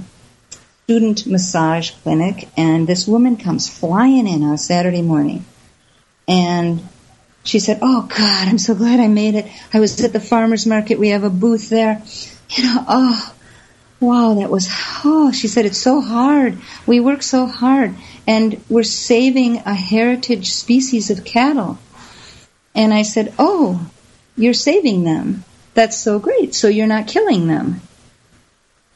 student 0.83 1.25
massage 1.27 1.91
clinic, 1.91 2.49
and 2.57 2.87
this 2.87 3.07
woman 3.07 3.37
comes 3.37 3.69
flying 3.69 4.27
in 4.27 4.43
on 4.43 4.53
a 4.53 4.57
Saturday 4.57 5.03
morning. 5.03 5.45
And 6.27 6.81
she 7.43 7.59
said, 7.59 7.79
Oh 7.81 8.01
God, 8.01 8.47
I'm 8.47 8.57
so 8.57 8.75
glad 8.75 8.99
I 8.99 9.07
made 9.07 9.35
it. 9.35 9.47
I 9.73 9.79
was 9.79 10.03
at 10.03 10.11
the 10.11 10.19
farmer's 10.19 10.65
market. 10.65 10.99
We 10.99 11.09
have 11.09 11.23
a 11.23 11.29
booth 11.29 11.69
there. 11.69 12.01
You 12.49 12.63
know, 12.63 12.83
oh, 12.87 13.35
wow, 13.99 14.35
that 14.35 14.49
was, 14.49 14.69
oh, 15.03 15.31
she 15.31 15.47
said, 15.47 15.65
it's 15.65 15.77
so 15.77 16.01
hard. 16.01 16.57
We 16.85 16.99
work 16.99 17.21
so 17.21 17.45
hard 17.45 17.95
and 18.27 18.63
we're 18.69 18.83
saving 18.83 19.57
a 19.57 19.73
heritage 19.73 20.51
species 20.51 21.09
of 21.09 21.25
cattle. 21.25 21.77
And 22.75 22.93
I 22.93 23.01
said, 23.01 23.33
Oh, 23.37 23.89
you're 24.37 24.53
saving 24.53 25.03
them. 25.03 25.43
That's 25.73 25.97
so 25.97 26.19
great. 26.19 26.53
So 26.53 26.67
you're 26.67 26.87
not 26.87 27.07
killing 27.07 27.47
them. 27.47 27.81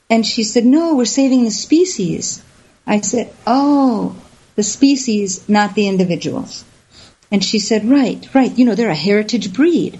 And 0.09 0.25
she 0.25 0.43
said, 0.43 0.65
No, 0.65 0.95
we're 0.95 1.05
saving 1.05 1.43
the 1.43 1.51
species. 1.51 2.43
I 2.85 3.01
said, 3.01 3.33
Oh, 3.47 4.15
the 4.55 4.63
species, 4.63 5.49
not 5.49 5.73
the 5.73 5.87
individuals. 5.87 6.63
And 7.31 7.43
she 7.43 7.59
said, 7.59 7.89
Right, 7.89 8.27
right. 8.33 8.55
You 8.55 8.65
know, 8.65 8.75
they're 8.75 8.89
a 8.89 8.95
heritage 8.95 9.51
breed. 9.51 9.99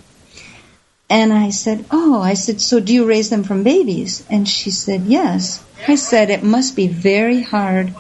And 1.13 1.31
I 1.31 1.51
said, 1.51 1.85
Oh, 1.91 2.19
I 2.19 2.33
said, 2.33 2.59
so 2.59 2.79
do 2.79 2.91
you 2.91 3.05
raise 3.05 3.29
them 3.29 3.43
from 3.43 3.61
babies? 3.61 4.25
And 4.31 4.49
she 4.49 4.71
said, 4.71 5.01
Yes. 5.01 5.63
I 5.87 5.93
said, 5.93 6.31
It 6.31 6.41
must 6.41 6.75
be 6.75 6.87
very 6.87 7.43
hard 7.43 7.93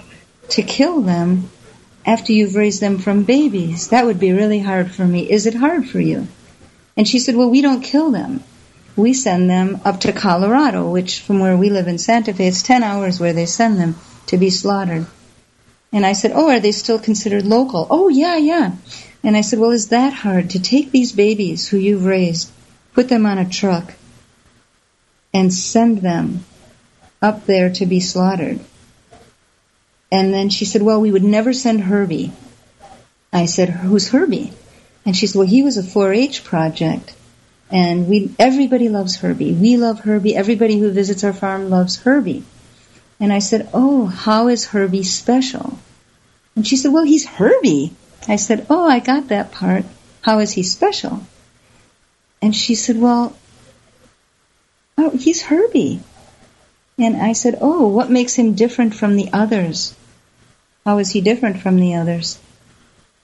to 0.49 0.63
kill 0.63 1.01
them 1.01 1.51
after 2.07 2.33
you've 2.33 2.55
raised 2.55 2.81
them 2.81 2.97
from 2.97 3.21
babies? 3.21 3.89
That 3.89 4.07
would 4.07 4.19
be 4.19 4.31
really 4.31 4.57
hard 4.57 4.89
for 4.89 5.05
me. 5.05 5.29
Is 5.29 5.45
it 5.45 5.53
hard 5.53 5.87
for 5.87 5.99
you? 5.99 6.27
And 6.97 7.07
she 7.07 7.19
said, 7.19 7.35
Well, 7.35 7.51
we 7.51 7.61
don't 7.61 7.83
kill 7.83 8.09
them. 8.09 8.43
We 8.95 9.13
send 9.13 9.47
them 9.47 9.81
up 9.85 9.99
to 9.99 10.11
Colorado, 10.11 10.89
which 10.89 11.21
from 11.21 11.39
where 11.39 11.55
we 11.55 11.69
live 11.69 11.87
in 11.87 11.99
Santa 11.99 12.33
Fe, 12.33 12.47
it's 12.47 12.63
10 12.63 12.81
hours 12.81 13.19
where 13.19 13.33
they 13.33 13.45
send 13.45 13.79
them 13.79 13.95
to 14.25 14.37
be 14.37 14.49
slaughtered. 14.49 15.05
And 15.91 16.03
I 16.03 16.13
said, 16.13 16.31
Oh, 16.33 16.49
are 16.49 16.59
they 16.59 16.71
still 16.71 16.97
considered 16.97 17.45
local? 17.45 17.85
Oh, 17.91 18.07
yeah, 18.07 18.37
yeah. 18.37 18.71
And 19.23 19.37
I 19.37 19.41
said, 19.41 19.59
Well, 19.59 19.69
is 19.69 19.89
that 19.89 20.13
hard 20.13 20.49
to 20.49 20.59
take 20.59 20.89
these 20.89 21.11
babies 21.11 21.67
who 21.67 21.77
you've 21.77 22.05
raised, 22.05 22.49
put 22.93 23.09
them 23.09 23.25
on 23.25 23.37
a 23.37 23.49
truck, 23.49 23.93
and 25.33 25.53
send 25.53 25.99
them 25.99 26.45
up 27.21 27.45
there 27.45 27.71
to 27.73 27.85
be 27.85 27.99
slaughtered? 27.99 28.59
And 30.11 30.31
then 30.31 30.49
she 30.49 30.65
said, 30.65 30.83
Well, 30.83 31.01
we 31.01 31.11
would 31.11 31.23
never 31.23 31.53
send 31.53 31.81
Herbie. 31.81 32.31
I 33.33 33.45
said, 33.45 33.69
Who's 33.69 34.09
Herbie? 34.09 34.53
And 35.05 35.17
she 35.17 35.25
said, 35.25 35.39
Well, 35.39 35.47
he 35.47 35.63
was 35.63 35.77
a 35.77 35.83
4 35.83 36.13
H 36.13 36.43
project. 36.43 37.15
And 37.71 38.07
we, 38.07 38.35
everybody 38.37 38.89
loves 38.89 39.15
Herbie. 39.15 39.53
We 39.53 39.77
love 39.77 40.01
Herbie. 40.01 40.35
Everybody 40.35 40.77
who 40.77 40.91
visits 40.91 41.23
our 41.23 41.33
farm 41.33 41.71
loves 41.71 41.97
Herbie. 41.97 42.43
And 43.19 43.33
I 43.33 43.39
said, 43.39 43.69
Oh, 43.73 44.05
how 44.05 44.49
is 44.49 44.67
Herbie 44.67 45.03
special? 45.03 45.79
And 46.55 46.67
she 46.67 46.77
said, 46.77 46.93
Well, 46.93 47.05
he's 47.05 47.25
Herbie. 47.25 47.93
I 48.27 48.35
said, 48.35 48.67
Oh, 48.69 48.87
I 48.87 48.99
got 48.99 49.29
that 49.29 49.51
part. 49.51 49.85
How 50.21 50.39
is 50.39 50.51
he 50.51 50.61
special? 50.61 51.25
And 52.43 52.53
she 52.53 52.75
said, 52.75 52.99
Well, 52.99 53.33
oh, 54.97 55.11
he's 55.11 55.41
Herbie. 55.41 56.01
And 56.99 57.15
I 57.15 57.31
said, 57.31 57.57
Oh, 57.61 57.87
what 57.87 58.11
makes 58.11 58.35
him 58.35 58.53
different 58.53 58.93
from 58.93 59.15
the 59.15 59.29
others? 59.31 59.95
How 60.85 60.97
is 60.97 61.09
he 61.09 61.21
different 61.21 61.61
from 61.61 61.79
the 61.79 61.95
others? 61.95 62.37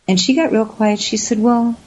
And 0.08 0.18
she 0.18 0.36
got 0.36 0.54
real 0.54 0.66
quiet. 0.66 1.02
She 1.02 1.18
said, 1.18 1.38
Well, 1.38 1.78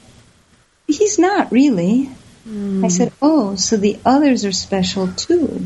he's 0.85 1.17
not 1.17 1.51
really. 1.51 2.11
Mm. 2.47 2.85
I 2.85 2.89
said, 2.89 3.11
Oh, 3.19 3.55
so 3.55 3.77
the 3.77 3.97
others 4.05 4.45
are 4.45 4.51
special 4.51 5.07
too. 5.07 5.65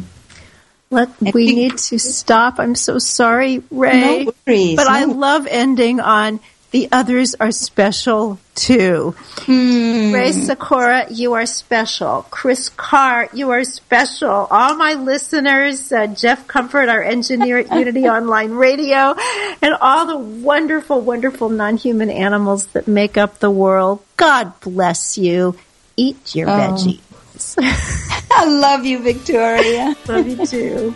Let 0.90 1.10
and 1.20 1.34
we 1.34 1.54
need 1.54 1.78
to 1.78 2.00
stop. 2.00 2.62
I'm 2.62 2.76
so 2.76 2.98
sorry, 2.98 3.62
Rae. 3.72 4.24
No 4.24 4.32
worries. 4.48 4.78
But 4.78 4.86
no. 4.86 4.94
I 4.94 5.04
love 5.04 5.46
ending 5.52 6.00
on 6.00 6.40
the 6.72 6.88
others 6.94 7.36
are 7.36 7.52
special 7.52 8.40
too. 8.58 9.16
Hmm. 9.46 10.12
Rae 10.12 10.32
Sikora, 10.32 11.06
you 11.10 11.34
are 11.34 11.46
special. 11.46 12.24
Kris 12.30 12.70
Carr, 12.70 13.30
you 13.32 13.52
are 13.52 13.64
special. 13.64 14.48
All 14.50 14.76
my 14.76 14.96
listeners, 14.96 15.92
uh, 15.92 16.08
Jeff 16.08 16.48
Comfort, 16.48 16.90
our 16.90 17.02
engineer 17.02 17.60
at 17.60 17.72
Unity 17.72 18.08
Online 18.10 18.52
Radio, 18.52 19.16
and 19.62 19.76
all 19.80 20.08
the 20.08 20.18
wonderful, 20.18 21.00
wonderful 21.00 21.50
non-human 21.50 22.10
animals 22.10 22.68
that 22.68 22.88
make 22.88 23.18
up 23.18 23.40
the 23.40 23.52
world. 23.52 24.04
God 24.18 24.60
bless 24.60 25.18
you. 25.18 25.56
Eat 25.96 26.36
your 26.36 26.50
oh. 26.50 26.54
veggies. 26.54 27.56
I 28.32 28.46
love 28.46 28.86
you, 28.86 29.00
Victoria. 29.00 29.96
love 30.08 30.28
you 30.28 30.46
too. 30.46 30.96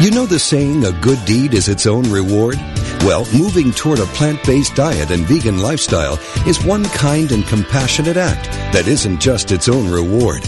You 0.00 0.12
know 0.12 0.26
the 0.26 0.38
saying, 0.38 0.84
a 0.84 0.92
good 0.92 1.18
deed 1.24 1.54
is 1.54 1.68
its 1.68 1.84
own 1.84 2.08
reward? 2.08 2.54
Well, 3.00 3.26
moving 3.36 3.72
toward 3.72 3.98
a 3.98 4.06
plant-based 4.06 4.76
diet 4.76 5.10
and 5.10 5.26
vegan 5.26 5.58
lifestyle 5.58 6.20
is 6.46 6.64
one 6.64 6.84
kind 6.84 7.32
and 7.32 7.44
compassionate 7.44 8.16
act 8.16 8.44
that 8.72 8.86
isn't 8.86 9.20
just 9.20 9.50
its 9.50 9.68
own 9.68 9.90
reward. 9.90 10.42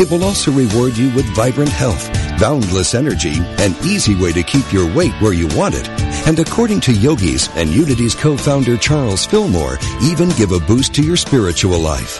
It 0.00 0.10
will 0.10 0.24
also 0.24 0.52
reward 0.52 0.96
you 0.96 1.14
with 1.14 1.26
vibrant 1.36 1.68
health, 1.68 2.10
boundless 2.40 2.94
energy, 2.94 3.34
and 3.58 3.76
easy 3.84 4.14
way 4.14 4.32
to 4.32 4.42
keep 4.42 4.72
your 4.72 4.90
weight 4.94 5.12
where 5.20 5.34
you 5.34 5.48
want 5.48 5.74
it. 5.76 6.03
And 6.26 6.38
according 6.38 6.80
to 6.82 6.92
yogis 6.92 7.48
and 7.54 7.68
Unity's 7.68 8.14
co-founder 8.14 8.78
Charles 8.78 9.26
Fillmore, 9.26 9.78
even 10.02 10.30
give 10.30 10.52
a 10.52 10.60
boost 10.60 10.94
to 10.94 11.02
your 11.02 11.16
spiritual 11.16 11.78
life. 11.78 12.18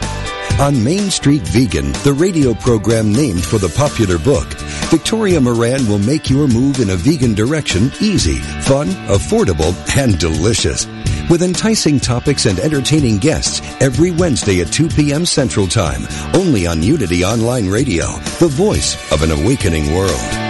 On 0.61 0.85
Main 0.85 1.11
Street 1.11 1.43
Vegan, 1.43 1.91
the 2.05 2.13
radio 2.13 2.55
program 2.55 3.13
named 3.13 3.45
for 3.45 3.59
the 3.59 3.71
popular 3.71 4.19
book, 4.19 4.47
Victoria 4.91 5.41
Moran 5.41 5.89
will 5.89 5.99
make 5.99 6.29
your 6.29 6.47
move 6.47 6.81
in 6.81 6.91
a 6.91 6.97
vegan 6.97 7.35
direction 7.35 7.91
easy, 8.01 8.37
fun, 8.63 8.89
affordable, 9.09 9.75
and 9.97 10.19
delicious. 10.19 10.87
With 11.31 11.43
enticing 11.43 11.99
topics 11.99 12.45
and 12.45 12.59
entertaining 12.61 13.19
guests 13.19 13.63
every 13.81 14.11
Wednesday 14.11 14.61
at 14.61 14.71
2 14.71 14.89
p.m. 14.89 15.25
Central 15.25 15.67
Time, 15.67 16.03
only 16.35 16.67
on 16.67 16.83
Unity 16.83 17.25
Online 17.25 17.69
Radio, 17.69 18.07
the 18.39 18.49
voice 18.49 18.95
of 19.13 19.23
an 19.23 19.31
awakening 19.31 19.95
world. 19.95 20.44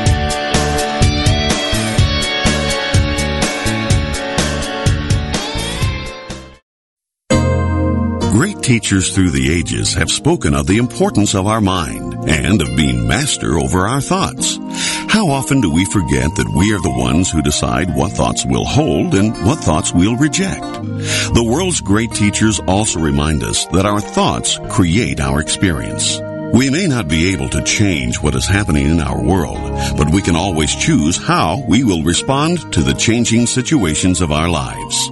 Teachers 8.64 9.14
through 9.14 9.28
the 9.28 9.52
ages 9.52 9.92
have 9.92 10.10
spoken 10.10 10.54
of 10.54 10.66
the 10.66 10.78
importance 10.78 11.34
of 11.34 11.46
our 11.46 11.60
mind 11.60 12.14
and 12.26 12.62
of 12.62 12.76
being 12.78 13.06
master 13.06 13.58
over 13.58 13.80
our 13.80 14.00
thoughts. 14.00 14.58
How 15.06 15.28
often 15.28 15.60
do 15.60 15.70
we 15.70 15.84
forget 15.84 16.34
that 16.36 16.48
we 16.56 16.72
are 16.72 16.80
the 16.80 16.98
ones 16.98 17.30
who 17.30 17.42
decide 17.42 17.94
what 17.94 18.12
thoughts 18.12 18.46
we'll 18.46 18.64
hold 18.64 19.14
and 19.14 19.32
what 19.44 19.58
thoughts 19.58 19.92
we'll 19.92 20.16
reject? 20.16 20.62
The 20.62 21.46
world's 21.46 21.82
great 21.82 22.12
teachers 22.12 22.58
also 22.60 23.00
remind 23.00 23.42
us 23.42 23.66
that 23.66 23.84
our 23.84 24.00
thoughts 24.00 24.58
create 24.70 25.20
our 25.20 25.42
experience. 25.42 26.18
We 26.54 26.70
may 26.70 26.86
not 26.86 27.08
be 27.08 27.32
able 27.32 27.48
to 27.48 27.64
change 27.64 28.22
what 28.22 28.36
is 28.36 28.46
happening 28.46 28.86
in 28.86 29.00
our 29.00 29.20
world, 29.20 29.58
but 29.98 30.12
we 30.12 30.22
can 30.22 30.36
always 30.36 30.72
choose 30.72 31.16
how 31.16 31.60
we 31.66 31.82
will 31.82 32.04
respond 32.04 32.72
to 32.74 32.80
the 32.80 32.94
changing 32.94 33.46
situations 33.46 34.20
of 34.20 34.30
our 34.30 34.48
lives. 34.48 35.10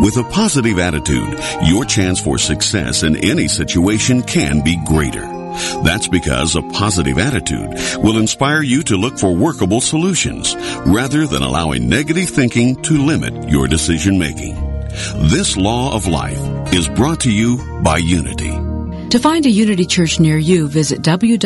With 0.00 0.18
a 0.18 0.28
positive 0.30 0.78
attitude, 0.78 1.38
your 1.62 1.86
chance 1.86 2.20
for 2.20 2.36
success 2.36 3.04
in 3.04 3.16
any 3.24 3.48
situation 3.48 4.20
can 4.20 4.62
be 4.62 4.78
greater. 4.84 5.26
That's 5.82 6.08
because 6.08 6.56
a 6.56 6.62
positive 6.62 7.16
attitude 7.16 7.70
will 8.04 8.18
inspire 8.18 8.60
you 8.60 8.82
to 8.82 8.96
look 8.98 9.18
for 9.18 9.34
workable 9.34 9.80
solutions 9.80 10.54
rather 10.84 11.26
than 11.26 11.42
allowing 11.42 11.88
negative 11.88 12.28
thinking 12.28 12.76
to 12.82 12.98
limit 12.98 13.48
your 13.48 13.66
decision 13.66 14.18
making. 14.18 14.56
This 15.30 15.56
law 15.56 15.94
of 15.94 16.06
life 16.06 16.74
is 16.74 16.86
brought 16.86 17.20
to 17.20 17.32
you 17.32 17.80
by 17.82 17.96
Unity. 17.96 18.71
To 19.12 19.18
find 19.18 19.44
a 19.44 19.50
Unity 19.50 19.84
Church 19.84 20.18
near 20.20 20.38
you, 20.38 20.68
visit 20.68 21.02
www.unity.org. 21.02 21.40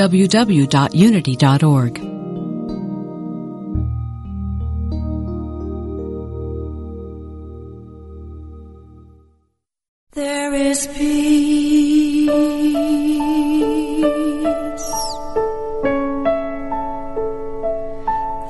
There 10.12 10.54
is 10.54 10.86
peace. 10.86 12.30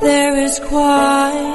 There 0.03 0.37
is 0.45 0.61
quiet. 0.61 1.47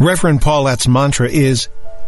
Reverend 0.00 0.42
Paulette's 0.42 0.88
mantra 0.88 1.28
is, 1.28 1.68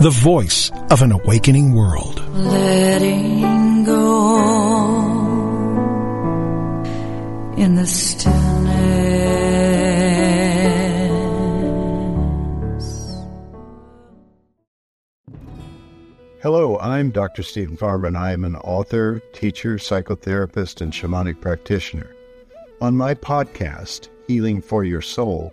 the 0.00 0.08
voice 0.08 0.70
of 0.90 1.02
an 1.02 1.12
awakening 1.12 1.74
world. 1.74 2.26
Letting 2.34 3.84
go 3.84 4.38
in 7.58 7.74
the 7.74 7.86
stillness. 7.86 8.40
Hello, 16.42 16.78
I'm 16.78 17.10
Dr. 17.10 17.42
Steven 17.42 17.76
Farmer, 17.76 18.06
and 18.06 18.16
I 18.16 18.32
am 18.32 18.44
an 18.44 18.56
author, 18.56 19.20
teacher, 19.34 19.74
psychotherapist, 19.74 20.80
and 20.80 20.94
shamanic 20.94 21.42
practitioner. 21.42 22.16
On 22.80 22.96
my 22.96 23.12
podcast, 23.12 24.08
Healing 24.26 24.62
for 24.62 24.82
Your 24.82 25.02
Soul, 25.02 25.52